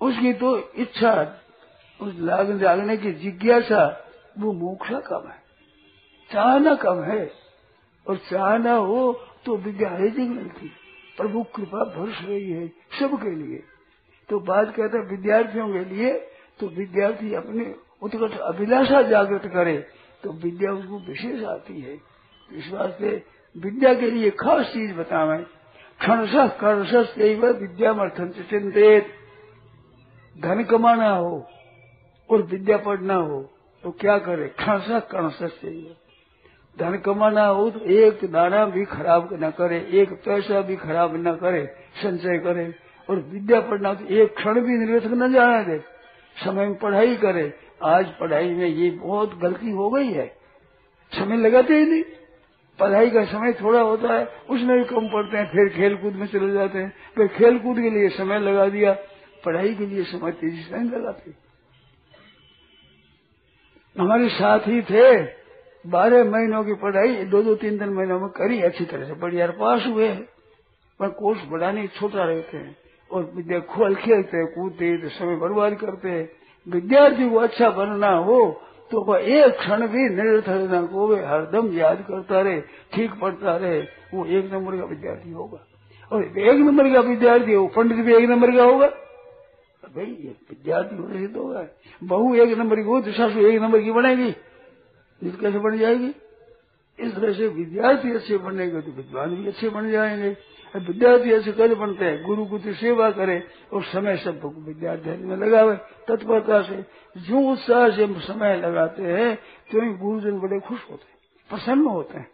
उसकी 0.01 0.33
तो 0.33 0.73
इच्छा 0.73 1.43
उस 2.01 2.15
लाग 2.19 2.59
जागने 2.59 2.97
की 2.97 3.13
जिज्ञासा, 3.13 4.05
वो 4.39 4.53
मोक्षा 4.53 5.01
कम 5.01 5.29
है। 5.29 5.39
चाहना 6.33 6.75
कम 6.75 7.03
है। 7.03 7.31
और 8.07 8.17
चाहना 8.17 8.73
हो 8.73 9.21
तो 9.45 9.57
विद्या 9.57 9.89
है 9.89 10.29
मिलती। 10.29 10.71
प्रभु 11.17 11.43
कृपा 11.43 11.79
भरस 11.79 12.19
रही 12.23 12.51
है 12.51 12.69
सबके 12.69 13.31
लिए। 13.31 13.63
तो 14.29 14.41
बात 14.41 14.75
कहता 14.77 14.99
विद्यार्थियों 15.11 15.69
के 15.69 15.85
लिए 15.85 16.13
तो 16.61 16.67
विद्यार्थी 16.69 17.35
अपने 17.35 17.75
उत्कट 18.03 18.39
अभिलाषा 18.39 19.03
जागृत 19.03 19.47
करे 19.47 19.87
तो 20.23 20.33
विद्या 20.33 20.73
उसको 20.73 20.99
विशेष 20.99 21.45
आती 21.45 21.81
है। 21.81 21.95
इस 22.53 22.71
वास्ते 22.73 23.23
विद्या 23.57 23.95
के 23.95 24.11
लिए 24.11 24.31
खास 24.31 24.67
चीज़ 24.67 24.95
बतावे 24.95 25.39
क्षणस 26.01 26.53
कर्णस 26.61 27.15
विद्या 27.61 27.93
मर्थन 27.93 28.29
चिंतित। 28.51 29.07
धन 30.41 30.65
कमाना 30.65 31.11
हो 31.11 31.51
और 32.31 32.43
विद्या 32.43 32.77
पढ़ना 32.79 33.15
हो 33.15 33.41
तो 33.85 33.91
क्या 33.91 34.19
करे? 34.19 34.49
क्षणस 34.49 35.03
कर्णस 35.11 35.39
चाहिए 35.43 35.97
धन 36.77 36.97
कमाना 36.97 37.45
हो 37.47 37.69
तो 37.71 37.81
एक 37.93 38.25
दाना 38.25 38.65
भी 38.67 38.85
खराब 38.85 39.29
न 39.35 39.51
करे, 39.51 39.79
एक 39.93 40.13
पैसा 40.25 40.61
भी 40.61 40.77
खराब 40.77 41.15
न 41.17 41.35
करे, 41.35 41.65
संचय 41.97 42.39
करे। 42.39 42.73
और 43.09 43.19
विद्या 43.31 43.61
पढ़ना 43.61 43.93
तो 43.95 44.05
एक 44.15 44.35
क्षण 44.37 44.61
भी 44.61 44.77
निरर्थक 44.79 45.13
न 45.13 45.33
जाने 45.33 45.65
दे। 45.65 45.79
समय 46.37 46.67
में 46.67 46.75
पढ़ाई 46.75 47.17
करे, 47.17 47.53
आज 47.85 48.13
पढ़ाई 48.21 48.51
में 48.51 48.67
ये 48.67 48.91
बहुत 48.91 49.39
गलती 49.39 49.71
हो 49.71 49.89
गई 49.91 50.13
है। 50.13 50.27
समय 51.13 51.37
लगाते 51.37 51.75
ही 51.75 51.87
नहीं। 51.87 52.03
पढ़ाई 52.79 53.11
का 53.11 53.25
समय 53.25 53.53
थोड़ा 53.53 53.81
होता 53.81 54.15
है, 54.15 54.25
उसमें 54.51 54.77
भी 54.79 54.85
कम 54.85 55.09
पढ़ते 55.09 55.37
हैं, 55.37 55.47
फिर 55.47 55.69
खेल 55.69 55.97
कूद 55.97 56.15
में 56.15 56.27
चले 56.27 56.53
जाते 56.53 56.79
हैं। 56.79 56.93
फिर 57.17 57.27
खेल 57.29 57.59
कूद 57.59 57.77
के 57.77 57.91
लिए 57.91 58.09
समय 58.09 58.39
लगा 58.39 58.69
दिया, 58.69 58.93
पढ़ाई 59.45 59.75
के 59.75 59.87
लिए 59.87 60.05
समय 60.05 60.33
तेज़ी 60.33 60.63
से 60.63 60.77
नहीं 60.77 60.91
लगाते। 60.91 61.48
हमारे 63.97 64.29
साथ 64.31 64.67
ही 64.69 64.81
थे, 64.85 65.17
बारह 65.85 66.25
महीनों 66.25 66.63
की 66.65 66.75
पढ़ाई, 66.77 67.15
दो 67.25 67.43
दो 67.43 67.55
तीन 67.57 67.79
तीन 67.79 67.89
महीनों 67.91 68.19
में 68.21 68.29
करी, 68.31 68.61
अच्छी 68.63 68.85
तरह 68.85 69.07
से 69.07 69.15
बढ़िया 69.21 69.47
पास 69.59 69.87
हुए 69.87 70.09
पर 71.01 71.09
कोर्स 71.15 71.41
बढ़ाने 71.51 71.87
छोटा 71.89 72.25
रहते 72.25 72.57
हैं 72.57 72.77
और 73.11 73.31
विद्या 73.37 73.59
खोल 73.69 73.95
खेलते, 73.97 74.45
कूदते 74.47 74.97
तो 74.99 75.09
समय 75.11 75.37
बर्बाद 75.39 75.75
करते 75.75 76.09
हैं। 76.09 76.29
विद्यार्थी 76.67 77.29
को 77.31 77.37
अच्छा 77.39 77.71
बनना 77.73 78.11
हो 78.11 78.41
तो 78.91 79.01
वह 79.03 79.25
एक 79.31 79.57
क्षण 79.57 79.87
भी 79.89 80.09
निरर्थक 80.11 80.69
न 80.73 80.87
को 80.87 81.07
हरदम 81.27 81.73
याद 81.73 82.05
करता 82.09 82.41
रहे, 82.41 82.61
ठीक 82.93 83.11
पढ़ता 83.21 83.57
रहे, 83.57 83.81
वो 84.15 84.25
एक 84.27 84.53
नंबर 84.53 84.77
का 84.77 84.85
विद्यार्थी 84.85 85.33
होगा। 85.33 85.59
और 86.13 86.39
एक 86.39 86.57
नंबर 86.57 86.93
का 86.93 87.01
विद्यार्थी 87.03 87.55
हो 87.55 87.67
पंडित 87.69 87.99
भी 87.99 88.15
एक 88.15 88.29
नंबर 88.31 88.57
का 88.57 88.65
होगा। 88.65 88.91
भाई 89.89 90.07
ये 90.07 90.35
विद्यार्थी 90.51 90.97
होने 90.97 91.19
से 91.19 91.27
तो 91.27 91.43
होगा 91.43 91.67
बहु 92.03 92.35
एक 92.37 92.57
नंबर 92.59 92.77
की 92.77 92.83
हो 92.83 93.01
तो 93.01 93.13
सासू 93.13 93.47
एक 93.47 93.61
नंबर 93.63 93.83
की 93.83 93.93
बनेगी 93.93 94.31
कैसे 95.23 95.59
बन 95.59 95.79
जाएगी। 95.79 96.13
इस 96.99 97.15
तरह 97.15 97.33
से 97.33 97.49
विद्यार्थी 97.49 98.13
अच्छे 98.13 98.37
बनेंगे 98.39 98.81
तो 98.81 98.93
विद्वान 98.93 99.35
भी 99.37 99.47
अच्छे 99.47 99.69
बन 99.69 99.91
जाएँगे। 99.91 100.37
विद्यार्थी 100.75 101.33
ऐसे 101.33 101.53
कैसे 101.53 101.75
बनते 101.75 102.05
हैं, 102.05 102.23
गुरु 102.25 102.45
की 102.47 102.73
सेवा 102.75 103.11
करे 103.11 103.43
और 103.73 103.83
समय 103.85 104.17
सब 104.17 104.41
विद्यार्थी 104.59 105.11
में 105.25 105.37
लगावे, 105.39 105.77
तत्परता 106.09 106.61
से। 106.63 106.77
जो 107.17 107.41
उत्साह 107.53 107.89
से 107.91 108.05
हम 108.05 108.19
समय 108.21 108.57
लगाते 108.57 109.03
हैं 109.05 109.35
तो 109.71 109.81
गुरुजन 109.99 110.39
बड़े 110.41 110.59
खुश 110.61 110.81
होते 110.91 111.05
हैं, 111.05 111.17
प्रसन्न 111.51 111.87
होते 111.87 112.19
हैं। 112.19 112.29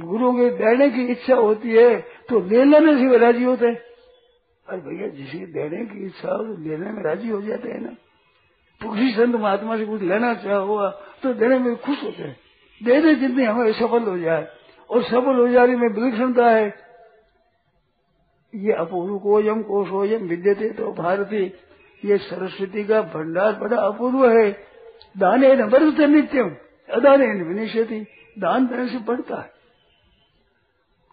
गुरु 0.00 0.32
के 0.32 0.48
देने 0.56 0.88
की 0.90 1.06
इच्छा 1.12 1.34
होती 1.36 1.70
है 1.70 2.00
तो 2.28 2.40
ले 2.42 2.64
लेने 2.64 2.94
से 2.94 3.06
वे 3.06 3.18
राज़ी 3.18 3.44
होते 3.44 3.66
हैं। 3.66 3.91
अरे 4.72 4.80
भैया 4.80 5.08
जिसे 5.08 5.38
देने 5.38 5.84
की 5.84 6.06
इच्छा 6.06 6.28
हो 6.28 6.44
तो 6.44 6.70
लेने 6.70 6.90
में 6.90 7.02
राज़ी 7.02 7.28
हो 7.28 7.42
जाते 7.42 7.68
हैं 7.68 7.80
ना। 7.80 7.90
तो 8.80 9.10
संत 9.12 9.34
महात्मा 9.36 9.76
से 9.76 9.86
कुछ 9.86 10.02
लेना 10.02 10.34
चाह 10.34 10.90
तो 11.22 11.34
देने 11.34 11.58
में 11.58 11.76
खुश 11.76 12.02
होते 12.04 12.22
हैं। 12.22 12.36
देने 12.82 13.14
जितनी 13.14 13.44
हमें 13.44 13.72
सफल 13.72 14.02
हो 14.02 14.18
जाए। 14.18 14.48
और 14.90 15.02
सफल 15.02 15.36
हो 15.36 15.48
जाने 15.48 15.76
में 15.76 15.88
विलक्षणता 15.88 16.48
है। 16.50 16.74
ये 18.54 18.72
अपूर्व 18.72 19.18
को 19.18 19.40
यम 19.40 19.62
कोशोयम 19.62 20.22
विद्यते 20.22 20.70
तो 20.70 20.92
भारती। 20.92 21.44
ये 22.04 22.18
सरस्वती 22.18 22.84
का 22.84 23.02
भंडार 23.02 23.52
बड़ा 23.52 23.76
अपूर्व 23.76 24.28
है। 24.30 24.50
दाने 25.18 25.54
न 25.54 25.68
बरसते 25.68 26.06
नित्यम 26.06 26.56
अदाने 26.90 27.26
विनिशति 27.26 28.06
दान 28.38 28.66
देने 28.66 28.88
से 28.88 28.98
बढ़ता 28.98 29.36
है। 29.36 29.51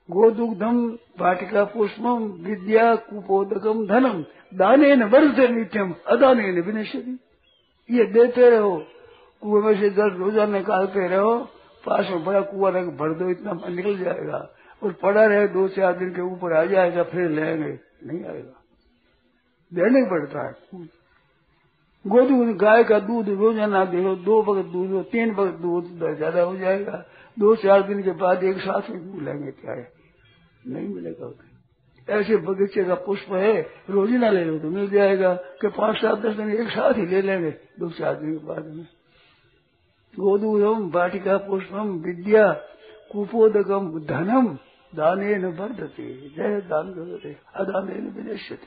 गोदुग्धम 0.10 0.78
वाटिका 1.20 1.64
पुष्पम 1.64 2.24
विद्या 2.46 2.94
कुपोदकम 2.96 3.86
धनम 3.88 4.22
दाने 4.58 4.96
न 4.96 5.10
बरसते 5.10 5.48
नित्यम 5.48 5.94
अदाने 6.08 6.52
न 6.52 6.62
विनिशति 6.62 7.18
ये 7.90 8.06
देते 8.06 8.50
रहो, 8.50 8.76
कुएँ 9.42 9.62
में 9.64 9.80
से 9.80 9.90
जल 9.90 10.10
रोजा 10.14 10.46
निकालते 10.46 11.08
रहो, 11.08 11.36
पास 11.84 12.10
में 12.10 12.24
बड़ा 12.26 12.42
कुआ 12.42 12.72
भर 12.72 13.14
दो, 13.14 13.30
इतना 13.30 13.54
निकल 13.70 13.98
जाएगा। 13.98 14.38
और 14.82 14.92
पड़ा 14.94 15.26
रहे, 15.26 15.48
दो 15.48 15.68
चार 15.68 15.98
दिन 15.98 16.10
के 16.10 16.22
ऊपर 16.22 16.54
आ 16.54 16.64
जाएगा, 16.66 17.04
फिर 17.04 17.30
लेंगे 17.30 17.72
नहीं 18.06 18.24
आएगा। 18.26 18.56
देने 19.72 20.04
पड़ता 20.10 20.46
है। 20.48 20.54
गोदूध 22.06 22.56
गाय 22.58 22.84
का 22.84 23.00
दूध 23.00 23.30
रोज़ाना 23.30 23.86
दे 23.86 24.02
दो 24.16 24.42
वक्त 24.42 24.70
दूध 24.70 24.92
हो 24.92 25.02
तीन 25.04 25.32
वक्त 25.32 25.60
दूध 25.62 25.86
ज़्यादा 26.18 26.42
हो 26.42 26.56
जाएगा। 26.58 27.04
दो 27.38 27.56
चार 27.56 27.82
दिन 27.82 28.04
के 28.04 28.12
बाद 28.12 28.44
एक 28.44 28.58
साथ 28.58 28.90
में 28.90 29.00
दूध 29.02 29.24
लेंगे 29.24 29.52
क्या 29.52 29.72
है 29.72 29.99
नहीं 30.68 30.88
मिलेगा 30.88 31.26
उसे। 31.26 31.50
ऐसे 32.14 32.38
बगीचे 32.38 32.84
का 32.84 32.96
पुष्प 32.96 33.32
है 33.32 33.62
रोजीना 33.90 34.30
ले 34.30 34.46
लो 34.46 34.60
तो 34.60 34.70
मिल 34.70 34.90
जाएगा। 34.90 35.34
कि 35.34 35.68
पाँच 35.68 35.98
सात 35.98 36.18
दस 36.18 36.36
दिन 36.36 36.50
एक 36.52 36.70
साथ 36.70 36.94
ही 36.94 37.06
ले 37.06 37.22
लेंगे, 37.22 37.52
दो 37.52 37.90
चार 37.90 38.16
दिन 38.16 38.38
के 38.38 38.46
बाद 38.46 38.66
में। 38.66 38.88
गोदूधम 40.20 40.90
वाटिका 40.90 41.38
पुष्पम, 41.38 41.90
विद्या, 41.90 42.54
कुपोदकम, 43.12 44.06
धनम 44.06 44.58
दाने 44.96 45.36
न 45.36 45.46
वर्धते। 45.46 46.30
जय 46.30 46.62
दान 46.62 46.90
करते 46.92 47.38
अदाने 47.56 47.94
न 47.96 48.58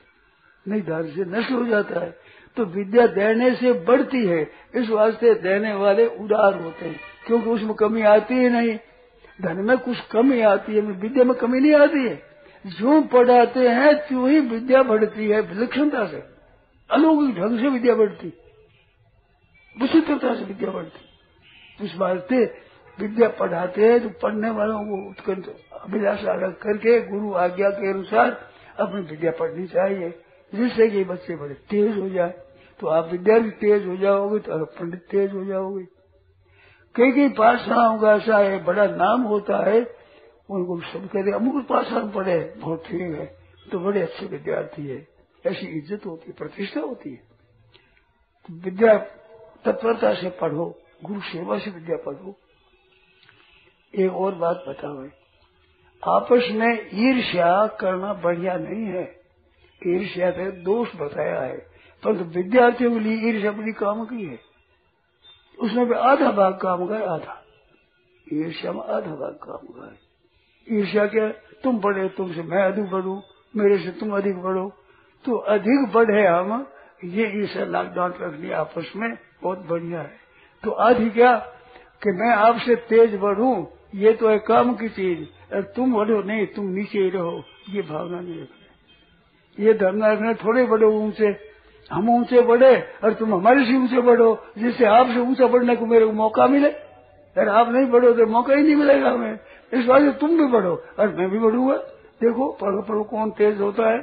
नहीं, 0.69 0.83
दान 0.83 1.03
से 1.03 1.25
नष्ट 1.25 1.53
हो 1.53 1.67
जाता 1.67 2.01
है। 2.01 2.19
तो 2.57 2.65
विद्या 2.65 3.07
देने 3.07 3.55
से 3.55 3.73
बढ़ती 3.73 4.27
है, 4.27 4.51
इस 4.75 4.91
वास्ते 4.91 5.35
देने 5.35 5.75
वाले 5.75 6.07
उदार 6.07 6.63
होते 6.63 6.87
हैं, 6.87 7.01
क्योंकि 7.27 7.51
उसमें 7.51 7.75
कमी 7.75 8.03
आती 8.03 8.35
ही 8.35 8.49
नहीं। 8.49 8.79
धन 9.39 9.61
में 9.61 9.77
कुछ 9.79 10.01
कमी 10.11 10.41
आती 10.43 10.75
है 10.75 10.81
विद्या 10.81 11.25
में 11.25 11.35
कमी 11.35 11.61
नहीं 11.61 11.75
आती 11.75 12.05
है। 12.05 12.15
जो 12.65 13.01
पढ़ाते 13.03 13.69
हैं, 13.69 13.95
त्यों 13.99 14.29
ही 14.31 14.41
विद्या 14.41 14.83
बढ़ती 14.83 15.29
है 15.29 15.41
विलक्षणता 15.43 16.05
से। 16.07 16.23
अलौकिक 16.91 17.35
ढंग 17.37 17.59
से 17.61 17.69
विद्या 17.69 17.95
बढ़ती। 17.95 18.33
विचित्रता 19.77 20.35
से 20.35 20.45
विद्या 20.45 20.71
बढ़ती। 20.71 21.85
इस 21.85 21.97
वास्ते 21.97 22.45
विद्या 22.99 23.29
पढ़ाते 23.31 23.85
हैं 23.85 24.01
तो 24.03 24.09
पढ़ने 24.23 24.51
वालों 24.51 24.79
को 24.81 24.97
उत्कंठ 25.11 25.47
अभिलाषा 25.75 26.35
रख 26.39 26.59
करके 26.63 27.01
गुरु 27.09 27.33
आज्ञा 27.37 27.71
के 27.71 27.91
अनुसार 27.91 28.31
अपनी 28.79 29.01
विद्या 29.03 29.31
पढ़नी 29.31 29.67
चाहिए, 29.67 30.11
जिससे 30.53 30.89
कि 30.89 31.05
बच्चे 31.05 31.37
बड़े 31.37 31.55
तेज 31.71 31.99
हो 31.99 32.09
जाए। 32.09 32.35
तो 32.81 32.87
आप 32.89 33.09
विद्यार्थी 33.13 33.51
तेज 33.61 33.87
हो 33.87 33.97
जाओगे 33.97 34.39
तो 34.41 34.65
पंडित 34.71 35.01
तेज 35.11 35.33
हो 35.33 35.45
जाओगे। 35.45 35.85
कई 36.95 37.13
कई 37.13 37.29
पाठशालाओं 37.29 37.99
का 37.99 38.15
ऐसा 38.15 38.39
है, 38.39 38.63
बड़ा 38.65 38.87
नाम 38.87 39.23
होता 39.25 39.59
है, 39.67 39.81
उनको 40.49 40.81
सब 40.83 41.07
कहते 41.09 41.33
अमुक 41.35 41.67
पाठशाला 41.67 42.11
पढ़े, 42.13 42.39
बहुत 42.59 42.85
ठीक 42.87 43.01
है 43.01 43.27
तो 43.67 43.79
बड़े 43.79 44.03
अच्छे 44.03 44.27
विद्यार्थी 44.27 44.87
है। 44.87 45.07
ऐसी 45.45 45.67
इज़्ज़त 45.79 46.07
होती 46.07 46.27
है, 46.27 46.33
प्रतिष्ठा 46.33 46.81
होती 46.81 47.11
है। 47.11 47.17
तो 48.49 48.55
विद्या 48.61 48.97
तत्परता 49.65 50.13
से 50.15 50.31
पढ़ो 50.41 50.65
गुरु 51.05 51.21
सेवा 51.23 51.59
से 51.59 51.71
विद्या 51.71 51.97
पढ़ो। 52.07 52.35
एक 53.95 54.13
और 54.15 54.35
बात 54.37 54.65
बताओ। 54.69 55.05
आपस 56.03 56.49
में 56.53 56.91
ईर्ष्या 57.01 57.67
करना 57.81 58.13
बढ़िया 58.23 58.57
नहीं 58.59 58.87
है। 58.87 59.05
ईर्ष्या 59.83 60.31
दोष 60.63 60.95
बताया 60.97 61.41
है, 61.41 61.57
परंतु 62.03 62.25
विद्यार्थियों 62.37 62.91
के 62.93 63.01
लिए 63.01 63.29
ईर्ष्या 63.29 63.53
बड़ी 63.53 63.73
काम 63.73 64.05
की 64.05 64.25
है। 64.25 64.39
उसमें 65.63 65.87
भी 65.87 65.95
आधा 65.95 66.31
भाग 66.31 66.53
काम 66.53 66.87
का 66.87 66.95
है, 66.95 67.07
आधा। 67.07 67.45
ईर्ष्या 68.33 68.73
में 68.73 68.81
आधा 68.81 69.11
भाग 69.11 69.33
काम 69.33 69.67
का 69.67 69.87
है। 69.87 69.99
ईर्ष्या 70.79 71.07
क्या 71.07 71.29
तुम 71.65 71.79
बढ़े 71.79 72.09
तुमसे 72.09 72.43
मैं 72.43 72.63
अधिक 72.63 72.91
बढ़ू, 72.91 73.23
मेरे 73.57 73.79
से 73.79 73.91
तुम 73.91 74.17
अधिक 74.17 74.43
बढ़ो। 74.43 74.73
तो 75.25 75.37
अधिक 75.37 75.93
बढ़े 75.95 76.27
हम, 76.27 76.67
ये 77.05 77.27
ईर्ष्या 77.27 77.65
लॉकडाउन 77.65 78.15
रखनी 78.21 78.51
आपस 78.51 78.93
में 78.97 79.17
बहुत 79.43 79.59
बढ़िया 79.59 80.01
है। 80.01 80.17
तो 80.65 80.71
आधी 80.71 81.11
क्या? 81.11 81.37
कि 82.03 82.11
मैं 82.11 82.35
आपसे 82.37 82.77
तेज 82.77 83.15
बढ़ू, 83.15 83.69
ये 83.95 84.13
तो 84.13 84.29
है 84.29 84.39
काम 84.39 84.75
की 84.75 84.89
चीज़। 84.89 85.29
तुम 85.55 85.95
बढ़ो, 85.95 86.23
नहीं, 86.23 86.47
तुम 86.47 86.67
नीचे 86.67 86.99
ही 86.99 87.11
रहो, 87.11 87.45
ये 87.71 87.83
भावना 87.83 88.21
नहीं 88.21 88.41
रखना। 88.43 89.65
ये 89.65 89.75
धर्म 89.75 90.05
रखना 90.05 90.35
थोड़े 90.35 90.65
बड़े 90.65 90.87
ऊँचे 90.87 91.52
हम 91.93 92.09
ऊँचे 92.11 92.41
बढ़े 92.41 92.77
और 93.05 93.15
तुम 93.15 93.35
हमारे 93.35 93.65
से 93.65 93.77
ऊँचे 93.77 94.01
बढ़ो, 94.01 94.47
जिससे 94.59 94.85
आपसे 94.85 95.19
ऊँचा 95.19 95.47
बढ़ने 95.47 95.77
को 95.77 95.87
मेरे 95.87 96.07
को 96.07 96.13
मौका 96.13 96.47
मिले। 96.47 96.71
अगर 96.71 97.49
आप 97.49 97.69
नहीं 97.69 97.87
बढ़ो 97.87 98.13
तो 98.13 98.27
मौका 98.27 98.55
ही 98.55 98.63
नहीं 98.63 98.77
मिलेगा 98.77 99.11
हमें। 99.11 99.39
इस 99.73 99.85
से 99.85 100.13
तुम 100.13 100.39
भी 100.39 100.47
बढ़ो 100.47 100.83
और 100.99 101.09
मैं 101.09 101.31
भी 101.31 101.39
बढ़ूँगा। 101.39 101.77
देखो, 102.23 102.53
पढ़ो 102.53 102.83
पढ़ो 102.83 103.05
कौन 103.05 103.31
तेज 103.31 103.61
होता 103.61 103.91
है। 103.91 103.99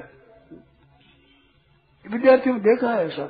विद्यार्थियों 2.06 2.56
ने 2.56 2.62
देखा 2.62 2.90
है 2.90 3.08
ऐसा। 3.08 3.26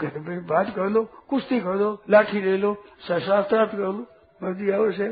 कहते 0.00 0.20
भाई 0.20 0.36
बात 0.36 0.76
कर 0.76 0.88
लो, 0.88 1.02
कुश्ती 1.28 1.60
कर 1.60 1.74
लो, 1.74 2.02
लाठी 2.10 2.40
ले 2.40 2.56
लो 2.56 2.84
शास्त्रार्थ 3.08 3.72
कर 3.72 3.78
लो। 3.78 4.06
मर्ज़ी 4.42 4.70
अवश्य। 4.70 5.08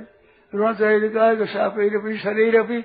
द्रोणाचार्य 0.53 1.01
ने 1.01 1.09
कहा 1.09 1.35
कि 1.35 1.47
सापेर 1.47 2.17
शरीर 2.17 2.61
अपनी 2.61 2.79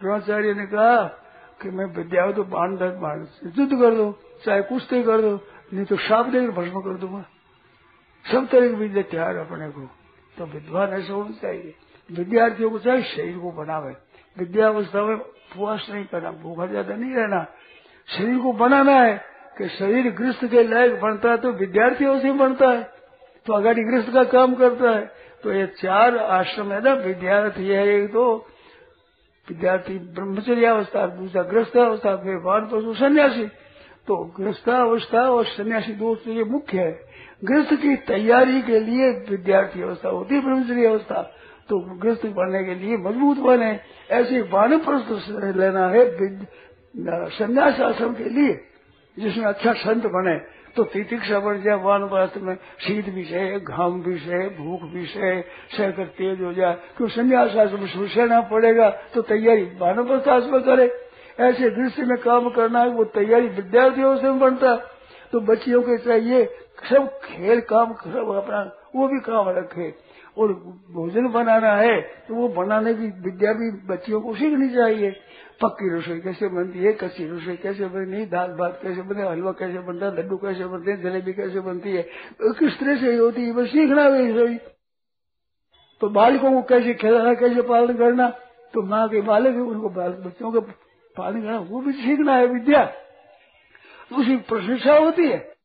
द्रोणाचार्य 0.00 0.54
ने 0.54 0.66
कहा 0.66 1.22
कि 1.60 1.70
मैं 1.70 1.84
विद्या 1.84 2.32
तो 2.32 2.44
बाण 2.44 2.76
दर 2.76 2.88
बाण 2.88 3.24
से 3.24 3.48
युद्ध 3.48 3.72
कर 3.72 3.94
दो, 3.94 4.18
चाहे 4.44 4.62
कुछ 4.62 4.68
कुश्ती 4.68 5.02
कर 5.02 5.20
दो, 5.20 5.40
नहीं 5.74 5.84
तो 5.84 5.96
साप 5.96 6.26
देकर 6.26 6.50
भस्म 6.50 6.80
कर 6.80 6.98
दूँगा। 6.98 7.24
सब 8.24 8.48
तरह 8.48 8.68
की 8.68 8.74
विद्या 8.74 9.02
तैयार 9.02 9.36
अपने 9.36 9.68
को। 9.70 9.80
तो 10.36 10.44
विद्वान 10.44 10.92
ऐसे 10.92 11.12
होना 11.12 11.30
चाहिए। 11.30 11.74
विद्यार्थियों 12.10 12.70
को 12.70 12.78
चाहे 12.78 13.02
शरीर 13.02 13.38
को 13.38 13.50
बनावे। 13.52 13.90
विद्या 14.36 14.70
विद्यावस्था 14.70 15.02
में 15.02 15.14
उपवास 15.14 15.86
नहीं 15.90 16.04
करना, 16.04 16.30
भूखा 16.30 16.66
ज़्यादा 16.66 16.94
नहीं 16.94 17.14
रहना। 17.14 17.46
शरीर 18.08 18.38
को 18.38 18.52
बनाना 18.52 18.92
है 18.92 19.16
कि 19.58 19.68
शरीर 19.68 20.10
गृहस्थ 20.10 20.44
के 20.44 20.62
लायक 20.62 21.00
बनता 21.00 21.30
है 21.30 21.36
तो 21.36 21.52
विद्यार्थियों 21.52 22.20
से 22.20 22.32
बनता 22.32 22.68
है। 22.68 22.82
तो 23.46 23.52
अगर 23.52 23.74
ग्रस्त 23.74 24.12
का 24.12 24.24
काम 24.24 24.54
करता 24.54 24.90
है। 24.90 25.10
तो 25.44 25.52
ये 25.52 25.66
चार 25.66 26.16
आश्रम 26.16 26.72
है 26.72 26.82
ना, 26.82 26.92
विद्यार्थी 26.92 27.68
है 27.68 27.86
एक 27.88 28.08
तो 28.10 28.46
विद्यार्थी 29.48 29.98
ब्रह्मचर्य 30.14 30.66
अवस्था 30.66 31.06
दूसरा 31.16 31.42
ग्रस्त 31.44 31.76
अवस्था 31.78 32.16
फिर 32.16 32.36
वान 32.44 32.68
पशु 32.68 32.94
सन्यासी। 32.94 33.46
तो 34.08 34.16
गृहस्थावस्था 34.36 35.20
और 35.30 35.44
सन्यासी 35.46 35.92
दो 35.92 36.14
तो 36.16 36.32
ये 36.32 36.44
मुख्य 36.46 36.78
है। 36.78 36.92
गृहस्थ 37.44 37.74
की 37.74 37.94
तैयारी 38.06 38.60
के 38.62 38.80
लिए 38.80 39.10
विद्यार्थी 39.30 39.82
अवस्था 39.82 40.08
होती 40.08 40.34
है 40.34 40.40
ब्रह्मचर्य 40.40 40.86
अवस्था 40.86 41.22
तो 41.68 41.78
गृहस्थ 41.96 42.26
बनने 42.28 42.62
के 42.64 42.74
लिए 42.76 42.96
मज़बूत 42.98 43.38
बने। 43.38 43.70
ऐसे 44.10 44.40
वानप्रस्थ 44.48 45.08
लेना 45.56 45.88
है 45.88 46.04
सन्यास 47.30 47.80
आश्रम 47.82 48.14
के 48.14 48.28
लिए, 48.30 48.52
जिसमें 49.16 49.44
अच्छा 49.44 49.72
संत 49.74 50.06
बने। 50.08 50.36
तो 50.76 50.84
तितिक्षा 50.84 51.38
बढ़ 51.40 51.56
जाए 51.58 51.76
वानप्रस्थ 51.82 52.36
में 52.38 52.54
शीत 52.80 53.08
भी 53.10 53.24
सहे 53.24 53.60
घाम 53.60 54.02
सहे 54.06 54.48
भूख 54.56 54.80
सहे 55.06 55.40
सहकर 55.76 56.06
तेज 56.18 56.40
हो 56.42 56.52
जाए। 56.52 56.74
क्यों 56.96 57.08
संन्यास 57.10 57.56
आश्रम 57.56 57.80
में 57.80 58.08
सहना 58.08 58.40
पड़ेगा 58.50 58.90
तो 59.14 59.22
तैयारी 59.24 59.64
वानप्रस्थ 59.78 60.28
आश्रम 60.30 60.60
करे। 60.62 60.90
ऐसे 61.40 61.70
दृश्य 61.70 62.02
में 62.02 62.16
काम 62.18 62.48
करना 62.50 62.80
है, 62.80 62.88
वो 62.88 63.04
तैयारी 63.06 63.48
विद्यार्थियों 63.48 64.16
से 64.16 64.30
बनता 64.38 64.74
तो 65.32 65.40
बच्चियों 65.42 65.80
के 65.82 65.96
चाहिए, 65.98 66.44
सब 66.90 67.08
खेल 67.20 67.60
काम 67.62 67.92
सब 67.94 68.34
अपना, 68.36 68.60
वो 68.96 69.08
भी 69.08 69.20
काम 69.20 69.48
रखे। 69.50 69.94
और 70.36 70.52
भोजन 70.92 71.26
बनाना 71.32 71.72
है 71.74 72.00
तो 72.28 72.34
वो 72.34 72.48
बनाने 72.54 72.92
की 72.94 73.06
विद्या 73.22 73.52
भी 73.52 73.70
बच्चियों 73.86 74.20
को 74.20 74.34
सीखनी 74.34 74.68
चाहिए। 74.68 75.10
पक्की 75.60 75.88
रसोई 75.90 76.20
कैसे 76.20 76.48
बनती 76.48 76.78
है 76.78 76.92
कच्ची 76.92 77.26
रसोई 77.26 77.56
कैसे 77.56 77.86
बनती 77.86 78.16
है 78.16 78.26
दाल 78.26 78.52
भात 78.52 78.78
कैसे 78.82 79.02
बनते 79.02 79.22
हलवा 79.22 79.52
कैसे 79.52 79.78
बनता 79.78 80.06
है 80.06 80.16
लड्डू 80.18 80.36
कैसे 80.36 80.64
बनते 80.64 80.90
हैं 80.90 81.02
जलेबी 81.02 81.32
कैसे 81.32 81.60
बनती 81.60 81.90
है, 81.90 82.02
किस 82.42 82.78
तरह 82.80 82.96
से 82.96 83.14
होती 83.16 83.42
है, 83.42 83.52
बस 83.52 83.68
सीखना 83.68 84.08
भी 84.10 84.30
रसोई। 84.32 84.56
तो 86.00 86.08
बालकों 86.10 86.52
को 86.52 86.62
कैसे 86.68 86.94
खिलाना, 86.94 87.34
कैसे 87.34 87.62
पालन 87.62 87.96
करना 87.96 88.28
तो 88.74 88.82
माँ 88.82 89.08
के 89.08 89.20
बालक 89.22 89.54
है, 89.54 89.60
उनको 89.60 89.88
बच्चों 89.88 90.52
का 90.52 90.60
पालन 91.16 91.42
करना, 91.42 91.58
वो 91.60 91.80
भी 91.80 91.92
सीखना 91.92 92.34
है 92.34 92.46
विद्या। 92.46 92.82
उसी 94.12 94.36
प्रशंसा 94.48 94.96
होती 94.96 95.28
है। 95.28 95.56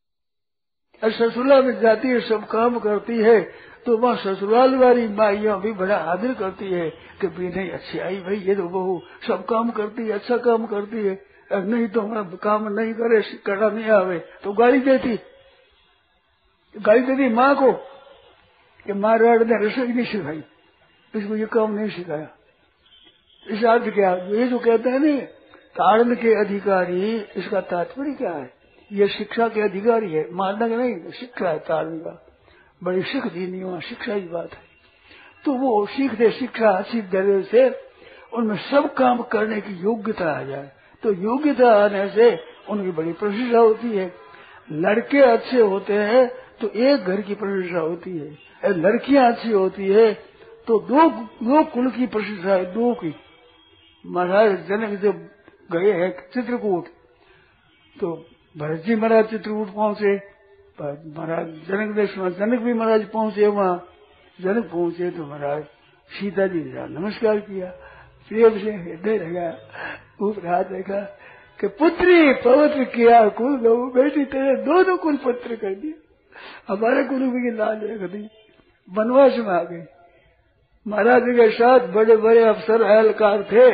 ससुरा 1.04 1.62
में 1.62 1.80
जाती 1.82 2.08
है, 2.08 2.20
सब 2.22 2.46
काम 2.48 2.80
करती 2.80 3.18
है 3.18 3.42
तो 3.86 3.98
वहाँ 3.98 4.16
ससुराल 4.16 4.76
वाली 4.76 5.08
माइया 5.08 5.56
भी 5.56 5.72
बड़ा 5.72 5.96
आदर 5.96 6.34
करती 6.34 6.72
है 6.72 6.90
कि 7.22 7.28
भी 7.28 7.50
नहीं, 7.50 7.70
अच्छी 7.72 8.00
आई 8.00 8.16
भाई, 8.16 8.36
ये 8.36 8.56
तो 8.56 8.64
बहू 8.64 9.02
सब 9.28 9.46
काम 9.46 9.72
करती 9.72 10.04
है 10.04 10.12
अच्छा 10.12 10.38
काम 10.38 10.66
करती 10.66 11.08
है। 11.08 11.32
नहीं 11.54 11.88
तो 11.88 12.02
हमारा 12.02 12.24
काम 12.44 12.68
नहीं 12.68 12.94
करे 12.94 13.22
करना 13.46 13.70
नहीं 13.70 13.86
आवे। 13.86 14.20
तो 14.44 14.54
गाली 14.54 14.80
देती। 14.80 15.20
गाली 16.78 17.02
देती 17.02 17.30
माँ 17.30 17.56
को 17.56 17.72
कि 18.86 18.94
माँ 18.94 19.02
मारवाड़ 19.02 19.44
ने 19.44 19.66
रसोई 19.66 19.88
नहीं 19.88 20.06
सिखाई। 20.06 20.44
इसको 21.16 21.36
ये 21.36 21.46
काम 21.46 21.72
नहीं 21.72 21.90
सिखाया। 21.90 22.30
इस 23.48 23.64
अर्थ 23.64 23.94
क्या 23.94 24.16
ये 24.16 24.48
जो 24.48 24.60
कहते 24.60 24.90
हैं 24.90 25.00
ना, 25.00 25.20
ताड़न 25.76 26.16
के 26.16 26.34
अधिकारी, 26.46 27.18
इसका 27.38 27.62
तात्पर्य 27.62 28.14
क्या 28.14 28.32
है? 28.32 28.54
ये 28.92 29.08
शिक्षा 29.08 29.48
के 29.48 29.62
अधिकारी 29.62 30.12
है। 30.14 30.32
मारना 30.32 30.68
का 30.68 30.76
नहीं, 30.76 31.12
शिक्षा 31.12 31.50
है 31.50 31.60
ताड़न 31.60 31.98
का। 31.98 32.28
बड़ी 32.82 33.02
सीख 33.04 33.26
नहीं, 33.26 33.64
वहाँ 33.64 33.82
शिक्षा 33.82 34.20
की 34.20 34.28
बात 34.28 34.54
है। 34.54 34.70
तो 35.46 35.54
वो 35.54 35.86
सीखते 35.88 36.30
शिक्षा 36.32 36.70
अच्छी 36.70 37.02
दे 37.04 37.42
से 37.44 37.68
उनमें 38.34 38.58
सब 38.70 38.94
काम 38.94 39.22
करने 39.32 39.60
की 39.62 39.74
योग्यता 39.84 40.32
आ 40.32 40.44
जाए। 40.44 40.72
तो 41.04 41.12
योग्यता 41.14 41.72
आने 41.76 42.08
से 42.10 42.30
उनकी 42.70 42.92
बड़ी 42.92 43.14
प्रशंसा 43.14 43.60
होती 43.60 43.90
है। 43.90 44.12
लड़के 44.70 45.22
अच्छे 45.22 45.62
होते 45.62 45.94
हैं 45.94 46.28
तो 46.62 46.68
एक 46.68 47.00
घर 47.02 47.22
की 47.22 47.36
प्रशंसा 47.36 47.80
होती 47.80 48.18
है। 48.18 48.74
लड़कियाँ 48.76 49.32
अच्छी 49.32 49.52
होती 49.52 49.88
है 49.88 50.14
तो 50.68 50.78
दो 50.82 51.10
दो 51.42 51.64
कुल 51.66 51.90
की 51.92 52.08
प्रशंसा 52.08 52.54
है, 52.54 52.66
दो 52.66 52.94
की। 52.96 53.14
महाराज 54.06 54.52
जनक 54.68 55.00
जब 55.02 55.28
गए 55.72 55.92
हैं 55.94 56.12
चित्रकूट 56.34 56.86
तो 57.96 58.14
भरत 58.56 58.84
जी 58.86 58.96
महाराज 58.96 59.26
चित्रकूट 59.26 59.74
पहुँचे। 59.76 60.18
महाराज, 60.82 61.48
जनक 61.68 61.96
देश 61.96 62.18
में 62.18 62.30
जनक 62.32 62.60
भी 62.60 62.74
महाराज 62.74 63.06
पहुँचे, 63.06 63.48
वहाँ 63.48 63.88
जनक 64.40 64.66
पहुँचे 64.66 65.10
तो 65.12 65.26
महाराज 65.26 65.64
सीता 66.12 66.48
जी 66.48 66.60
ने 66.60 66.88
नमस्कार 66.90 67.40
किया। 67.40 67.68
प्रेम 68.32 68.58
से 68.60 68.72
हृदय 68.74 69.18
लगा 69.18 69.50
ऊपर 70.22 70.48
हाथ 70.48 70.64
कि 71.60 71.68
पुत्री 71.68 72.34
पवित्र 72.34 72.84
किया, 72.84 73.28
कुल 73.30 73.58
दो 73.58 73.76
बेटी, 73.92 74.26
तेरे 74.26 74.56
दोनों 74.64 74.98
कुल 74.98 75.18
पत्र 75.18 75.56
कर 75.56 75.74
दिया 75.76 76.74
हमारे 76.74 77.04
कुल 77.04 77.30
की 77.30 77.52
लाल 77.58 77.80
रख 77.84 78.10
दी। 78.12 78.28
वनवास 78.88 79.38
में 79.38 79.54
आ 79.54 79.64
गई 79.64 79.84
महाराज 80.86 81.22
के 81.22 81.50
साथ 81.52 81.88
बड़े 81.94 82.16
बड़े 82.18 82.44
अफसर, 82.44 82.82
अहलकार 82.82 83.44
थे। 83.44 83.68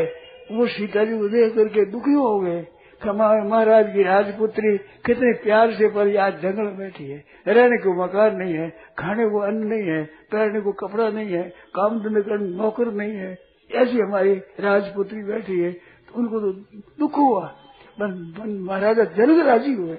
वो 0.56 0.68
सीता 0.68 1.04
जी 1.04 1.14
देख 1.30 1.56
करके 1.56 1.86
दुखी 1.86 2.14
हो 2.14 2.40
गए। 2.40 2.62
महाराज 3.02 3.86
की 3.88 4.04
राजपुत्री 4.04 4.78
कितने 5.06 5.32
प्यार 5.44 5.72
से 5.72 5.88
पर 5.90 6.16
आज 6.18 6.40
जंगल 6.42 6.64
में 6.64 6.78
बैठी 6.78 7.04
है। 7.06 7.18
रहने 7.48 7.78
को 7.78 7.94
मकान 7.96 8.36
नहीं 8.36 8.54
है, 8.54 8.70
खाने 9.00 9.28
को 9.30 9.40
अन्न 9.42 9.66
नहीं 9.66 9.88
है, 9.88 10.04
पहनने 10.32 10.62
को 10.62 10.72
कपड़ा 10.78 11.10
नहीं 11.10 11.30
है, 11.30 11.44
काम 11.76 12.00
धंधे 12.00 12.22
करने 12.22 12.50
नौकर 12.58 12.92
नहीं 12.94 13.16
है। 13.16 13.38
ऐसी 13.70 14.00
हमारी 14.00 14.34
राजपुत्री 14.60 15.24
बैठी 15.24 15.60
है 15.60 15.72
तो 15.72 16.20
उनको 16.20 16.40
तो 16.40 16.52
दुख 17.00 17.18
हुआ। 17.18 17.54
महाराजा 18.00 19.04
जल्द 19.16 19.46
राज़ी 19.48 19.74
हुए, 19.74 19.96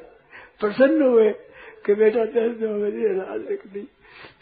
प्रसन्न 0.61 1.03
हुए 1.03 1.31
कि 1.87 1.95
बेटा 1.95 2.25
तेरे 2.27 2.69
मेरी 2.75 3.07
राज 3.15 3.59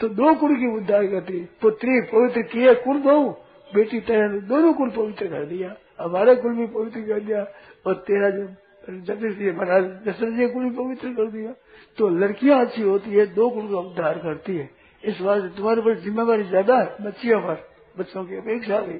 तो 0.01 0.09
दो 0.11 0.35
कुल 0.35 0.55
की 0.57 0.77
उद्धार 0.77 1.07
करती, 1.07 1.41
पुत्री 1.63 2.01
पवित्र 2.09 2.43
किए 2.45 2.75
कुल 2.77 2.99
बहु, 3.03 3.29
बेटी 3.71 4.01
तेरे 4.01 4.41
दोनों 4.43 4.73
कुल 4.73 4.91
पवित्र 4.91 5.27
कर 5.27 5.45
दिया, 5.47 5.75
हमारा 6.01 6.35
कुल 6.37 6.55
भी 6.55 6.67
पवित्र 6.69 7.01
कर 7.03 7.21
दिया। 7.21 7.43
और 7.87 7.95
तेरा 8.07 8.31
जब 8.31 9.05
जगदीश 9.05 9.37
जी 9.37 9.51
महाराज 9.53 9.85
दशरथ 10.07 10.33
जी 10.33 10.47
भी 10.49 10.71
पवित्र 10.73 11.09
कर 11.11 11.31
दिया 11.31 11.53
तो 11.99 12.09
लड़कियाँ 12.11 12.61
अच्छी 12.61 12.83
होती 12.83 13.11
है, 13.11 13.27
दो 13.27 13.49
गुण 13.51 13.69
का 13.69 13.79
उद्धार 13.79 14.19
करती 14.19 14.57
है। 14.57 14.69
इस 15.03 15.21
बात 15.21 15.43
से 15.43 15.49
तुम्हारे 15.57 15.83
पर 15.83 15.99
जिम्मेवारी 16.01 16.43
ज़्यादा 16.45 16.79
है, 16.79 16.97
बच्चियों 17.03 17.41
पर, 17.41 17.63
बच्चों 17.97 18.25
की 18.25 18.37
अपेक्षा 18.37 18.79
भी। 18.81 18.99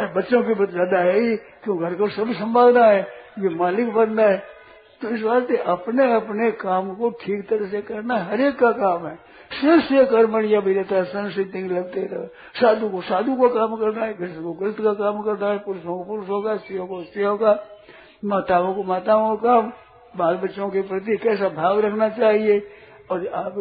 और 0.00 0.12
बच्चों 0.12 0.42
के 0.42 0.54
पर 0.54 0.70
ज़्यादा 0.70 0.98
है 1.00 1.18
ही 1.20 1.36
क्यों 1.64 1.78
घर 1.78 1.94
को 1.94 2.08
सब 2.10 2.32
संभालना 2.34 2.84
है, 2.84 3.00
ये 3.38 3.54
मालिक 3.56 3.92
बनना 3.92 4.22
है। 4.22 4.42
तो 5.02 5.08
इस 5.08 5.22
वास्ते 5.22 5.56
अपने 5.68 6.12
अपने 6.14 6.50
काम 6.60 6.94
को 6.94 7.10
ठीक 7.22 7.48
तरह 7.48 7.68
से 7.68 7.80
करना 7.82 8.18
हर 8.24 8.40
एक 8.40 8.58
का 8.58 8.70
काम 8.72 9.06
है। 9.06 9.16
श्रेष्ठ 9.50 9.92
कर्मणिया 10.10 10.60
भी 10.60 10.74
रहता 10.74 10.96
है 10.96 11.04
संस्कृति 11.04 11.62
लगते 11.68 12.00
रहे। 12.02 12.26
साधु 12.60 12.88
को 12.88 13.00
साधु 13.02 13.34
को 13.36 13.48
काम 13.48 13.76
करना 13.76 14.04
है 14.04 14.12
कृष्ण 14.14 14.42
को 14.42 14.52
कृष्ण 14.54 14.84
का 14.84 14.92
काम 14.94 15.22
करना 15.22 15.50
है, 15.50 15.58
पुरुषों 15.58 15.96
को 15.98 16.04
पुरुषों 16.04 16.42
का, 16.42 16.56
स्त्रियों 16.56 16.86
को 16.86 17.02
स्त्रियों 17.02 17.36
का। 17.36 17.52
माताओं 18.24 18.74
को, 18.74 18.82
माताओं 18.84 19.36
का 19.36 19.60
बाल 20.14 20.36
बच्चों 20.36 20.68
के 20.70 20.82
प्रति 20.82 21.16
कैसा 21.16 21.48
भाव 21.50 21.80
रखना 21.80 22.08
चाहिए? 22.10 22.58
और 23.10 23.26
आप 23.36 23.54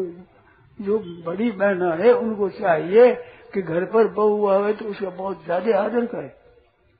जो 0.77 0.97
बड़ी 1.25 1.51
बहना 1.53 1.93
है, 1.95 2.13
उनको 2.13 2.49
चाहिए 2.51 3.13
कि 3.53 3.61
घर 3.61 3.85
पर 3.85 4.07
बहू 4.13 4.45
आवे 4.47 4.73
तो 4.73 4.85
उसका 4.85 5.09
बहुत 5.11 5.43
ज़्यादा 5.45 5.79
आदर 5.79 6.05
करे, 6.05 6.31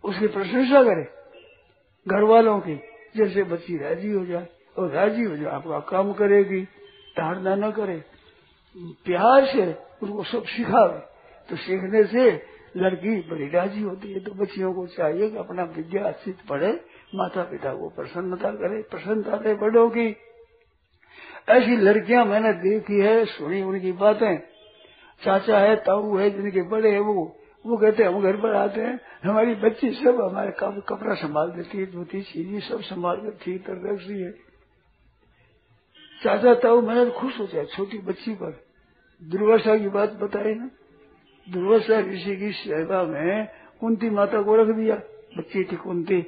उसकी 0.04 0.28
प्रशंसा 0.30 0.84
करे 0.84 1.04
घर 2.06 2.24
वालों 2.24 2.60
की, 2.60 2.76
जैसे 3.16 3.44
बच्ची 3.46 3.78
राज़ी 3.78 4.12
हो 4.12 4.26
जाए, 4.26 4.48
और 4.78 4.90
राज़ी 4.92 5.24
हो 5.24 5.36
जाए, 5.38 5.52
आपका 5.52 5.80
काम 5.90 6.12
करेगी 6.14 6.62
ताड़ना 7.16 7.56
न 7.58 7.72
करे, 7.72 7.98
प्यार 9.06 9.46
से 9.46 9.66
उनको 10.04 10.24
सब 10.24 10.44
सिखावे 10.48 11.00
तो 11.50 11.56
सीखने 11.58 12.04
से 12.06 12.30
लड़की 12.78 13.16
बड़ी 13.30 13.48
राज़ी 13.50 13.82
होती 13.82 14.14
है 14.14 14.20
तो 14.20 14.32
बच्चियों 14.36 14.74
को 14.74 14.86
चाहिए 14.88 15.30
कि 15.30 15.38
अपना 15.38 15.64
विद्या 15.76 16.04
अच्छी 16.06 16.32
पढ़े 16.50 16.72
माता 17.16 17.44
पिता 17.44 17.74
को 17.74 17.90
प्रसन्नता 17.90 18.52
करे, 18.52 18.82
प्रसन्नता 18.82 19.38
दे 19.38 19.54
बड़ों 19.56 19.90
की 19.90 20.08
ऐसी 21.50 21.78
लड़कियाँ 21.78 22.26
मैंने 22.26 22.54
देखी 22.54 23.00
है, 23.00 23.26
सुनी 23.26 23.62
उनकी 23.62 23.92
बातें। 23.92 24.38
चाचा 25.22 25.60
है, 25.60 25.76
ताऊ 25.76 26.18
है, 26.18 26.30
जिनके 26.30 26.62
बड़े 26.62 26.92
है 26.92 27.00
वो 27.00 27.14
वो 27.66 27.78
कहते 27.78 28.04
हैं, 28.04 28.10
हम 28.10 28.22
घर 28.22 28.38
पर 28.38 28.56
आते 28.56 28.82
हैं, 28.82 29.00
हमारी 29.24 29.56
बच्ची 29.56 29.92
सब 29.92 30.22
हमारे 30.22 30.52
कपड़ा 30.90 31.14
संभाल 31.16 31.52
देती 31.52 31.78
है, 31.78 31.86
धोती 31.92 32.22
चीनी 32.22 32.60
सब 32.60 32.82
संभाल 32.82 33.18
कर 33.18 33.38
ठीक 33.42 33.66
कर 33.66 33.74
रखती 33.74 34.22
है 34.22 34.32
चाचा, 36.24 36.54
ताऊ, 36.54 36.82
मैंने 36.82 37.06
तो 37.06 37.12
खुश 37.12 37.40
हो 37.40 37.46
जाए, 37.46 37.66
छोटी 37.66 37.98
बच्ची 37.98 38.34
पर। 38.34 38.52
दुर्वासा 39.22 39.78
की 39.78 39.90
बात 39.90 40.14
बताई 40.14 40.54
ना? 40.56 40.70
दुर्वासा 41.48 42.00
ऋषि 42.00 42.36
की 42.36 42.52
सेवा 42.52 43.04
में 43.04 43.48
कुंती 43.80 44.10
माता 44.10 44.42
को 44.42 44.56
रख 44.56 44.76
दिया, 44.76 44.96
बच्ची 45.38 45.64
थी 45.64 45.76
कुंती। 45.76 46.22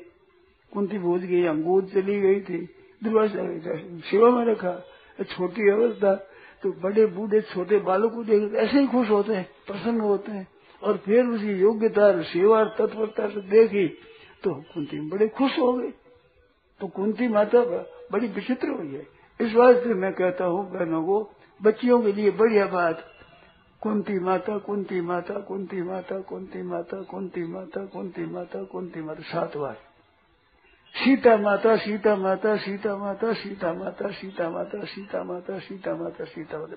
कुंती 0.72 0.97
भोज 0.99 1.24
गई, 1.24 1.43
अंगूर 1.45 1.84
चली 1.86 2.20
गई 2.22 2.39
थी 2.41 2.57
दुर्वासा 3.01 3.43
सेवा 4.01 4.30
में 4.30 4.45
रखा, 4.45 4.74
छोटी 5.20 5.70
अवस्था 5.72 6.13
तो 6.63 6.72
बड़े 6.82 7.05
बूढ़े 7.07 7.41
छोटे 7.43 7.78
बालों 7.80 8.09
को 8.09 8.24
देख 8.24 8.53
ऐसे 8.55 8.80
ही 8.80 8.88
खुश 8.88 9.09
होते 9.09 9.34
हैं, 9.34 9.45
प्रसन्न 9.68 9.99
होते 10.01 10.32
हैं। 10.32 10.47
और 10.82 10.97
फिर 10.97 11.26
उसकी 11.26 11.53
योग्यता, 11.53 12.22
सेवा 12.24 12.63
तत्परता 12.78 13.28
से 13.30 13.41
देखी 13.49 13.88
तो 14.43 14.53
कुंती 14.74 14.99
बड़े 15.09 15.28
खुश 15.30 15.57
हो 15.59 15.72
गए 15.74 15.91
तो 16.82 16.88
कुंती 16.88 17.28
माता 17.28 17.59
बड़ी 18.11 18.28
विचित्र 18.28 18.70
हुई 18.70 18.93
है। 18.93 19.05
इस 19.39 19.53
वास्ते 19.55 19.93
मैं 19.93 20.11
कहता 20.13 20.45
हूँ, 20.45 20.70
बहनों 20.72 21.03
को, 21.03 21.20
बच्चियों 21.61 22.01
के 22.01 22.11
लिए 22.13 22.32
बढ़िया 22.32 22.66
बात। 22.66 23.03
कुंती 23.82 24.20
माता 24.20 24.57
कुंती 24.57 25.01
माता 25.01 25.39
कुंती 25.39 25.82
माता 25.82 26.20
कुंती 26.20 26.61
माता 26.63 27.01
कुंती 27.03 27.43
माता 27.45 27.86
कुंती 27.86 28.26
माता 28.26 28.63
कुंती 28.63 29.01
माता, 29.01 29.22
सात 29.24 29.57
बार। 29.57 29.78
सीता 30.96 31.38
माता 31.38 31.76
सीता 31.76 32.16
माता 32.16 32.56
सीता 32.56 32.96
माता 32.96 33.34
सीता 33.34 33.74
माता 33.74 34.08
सीता 34.08 34.50
माता 34.50 34.86
सीता 34.86 35.24
माता 35.24 35.60
सीता 35.60 35.96
माता 35.96 36.24
सीता 36.24 36.60
माता। 36.60 36.76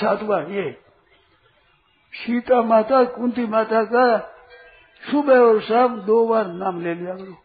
सात 0.00 0.22
बार 0.22 0.50
ये। 0.50 0.72
सीता 2.14 2.62
माता, 2.62 3.04
कुंती 3.04 3.46
माता 3.46 3.84
का 3.84 4.18
सुबह 5.10 5.38
और 5.38 5.60
शाम 5.60 6.00
दो 6.00 6.26
बार 6.26 6.46
नाम 6.46 6.80
ले 6.80 6.94
लिया 6.94 7.14
करो। 7.14 7.36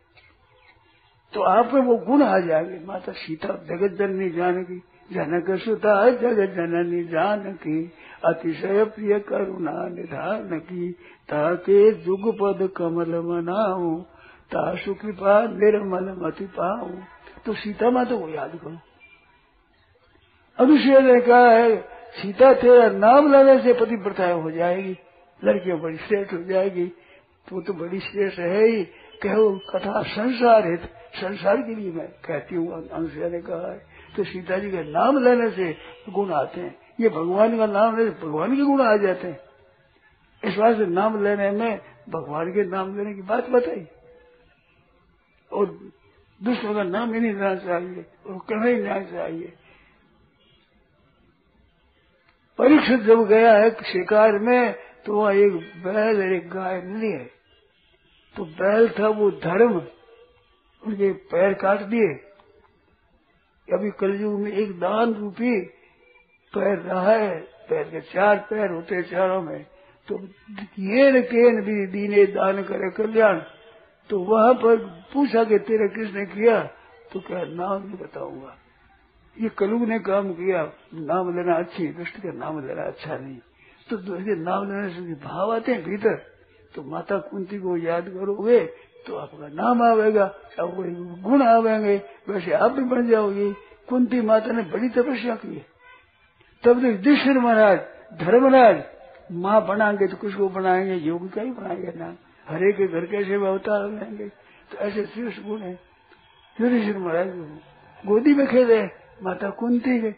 तो 1.34 1.42
आप 1.42 1.74
में 1.74 1.82
वो 1.82 1.98
गुण 1.98 2.24
आ 2.24 2.40
जाएँगे। 2.40 2.86
माता 2.86 3.12
सीता 3.12 3.48
जगत 3.48 3.96
जननी 4.00 4.30
जानकी, 4.30 4.78
जनक 5.12 5.60
सुता 5.60 6.10
जगत 6.10 6.50
जननी 6.50 7.04
जानकी, 7.04 7.92
अतिशय 8.26 8.84
प्रिय 8.86 9.20
करुणा 9.20 9.90
निधान 9.90 10.60
की 10.60 10.92
ताके 11.30 11.92
जुग 11.92 12.36
पद 12.42 12.70
कमल 12.78 13.10
मनाऊ 13.10 14.02
ताशु 14.52 14.94
कृपा 14.94 15.42
निर्मल 15.42 16.26
मति 16.26 16.46
पाऊ 16.46 16.90
तो 17.46 17.54
सीता 17.54 17.90
माता 17.92 18.16
को 18.16 18.30
याद 18.30 18.60
करो। 18.64 18.78
अभिषेक 20.58 20.98
ने 20.98 21.22
कहा 21.22 21.52
है, 21.52 21.82
सीता, 22.14 22.54
तेरा 22.54 22.90
नाम 22.90 23.32
लेने 23.32 23.60
से 23.60 23.74
पति 23.74 23.96
प्रथा 23.96 24.32
हो 24.32 24.52
जाएगी। 24.52 24.98
लड़कियाँ 25.44 25.80
बड़ी 25.80 25.98
श्रेष्ठ 25.98 26.34
हो 26.34 26.44
जाएगी। 26.44 26.86
तो 27.50 27.62
तो 27.62 27.74
बड़ी 27.74 28.00
श्रेष्ठ 28.00 28.40
है 28.40 28.64
ही। 28.64 28.84
कहो, 29.24 29.60
कथा 29.74 30.02
संसार 30.02 30.68
है। 30.68 30.78
संसार 31.16 31.58
के 31.58 31.76
लिए 31.76 31.92
मैं 31.92 32.08
कहती 32.08 32.56
हूँ 32.56 32.90
अनुसया 32.90 33.30
ने 33.30 33.42
कहा 33.42 33.72
है। 33.72 33.86
तो 34.16 34.24
सीता 34.24 34.58
जी 34.58 34.72
के 34.72 34.84
नाम 34.84 35.24
लेने 35.24 35.52
से 35.52 35.76
गुण 36.10 36.32
आते 36.32 36.62
हैं। 36.62 36.76
ये 37.00 37.10
भगवान 37.10 37.58
का 37.58 37.66
नाम 37.66 37.98
लेने 37.98 38.10
भगवान 38.10 38.56
के 38.56 38.62
गुण 38.62 38.82
आ 38.82 38.96
जाते 38.98 39.28
हैं। 39.28 39.40
इस 40.44 40.58
बात 40.58 40.78
से 40.78 40.86
नाम 40.86 41.24
लेने 41.24 41.52
में 41.52 41.80
भगवान 42.10 42.52
के 42.52 42.66
नाम 42.66 42.98
लेने 42.98 43.14
की 43.14 43.22
बात 43.22 43.50
बताई। 43.50 43.88
और 45.52 45.66
दूसरों 46.40 46.74
का 46.76 46.84
नाम 46.86 47.14
ही 47.14 47.20
नहीं 47.20 47.34
लेना 47.34 47.56
चाहिए, 47.58 48.06
और 48.26 48.38
कहना 48.40 48.66
ही 48.66 48.76
लेना 48.76 49.00
चाहिए। 49.04 49.54
परीक्षित 52.60 53.00
जब 53.02 53.26
गया 53.28 53.54
है 53.54 53.70
शिकार 53.84 54.38
में 54.40 54.74
तो 55.06 55.16
वहाँ 55.16 55.34
एक 55.36 55.54
बैल 55.84 56.18
और 56.18 56.34
एक 56.34 56.50
गाय 56.50 56.82
मिली 56.82 57.12
है। 57.12 57.26
तो 58.36 58.46
बैल 58.46 58.88
था 58.90 59.08
वो 59.10 59.30
धर्म, 59.40 59.76
उनके 60.84 61.12
पैर 61.28 61.54
काट 61.56 61.82
दिए। 61.84 62.14
अभी 63.68 63.90
कलयुग 63.92 64.40
में 64.40 64.52
एक 64.54 64.72
दान 64.80 65.14
रूपी 65.14 65.60
पैर 66.54 66.78
रहा 66.80 67.12
है, 67.12 67.40
पैर 67.70 67.84
के 67.84 68.02
चार 68.04 68.38
पैर 68.50 68.72
होते 68.72 69.02
चारों 69.04 69.42
में। 69.42 69.64
तो 70.08 70.20
ये 70.82 71.22
केन 71.24 71.62
दीने 71.92 72.26
दान 72.34 72.64
करे 72.64 72.90
कल्याण। 72.94 73.42
तो 74.10 74.20
वहाँ 74.22 74.54
पर 74.56 74.76
पूछा 75.14 75.44
कि 75.44 75.58
तेरे 75.60 75.88
किसने 75.90 76.26
किया? 76.28 76.62
तो 77.12 77.20
क्या 77.20 77.44
नाम 77.46 77.84
नहीं 77.84 77.98
बताऊँगा। 77.98 78.56
ये 79.38 79.50
कलुग 79.58 79.82
ने 79.82 80.00
काम 80.00 80.32
किया, 80.34 80.64
नाम 80.94 81.36
लेना 81.36 81.56
अच्छी 81.56 81.88
दुष्ट 81.90 82.18
का 82.18 82.32
नाम 82.36 82.60
लेना 82.68 82.84
अच्छा 82.84 83.18
नहीं। 83.18 83.38
तो 83.88 83.98
नाम 84.42 84.72
लेने 84.72 84.90
से 84.90 85.14
भाव 85.24 85.54
आते 85.56 85.72
हैं 85.72 85.84
भीतर। 85.84 86.16
तो 86.76 86.84
माता 86.84 87.18
कुंती 87.28 87.60
को 87.60 87.78
याद 87.78 88.10
करोगे 88.10 88.60
तो 89.06 89.16
आपका 89.16 89.48
नाम 89.50 89.82
आवेगा 89.84 90.26
कोई 90.60 90.92
गुण 91.22 91.42
आवेंगे, 91.44 91.96
वैसे 92.30 92.52
आप 92.54 92.72
भी 92.72 92.84
बन 92.86 93.08
जाओगे। 93.08 93.52
कुंती 93.90 94.22
माता 94.22 94.52
ने 94.52 94.64
बड़ी 94.64 94.90
तपस्या 94.92 95.36
की 95.36 95.54
है। 95.56 95.66
तब 96.64 96.82
तो 96.82 96.88
युधिष्ठिर 96.88 97.40
महाराज, 97.40 97.80
धर्मराज, 98.20 98.84
माँ 99.34 99.66
बनाएँगे 99.68 100.08
तो 100.08 100.18
किसको 100.18 100.50
बनाएँगे? 100.50 100.96
योग 100.98 101.30
का 101.34 101.42
ही 101.42 101.52
बनाएँगे 101.52 101.94
ना 101.96 102.16
हरे 102.48 102.72
के 102.74 102.88
घर 102.88 103.06
कैसे 103.06 103.34
अवतार 103.36 103.90
लेंगे 103.90 104.28
तो 104.72 104.78
ऐसे 104.78 105.06
श्रेष्ठ 105.06 105.42
गुण 105.42 105.62
है। 105.62 105.72
युधिष्ठिर 106.58 106.98
महाराज 106.98 107.28
गोदी 108.04 108.34
में 108.34 108.46
खेले 108.48 108.82
माता 109.24 109.50
कुंती 109.60 110.00
के 110.02 110.12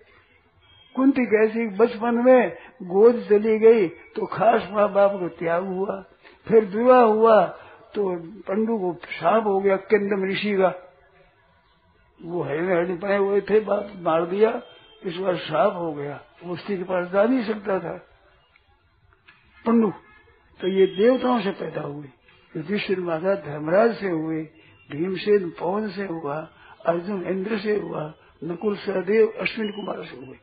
कुंती 0.95 1.25
कैसी 1.25 1.67
बचपन 1.77 2.15
में 2.25 2.51
गोद 2.89 3.23
चली 3.29 3.57
गई 3.59 3.87
तो 4.15 4.25
खास 4.27 4.67
माँ 4.71 4.91
बाप 4.93 5.11
को 5.11 5.27
त्याग 5.39 5.65
हुआ। 5.67 5.99
फिर 6.47 6.65
विवाह 6.67 7.01
हुआ 7.03 7.45
तो 7.95 8.09
पंडू 8.43 8.77
को 8.77 8.93
साप 9.11 9.47
हो 9.47 9.59
गया 9.59 9.75
कंदम 9.87 10.25
ऋषि 10.29 10.55
का। 10.57 10.73
वो 12.19 12.43
हरने 12.43 12.73
हरने 12.73 12.95
पाए 12.97 13.17
हुए 13.17 13.41
थे 13.41 13.59
बाप 13.61 13.91
मार 13.97 14.25
दिया, 14.25 14.49
इस 15.03 15.17
बार 15.17 15.35
साफ़ 15.39 15.73
हो 15.73 15.91
गया। 15.93 16.19
वो 16.43 16.55
स्त्री 16.55 16.77
के 16.77 16.83
पास 16.83 17.07
जा 17.11 17.23
नहीं 17.23 17.43
सकता 17.45 17.79
था। 17.79 17.97
पंडू 19.65 19.91
तो 20.59 20.67
ये 20.69 20.85
देवताओं 20.87 21.39
से 21.41 21.51
पैदा 21.53 21.81
हुए। 21.81 22.07
युधिष्ठिर 22.53 22.99
माता 23.01 23.33
धर्मराज 23.41 23.95
से 23.95 24.09
हुए, 24.09 24.41
भीमसेन 24.89 25.49
पवन 25.59 25.89
से 25.91 26.05
हुआ, 26.05 26.37
अर्जुन 26.85 27.25
इंद्र 27.27 27.57
से 27.59 27.75
हुआ, 27.77 28.13
नकुल 28.43 28.75
सहदेव, 28.77 29.33
अश्विन 29.41 29.71
कुमार 29.71 30.03
से 30.05 30.15
हुए, 30.17 30.37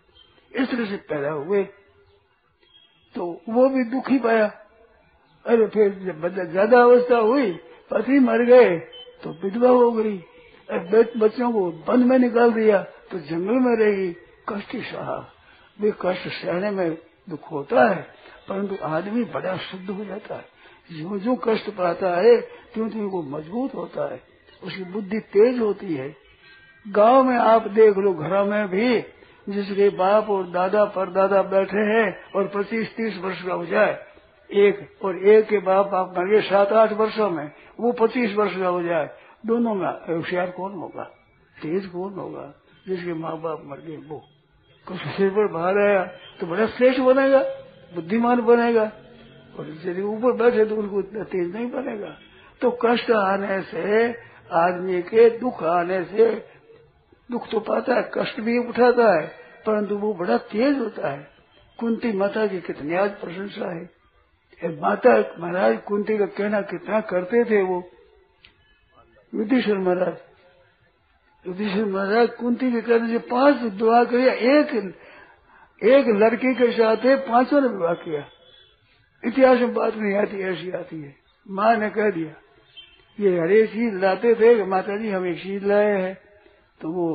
इस 0.53 0.71
तरह 0.71 0.87
से 0.87 0.97
पैदा 1.09 1.31
हुए 1.31 1.63
तो 3.15 3.27
वो 3.49 3.69
भी 3.69 3.85
दुखी 3.91 4.19
पाया। 4.19 4.47
अरे 5.45 5.67
फिर 5.69 5.93
जब 6.05 6.27
ज़्यादा 6.51 6.81
अवस्था 6.81 7.19
हुई, 7.19 7.53
पति 7.91 8.19
मर 8.21 8.45
गए 8.45 8.79
तो 9.23 9.31
विधवा 9.43 9.71
हो 9.71 9.91
गई। 9.93 10.17
अरे 10.69 11.03
बच्चों 11.17 11.51
को 11.53 11.71
बंद 11.87 12.07
में 12.07 12.19
निकाल 12.19 12.53
दिया 12.53 12.83
तो 13.11 13.19
जंगल 13.21 13.59
में 13.61 13.77
रहेगी 13.77 14.13
कष्ट 14.49 14.77
सहा। 14.85 15.17
वे 15.79 15.93
कष्ट 16.01 16.29
सहने 16.33 16.71
में 16.71 16.97
दुख 17.29 17.51
होता 17.53 17.89
है, 17.89 18.03
परंतु 18.49 18.77
आदमी 18.85 19.25
बड़ा 19.27 19.57
शुद्ध 19.61 19.89
हो 19.91 20.05
जाता 20.05 20.35
है। 20.35 20.45
जो 20.93 21.19
जो 21.19 21.37
कष्ट 21.37 21.71
पाता 21.71 22.21
है, 22.21 22.41
त्यों 22.75 22.91
त्यों 22.91 23.11
वो 23.11 23.23
मज़बूत 23.23 23.75
होता 23.75 24.13
है। 24.13 24.21
उसकी 24.63 24.85
बुद्धि 24.85 25.19
तेज 25.19 25.59
होती 25.61 25.95
है। 25.95 26.17
गाँव 26.89 27.23
में 27.25 27.37
आप 27.37 27.69
देख 27.69 27.99
लो, 27.99 28.15
घरों 28.15 28.47
में 28.47 28.69
भी 28.69 29.01
जिसके 29.49 29.89
बाप 29.89 30.31
और 30.31 30.47
दादा, 30.47 30.85
परदादा 30.85 31.43
बैठे 31.43 31.79
हैं 31.79 32.33
और 32.37 32.49
पच्चीस, 32.55 32.97
तीस 32.97 33.19
वर्ष 33.19 33.43
का 33.43 33.55
हो 33.55 33.67
जाए, 33.67 34.05
एक 34.53 34.89
और 35.05 35.19
एक 35.19 35.49
के 35.49 35.59
बाप, 35.59 35.95
आप 35.95 36.19
गए 36.19 36.41
सात, 36.41 36.73
आठ 36.73 36.93
वर्षों 36.93 37.31
में 37.31 37.51
वो 37.81 37.93
पच्चीस 37.93 38.35
वर्ष 38.35 38.57
का 38.57 38.69
हो 38.69 38.83
जाए, 38.83 39.11
दोनों 39.47 39.75
में 39.75 39.89
होशियार 39.89 40.51
कौन 40.51 40.73
होगा? 40.73 41.05
तेज 41.63 41.87
कौन 41.87 42.15
होगा? 42.15 42.55
जिसके 42.89 43.15
माँ 43.15 43.41
बाप 43.41 43.63
मर 43.65 43.77
गए, 43.77 43.97
वो। 43.97 44.23
कुछ 44.89 44.97
सिर 44.97 45.31
पर 45.31 45.49
बाहर 45.49 45.79
आया 45.79 46.05
तो 46.41 46.47
बड़ा 46.47 46.67
श्रेष्ठ 46.67 47.01
बनेगा, 47.01 47.43
बुद्धिमान 47.95 48.41
बनेगा। 48.41 48.93
और 49.59 49.69
यदि 49.85 50.03
ऊपर 50.05 50.33
बैठे 50.37 50.65
तो 50.65 50.77
उनको 50.77 51.01
इतना 51.01 51.25
तेज 51.25 51.55
नहीं 51.55 51.71
बनेगा 51.71 52.17
तो 52.63 52.71
कष्ट 52.83 53.11
आने 53.11 53.61
से, 53.63 54.07
आदमी 54.57 55.01
के 55.03 55.29
दुख 55.39 55.63
आने 55.63 56.03
से, 56.05 56.31
दुख 57.31 57.49
तो 57.51 57.61
पाता 57.61 57.95
है, 57.95 58.11
कष्ट 58.15 58.41
भी 58.41 58.59
उठाता 58.59 59.09
है, 59.13 59.27
परंतु 59.67 59.97
वो 59.97 60.13
बड़ा 60.15 60.37
तेज 60.47 60.79
होता 60.79 61.11
है। 61.11 61.27
कुंती 61.79 62.13
माता 62.13 62.47
की 62.47 62.61
कितनी 62.61 62.95
आज 62.95 63.11
प्रशंसा 63.21 63.73
है। 63.75 64.71
माता 64.81 65.13
महाराज, 65.41 65.77
कुंती 65.79 66.17
का 66.19 66.27
कहना 66.29 66.61
कितना 66.63 67.01
करते 67.11 67.45
थे 67.45 67.63
वो। 67.63 67.83
युद्धेश्वर 69.33 69.79
महाराज 69.79 70.17
युद्धेश्वर 71.45 71.85
महाराज, 71.87 72.29
कुंती 72.31 72.71
के 72.73 72.81
कहने 72.81 73.09
से 73.09 73.19
पाँच 73.29 73.57
दुआ 73.75 74.03
किया, 74.05 74.33
एक 74.33 74.95
एक 75.81 76.07
लड़की 76.17 76.55
के 76.55 76.71
साथ 76.73 77.05
पाँचों 77.27 77.61
ने 77.61 77.69
विवाह 77.69 77.95
किया। 77.95 78.25
इतिहास 79.23 79.61
में 79.61 79.73
बात 79.75 79.97
नहीं 79.97 80.15
आती, 80.15 80.41
ऐसी 80.43 80.71
आती 80.71 81.01
है। 81.03 81.15
माँ 81.47 81.77
ने 81.77 81.89
कह 81.91 82.11
दिया, 82.11 82.35
ये 83.19 83.39
हरे 83.41 83.67
चीज़ 83.67 83.95
लाते 83.95 84.35
थे 84.35 84.65
माता 84.65 84.97
जी 84.97 85.11
हम 85.11 85.27
एक 85.27 85.39
चीज़ 85.39 85.65
लाए 85.65 85.93
हैं। 85.93 86.15
तो 86.81 86.93
वो 86.93 87.07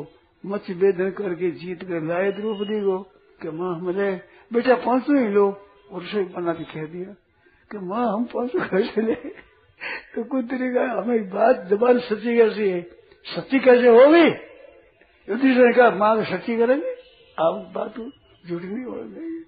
मत्स्य 0.44 0.74
वेदन 0.74 1.10
करके 1.12 1.52
जीत 1.54 1.84
कर 1.84 2.02
लाए 2.04 2.32
द्रौपदी 2.32 2.80
को 2.82 2.98
कि 3.42 3.50
माँ 3.50 3.76
हमने 3.76 4.12
बेटा 4.52 4.76
पाँचों 4.78 5.20
ही 5.20 5.28
लोग, 5.30 5.60
और 5.92 6.02
रसोई 6.04 6.24
बना 6.26 6.54
के 6.54 6.64
कह 6.64 6.86
दिया 6.86 7.14
कि 7.72 7.78
माँ 7.80 8.06
हम 8.08 8.24
पाँचों 8.26 8.62
कैसे 8.62 9.02
ले? 9.02 9.16
तो 10.14 10.24
कुछ 10.24 10.46
तरीका 10.46 10.84
हमें 10.92 11.30
बात 11.30 11.68
जबान 11.70 12.00
सच्ची 12.02 12.36
कैसी 12.38 12.70
है? 12.70 12.82
सच्ची 13.26 13.60
कैसे 13.60 13.88
होगी? 13.90 14.28
युधिष्ठिर 15.28 15.66
ने 15.66 15.74
कहा, 15.74 15.90
माँ 15.92 16.24
सच्ची 16.26 16.58
करेंगे, 16.58 16.92
आप 17.38 17.72
बात 17.76 17.98
झूठ 18.48 18.62
नहीं 18.62 18.84
हो 18.86 18.92
गई 18.94 19.40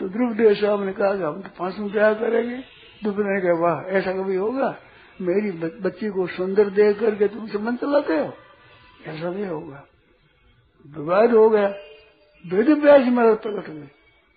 तो 0.00 0.08
ध्रुवदेव 0.08 0.54
साहब 0.54 0.82
ने 0.82 0.92
कहा 0.92 1.16
कि 1.16 1.22
हम 1.22 1.42
तो 1.42 1.48
पाँचों 1.58 1.88
क्या 1.88 2.14
करेंगे। 2.14 2.56
ध्रुव 3.02 3.14
ने 3.18 3.40
कहा, 3.40 3.52
वाह, 3.52 3.82
ऐसा 3.82 4.12
कभी 4.12 4.36
होगा? 4.36 4.76
मेरी 5.20 5.50
बच्ची 5.80 6.08
को 6.08 6.26
सुंदर 6.26 6.70
देख 6.70 7.00
करके 7.00 7.28
तुमसे 7.28 7.58
मन 7.58 7.76
चलाते 7.76 8.14
हो? 8.14 8.32
ऐसा 9.06 9.30
नहीं 9.30 9.46
होगा। 9.46 9.84
विवाद 10.86 11.30
हो 11.30 11.50
गया। 11.50 11.68
वेद 12.46 12.68
व्यास 12.68 13.00
मदद 13.00 13.36
प्रकट 13.36 13.68
हुए। 13.68 13.82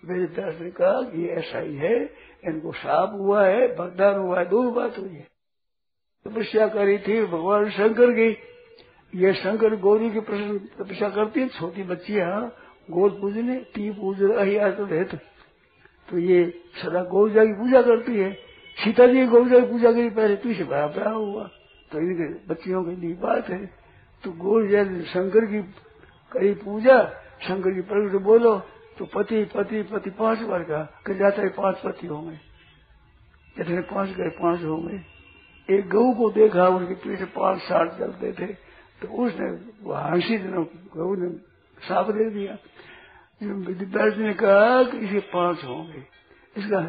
वेद 0.04 0.32
व्यास 0.34 0.54
ने 0.60 0.70
कहा 0.70 1.02
कि 1.02 1.28
ऐसा 1.28 1.58
ही 1.58 1.76
है, 1.76 2.04
इनको 2.44 2.72
साप 2.72 3.12
हुआ 3.14 3.46
है 3.46 3.76
बरदान 3.76 4.14
हुआ 4.14 4.38
है, 4.38 4.48
दो 4.48 4.70
बात 4.70 4.98
हुई 4.98 5.08
है। 5.08 5.28
तपस्या 6.26 6.68
करी 6.68 6.98
थी, 6.98 7.26
भगवान 7.26 7.70
शंकर 7.70 8.10
की। 8.12 8.36
ये 9.14 9.32
शंकर 9.32 9.76
गौरी 9.76 10.10
की 10.10 10.20
प्रश्न 10.20 10.58
तपस्या 10.58 11.08
करती 11.08 11.40
है, 11.40 11.48
छोटी 11.48 11.82
बच्ची 11.82 12.20
हाँ 12.20 12.54
गौर 12.90 13.10
पूजने 13.10 13.56
ती 13.56 13.90
पूज 13.90 14.22
रही 14.22 14.58
तो 14.72 15.18
तो 16.10 16.18
ये 16.18 16.62
सदा 16.82 17.02
गौजा 17.04 17.44
की 17.44 17.52
पूजा 17.52 17.82
करती 17.82 18.16
है। 18.16 18.32
सीता 18.76 19.06
जी 19.06 19.26
गौरजा 19.26 19.58
की 19.60 19.66
पूजा 19.66 19.92
करी 19.92 20.10
पहले 20.10 20.36
तुझसे 20.36 20.64
बड़ा 20.64 20.86
बड़ा 20.86 21.10
हुआ। 21.10 21.44
तो 21.92 21.98
इनके 21.98 22.48
बच्चियों 22.48 22.84
के 22.84 22.96
लिए 22.96 23.14
बात 23.14 23.48
है। 23.48 23.66
तो 24.24 24.32
गौरजा 24.32 24.84
शंकर 25.02 25.44
की 25.46 25.62
करी 26.32 26.52
पूजा, 26.54 27.02
शंकर 27.42 27.70
की 27.70 27.80
प्रगट 27.80 28.22
बोलो 28.22 28.58
तो 28.98 29.04
पति 29.04 29.44
पति 29.44 29.82
पति 29.82 30.10
पाँच 30.10 30.40
बार 30.40 30.62
का 30.62 30.82
कर 31.06 31.14
जाता 31.14 31.42
है 31.42 31.48
पाँच 31.48 31.78
पति 31.78 32.06
होंगे। 32.06 32.36
जितने 33.56 33.80
पाँच 33.80 34.08
गए, 34.10 34.28
पाँच 34.28 34.64
होंगे। 34.64 35.00
एक 35.70 35.88
गऊ 35.88 36.14
को 36.14 36.30
देखा, 36.30 36.68
उनके 36.68 36.94
पीछे 36.94 37.24
पाँच 37.24 37.58
साठ 37.58 37.98
चलते 37.98 38.32
थे। 38.32 38.46
तो 39.02 39.08
उसने 39.08 39.46
हँसी 39.94 40.38
दिनों 40.38 40.64
गऊ 40.96 41.14
ने 41.16 41.30
साफ़ 41.88 42.10
दे 42.10 42.30
दिया। 42.30 42.56
विद्यार्थी 43.40 44.22
ने 44.22 44.32
कहा 44.34 44.82
कि 44.82 44.98
इसे 44.98 45.20
पाँच 45.20 45.64
होंगे। 45.64 46.04
इसका 46.56 46.80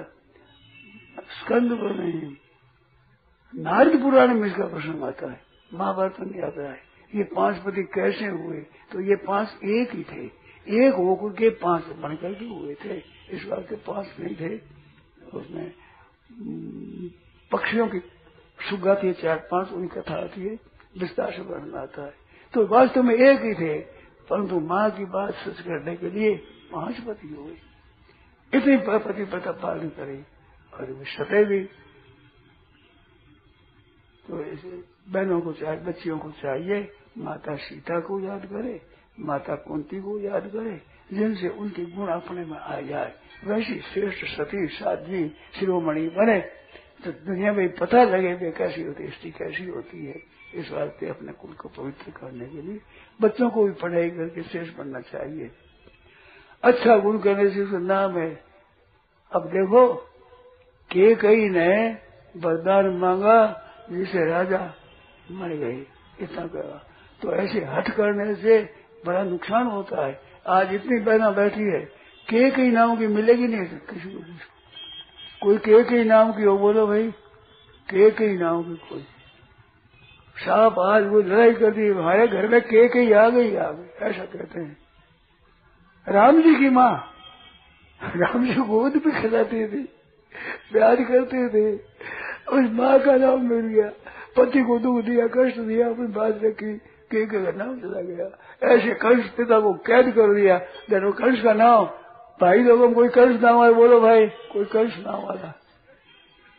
स्कंद 1.39 1.71
पर 1.73 1.95
नहीं, 1.95 2.35
नारद 3.53 4.01
पुराण 4.01 4.33
में 4.33 4.47
इसका 4.47 4.65
प्रश्न 4.65 5.03
आता 5.03 5.31
है। 5.31 5.41
महाभारत 5.73 6.15
में 6.19 6.41
आता 6.43 6.69
है। 6.71 6.79
ये 7.15 7.23
पाँच 7.23 7.57
पति 7.57 7.83
कैसे 7.83 8.25
हुए? 8.25 8.57
तो 8.91 9.01
ये 9.01 9.15
पाँच 9.15 9.63
एक 9.63 9.91
ही 9.91 10.03
थे। 10.03 10.25
एक 10.85 10.93
होकर 10.93 11.33
के 11.33 11.49
पाँच 11.49 11.85
बनकर 11.85 12.33
के 12.33 12.45
हुए 12.45 12.75
थे। 12.75 13.01
इस 13.29 13.45
बार 13.45 13.59
के 13.59 13.75
पाँच 13.75 14.07
नहीं 14.19 14.35
थे। 14.35 14.59
उसमें 15.33 15.71
पक्षियों 17.51 17.87
की 17.87 17.99
सुगा 18.59 18.95
थी 18.95 19.13
चार 19.13 19.37
पाँच 19.51 19.71
उनकी 19.71 19.99
कथा 20.01 20.15
आती 20.15 20.41
है। 20.41 20.59
विस्तार 20.97 21.31
से 21.31 21.41
वर्णन 21.41 21.75
आता 21.75 22.05
है। 22.05 22.13
तो 22.53 22.65
वास्तव 22.67 23.03
में 23.03 23.15
एक 23.15 23.41
ही 23.41 23.53
थे। 23.53 23.96
परंतु 24.27 24.59
माँ 24.59 24.89
की 24.91 25.05
बात 25.07 25.33
सच 25.37 25.61
करने 25.61 25.95
के 25.95 26.09
लिए 26.09 26.35
पाँच 26.71 26.99
पति 26.99 27.27
हो 27.27 27.43
गई। 27.43 27.59
इतनी 28.53 28.77
पति 28.77 29.25
पता 29.25 29.51
पालन 29.57 29.89
करे 29.89 30.17
और 30.73 31.03
सतह 31.07 31.43
भी 31.43 31.63
तो 34.25 34.43
ऐसे 34.43 34.69
बहनों 35.09 35.39
को 35.41 35.51
चाहिए, 35.53 35.79
बच्चियों 35.81 36.17
को 36.19 36.29
चाहिए, 36.31 36.79
माता 37.17 37.55
सीता 37.55 37.99
को 37.99 38.19
याद 38.19 38.45
करे, 38.45 38.81
माता 39.19 39.55
कुंती 39.57 40.01
को 40.01 40.19
याद 40.19 40.47
करे, 40.47 40.75
जिनसे 41.13 41.49
उनके 41.49 41.85
गुण 41.85 42.07
अपने 42.07 42.45
में 42.45 42.57
आ 42.57 42.79
जाए। 42.81 43.13
वैसी 43.45 43.79
श्रेष्ठ 43.83 44.25
सती 44.27 44.65
साधी 44.67 45.27
शिरोमणि 45.59 46.07
बने 46.09 46.39
तो 47.03 47.11
दुनिया 47.11 47.53
में 47.53 47.67
पता 47.75 48.03
लगे 48.03 48.33
वे 48.33 48.51
कैसी 48.51 48.83
होती, 48.83 49.07
स्त्री 49.07 49.31
कैसी 49.31 49.65
होती 49.65 50.05
है। 50.05 50.19
इस 50.57 50.71
वास्ते 50.71 51.09
अपने 51.09 51.31
कुल 51.31 51.53
को 51.53 51.69
पवित्र 51.69 52.11
करने 52.11 52.45
के 52.45 52.61
लिए 52.61 52.79
बच्चों 53.19 53.49
को 53.49 53.65
भी 53.65 53.71
पढ़ाई 53.71 54.09
करके 54.09 54.43
शेष 54.43 54.69
बनना 54.77 54.99
चाहिए। 55.01 55.51
अच्छा 56.63 56.97
गुण 56.97 57.17
करने 57.19 57.49
से 57.49 57.61
उसका 57.61 57.79
नाम 57.79 58.17
है। 58.17 58.29
अब 59.31 59.45
देखो 59.47 59.93
के 60.91 61.15
कई 61.15 61.49
ने 61.49 61.69
वरदान 62.35 62.87
मांगा, 62.97 63.37
जिसे 63.91 64.25
राजा 64.25 64.59
मर 65.31 65.49
गए, 65.49 65.85
इतना 66.21 66.45
कहा। 66.47 66.77
तो 67.21 67.33
ऐसे 67.33 67.59
हट 67.65 67.89
करने 67.89 68.35
से 68.35 68.61
बड़ा 69.05 69.23
नुकसान 69.23 69.67
होता 69.67 70.05
है। 70.05 70.19
आज 70.47 70.73
इतनी 70.73 70.99
बहना 70.99 71.31
बैठी 71.31 71.63
है 71.63 71.79
के 72.27 72.49
कई 72.51 72.71
नाम 72.71 72.95
की 72.97 73.07
मिलेगी 73.07 73.47
नहीं 73.47 73.79
किसी 73.89 74.09
को 74.09 74.21
कोई 75.41 75.57
के 75.57 75.83
कई 75.83 76.03
नाम 76.03 76.31
की 76.33 76.43
हो, 76.43 76.57
बोलो 76.57 76.87
भाई 76.87 77.11
के 77.89 78.09
कई 78.11 78.37
नाम 78.37 78.63
की 78.63 78.75
कोई। 78.89 79.05
साहब 80.37 80.79
आज 80.79 81.05
वो 81.07 81.19
लड़ाई 81.21 81.53
कर 81.53 81.71
दी 81.71 81.87
हमारे 81.87 82.27
घर 82.27 82.47
में 82.47 82.61
के 82.61 82.87
कई 82.87 83.11
आ 83.11 83.29
गई 83.29 83.55
आ 83.55 83.69
गई। 83.71 84.05
ऐसा 84.05 84.25
कहते 84.25 84.59
हैं। 84.59 84.77
राम 86.07 86.41
जी 86.41 86.55
की 86.55 86.69
माँ, 86.69 87.11
राम 88.01 88.45
जी 88.45 88.53
गोद 88.53 88.93
भी 88.93 89.11
खिलाती 89.21 89.67
थी, 89.67 89.83
प्यार 90.71 90.95
करते 90.95 91.47
थे। 91.49 91.75
उस 92.49 92.69
माँ 92.71 92.99
का 92.99 93.15
नाम 93.15 93.41
मिल 93.41 93.65
गया। 93.65 93.89
पति 94.37 94.61
को 94.61 94.79
दुख 94.79 95.03
दिया, 95.03 95.27
कष्ट 95.27 95.59
दिया, 95.59 95.89
अपनी 95.89 96.07
बात 96.07 96.39
रखी। 96.43 96.77
के 97.11 97.25
का 97.25 97.51
नाम 97.51 97.79
चला 97.79 98.01
गया। 98.01 98.25
ऐसे 98.67 98.93
कंस 98.93 99.29
पिता 99.29 99.59
को 99.59 99.73
कैद 99.73 100.05
कर 100.11 100.33
दिया। 100.35 100.57
जब 100.89 101.13
कंस 101.13 101.41
का 101.43 101.53
नाम, 101.53 101.85
भाई 102.41 102.59
लोगों 102.59 102.91
कोई 102.93 103.09
कंस 103.09 103.41
नाम 103.41 103.61
आए 103.61 103.73
बोलो 103.73 103.99
भाई, 104.01 104.25
कोई 104.27 104.65
कंस 104.65 104.95
नाम 104.97 105.21
वाला 105.21 105.53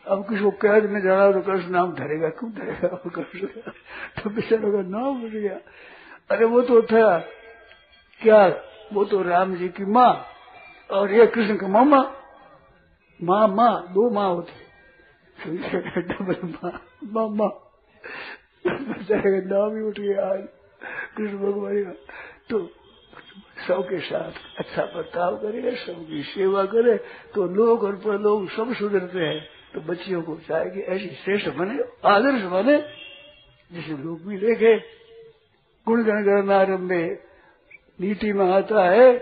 अब 0.09 0.23
किसी 0.29 0.43
को 0.43 0.51
कैद 0.61 0.85
में 0.89 1.01
जाना 1.01 1.31
तो 1.31 1.41
कंस 1.41 1.65
नाम 1.69 1.91
धरेगा, 1.95 2.29
क्यों 2.29 2.51
धरेगा 2.51 2.87
कंस 3.07 3.41
तो 4.17 4.29
बेचारों 4.29 4.71
का 4.73 4.81
नाम 4.89 5.17
मिल 5.17 5.31
गया। 5.31 5.57
अरे 6.29 6.45
वो 6.45 6.61
तो 6.61 6.81
था, 6.83 7.17
क्या? 8.21 8.47
वो 8.93 9.03
तो 9.05 9.21
राम 9.21 9.55
जी 9.55 9.67
की 9.69 9.85
माँ 9.87 10.13
और 10.89 11.11
ये 11.13 11.25
कृष्ण 11.27 11.55
का 11.57 11.67
मामा। 11.67 12.01
माँ 13.19 13.47
माँ, 13.49 13.73
दो 13.93 14.09
माँ 14.09 14.29
होती। 14.29 14.67
डबल 16.01 16.39
माँ 16.45 16.71
मामा। 17.05 17.47
बेचारे 18.65 19.31
का 19.31 19.47
नाम 19.47 19.75
ही 19.75 19.83
उठ 19.83 19.99
गया 19.99 20.25
आज, 20.25 20.41
कृष्ण 21.17 21.37
भगवान 21.37 21.83
का। 21.83 21.93
तो 22.49 22.59
सबके 23.67 23.99
साथ 23.99 24.33
अच्छा 24.59 24.83
बर्ताव 24.85 25.35
करे, 25.37 25.75
सबकी 25.77 26.21
सेवा 26.25 26.63
करे 26.65 26.97
तो 27.35 27.45
लोग 27.55 27.83
और 27.83 27.95
पर 27.97 28.19
लोग 28.19 28.49
सब 28.49 28.73
सुधरते 28.73 29.19
हैं। 29.19 29.41
तो 29.73 29.81
बच्चियों 29.81 30.21
को 30.21 30.35
चाहे 30.47 30.69
कि 30.69 30.81
ऐसी 30.81 31.07
श्रेष्ठ 31.07 31.49
बने, 31.49 31.79
आदर्श 32.09 32.41
बने, 32.43 32.77
जिसे 33.71 33.91
लोग 34.03 34.25
भी 34.25 34.37
देखे। 34.37 34.77
गुण 35.87 36.03
गण 36.03 36.23
गणनारंभे 36.23 37.03
नीति 37.99 38.31
में 38.33 38.45
आता 38.51 38.89
है 38.89 39.13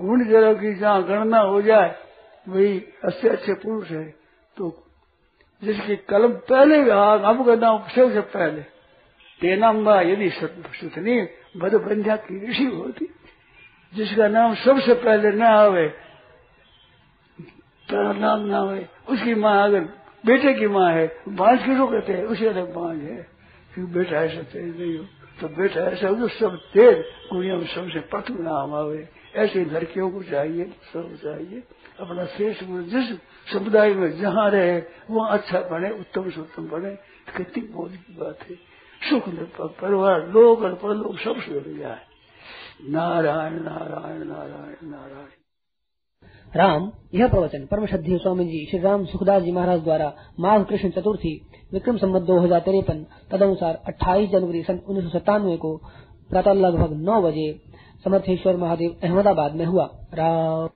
गुण 0.00 0.24
जरा 0.24 0.52
की 0.52 0.74
जहाँ 0.74 1.02
गणना 1.04 1.38
हो 1.38 1.62
जाए, 1.62 1.94
वही 2.48 2.78
अच्छे 3.04 3.28
अच्छे 3.28 3.52
पुरुष 3.54 3.90
है। 3.90 4.04
तो 4.56 4.64
जिसकी 5.62 5.96
कलम 5.96 6.32
पहले 6.48 6.90
आपका 6.90 7.54
नाम 7.56 7.78
सबसे 7.78 8.20
पहले। 8.20 8.62
तेनाम्बा 9.40 10.00
यदि 10.00 10.30
सुथनी 10.30 11.20
बद 11.56 11.72
की 12.22 12.48
ऋषि 12.50 12.64
होती, 12.64 13.06
जिसका 13.94 14.28
नाम 14.28 14.54
सबसे 14.54 14.94
पहले 14.94 15.30
न 15.30 15.42
आवे 15.42 16.05
तेरा 17.90 18.12
नाम 18.12 18.40
ना 18.40 18.58
आवे 18.58 18.88
उसकी 19.08 19.34
माँ 19.34 19.64
अगर 19.64 19.80
बेटे 20.26 20.54
की 20.54 20.66
माँ 20.66 20.92
है 20.92 21.16
बांझ 21.28 21.58
किसको 21.62 21.86
कहते 21.86 22.12
हैं? 22.12 22.24
उसी 22.24 22.46
अलग 22.46 22.74
बांझ 22.74 23.02
है। 23.02 23.28
क्योंकि 23.74 23.92
बेटा 23.92 24.16
ऐसा 24.16 24.42
तेज 24.42 24.80
नहीं 24.80 24.98
हो। 24.98 25.04
तो 25.40 25.48
बेटा 25.48 25.80
ऐसा 25.80 26.08
हो 26.08 26.28
सब 26.28 26.56
तेज 26.56 27.04
कुड़ियों 27.30 27.58
में 27.58 27.66
सबसे 27.66 28.00
प्रथम 28.00 28.42
नाम 28.42 28.74
आवे। 28.74 29.08
ऐसे 29.36 29.64
लड़कियों 29.64 30.10
को 30.10 30.22
चाहिए, 30.22 30.64
सब 30.64 31.16
चाहिए। 31.16 31.62
अपना 32.00 32.24
शेष 32.24 32.58
जिस 32.62 33.18
समुदाय 33.52 33.94
में 33.94 34.20
जहाँ 34.20 34.50
रहे, 34.50 34.82
वहाँ 35.10 35.38
अच्छा 35.38 35.60
बने 35.60 35.90
उत्तम 35.90 36.30
से 36.30 36.40
उत्तम 36.40 36.68
बने 36.68 36.90
कितनी 37.36 37.68
मौज 37.74 37.96
की 37.96 38.16
बात 38.16 38.38
है। 38.42 38.56
सुख 39.10 39.22
परिवार, 39.80 40.28
लोग 40.28 40.62
और 40.62 40.74
परलोक 40.74 41.18
सब 41.18 41.40
सुधर 41.40 41.78
जाए। 41.78 42.00
नारायण 42.88 43.52
नारायण 43.52 44.24
नारायण 44.24 44.90
नारायण। 44.90 45.45
राम, 46.54 46.92
यह 47.14 47.28
प्रवचन 47.28 47.66
परम 47.70 47.86
श्रद्धेय 47.86 48.18
स्वामी 48.18 48.44
जी 48.44 48.66
श्री 48.70 48.78
राम 48.80 49.04
सुखदास 49.04 49.42
जी 49.42 49.52
महाराज 49.52 49.80
द्वारा 49.80 50.12
माघ 50.40 50.62
कृष्ण 50.64 50.90
चतुर्थी, 50.90 51.32
विक्रम 51.72 51.96
संबत 51.96 52.22
दो 52.22 52.38
हज़ार 52.38 52.60
तिरपन, 52.60 53.04
तदनुसार 53.30 53.82
28 53.88 54.30
जनवरी 54.30 54.62
सन 54.62 54.80
उन्नीस 54.88 55.04
सौ 55.04 55.18
सत्तानवे 55.18 55.56
को 55.56 55.76
प्रातः 56.30 56.52
लगभग 56.52 56.96
नौ 56.96 57.20
बजे 57.22 57.60
समर्थेश्वर 58.04 58.56
महादेव 58.56 58.96
अहमदाबाद 59.02 59.54
में 59.54 59.64
हुआ। 59.66 59.90
राम। 60.14 60.68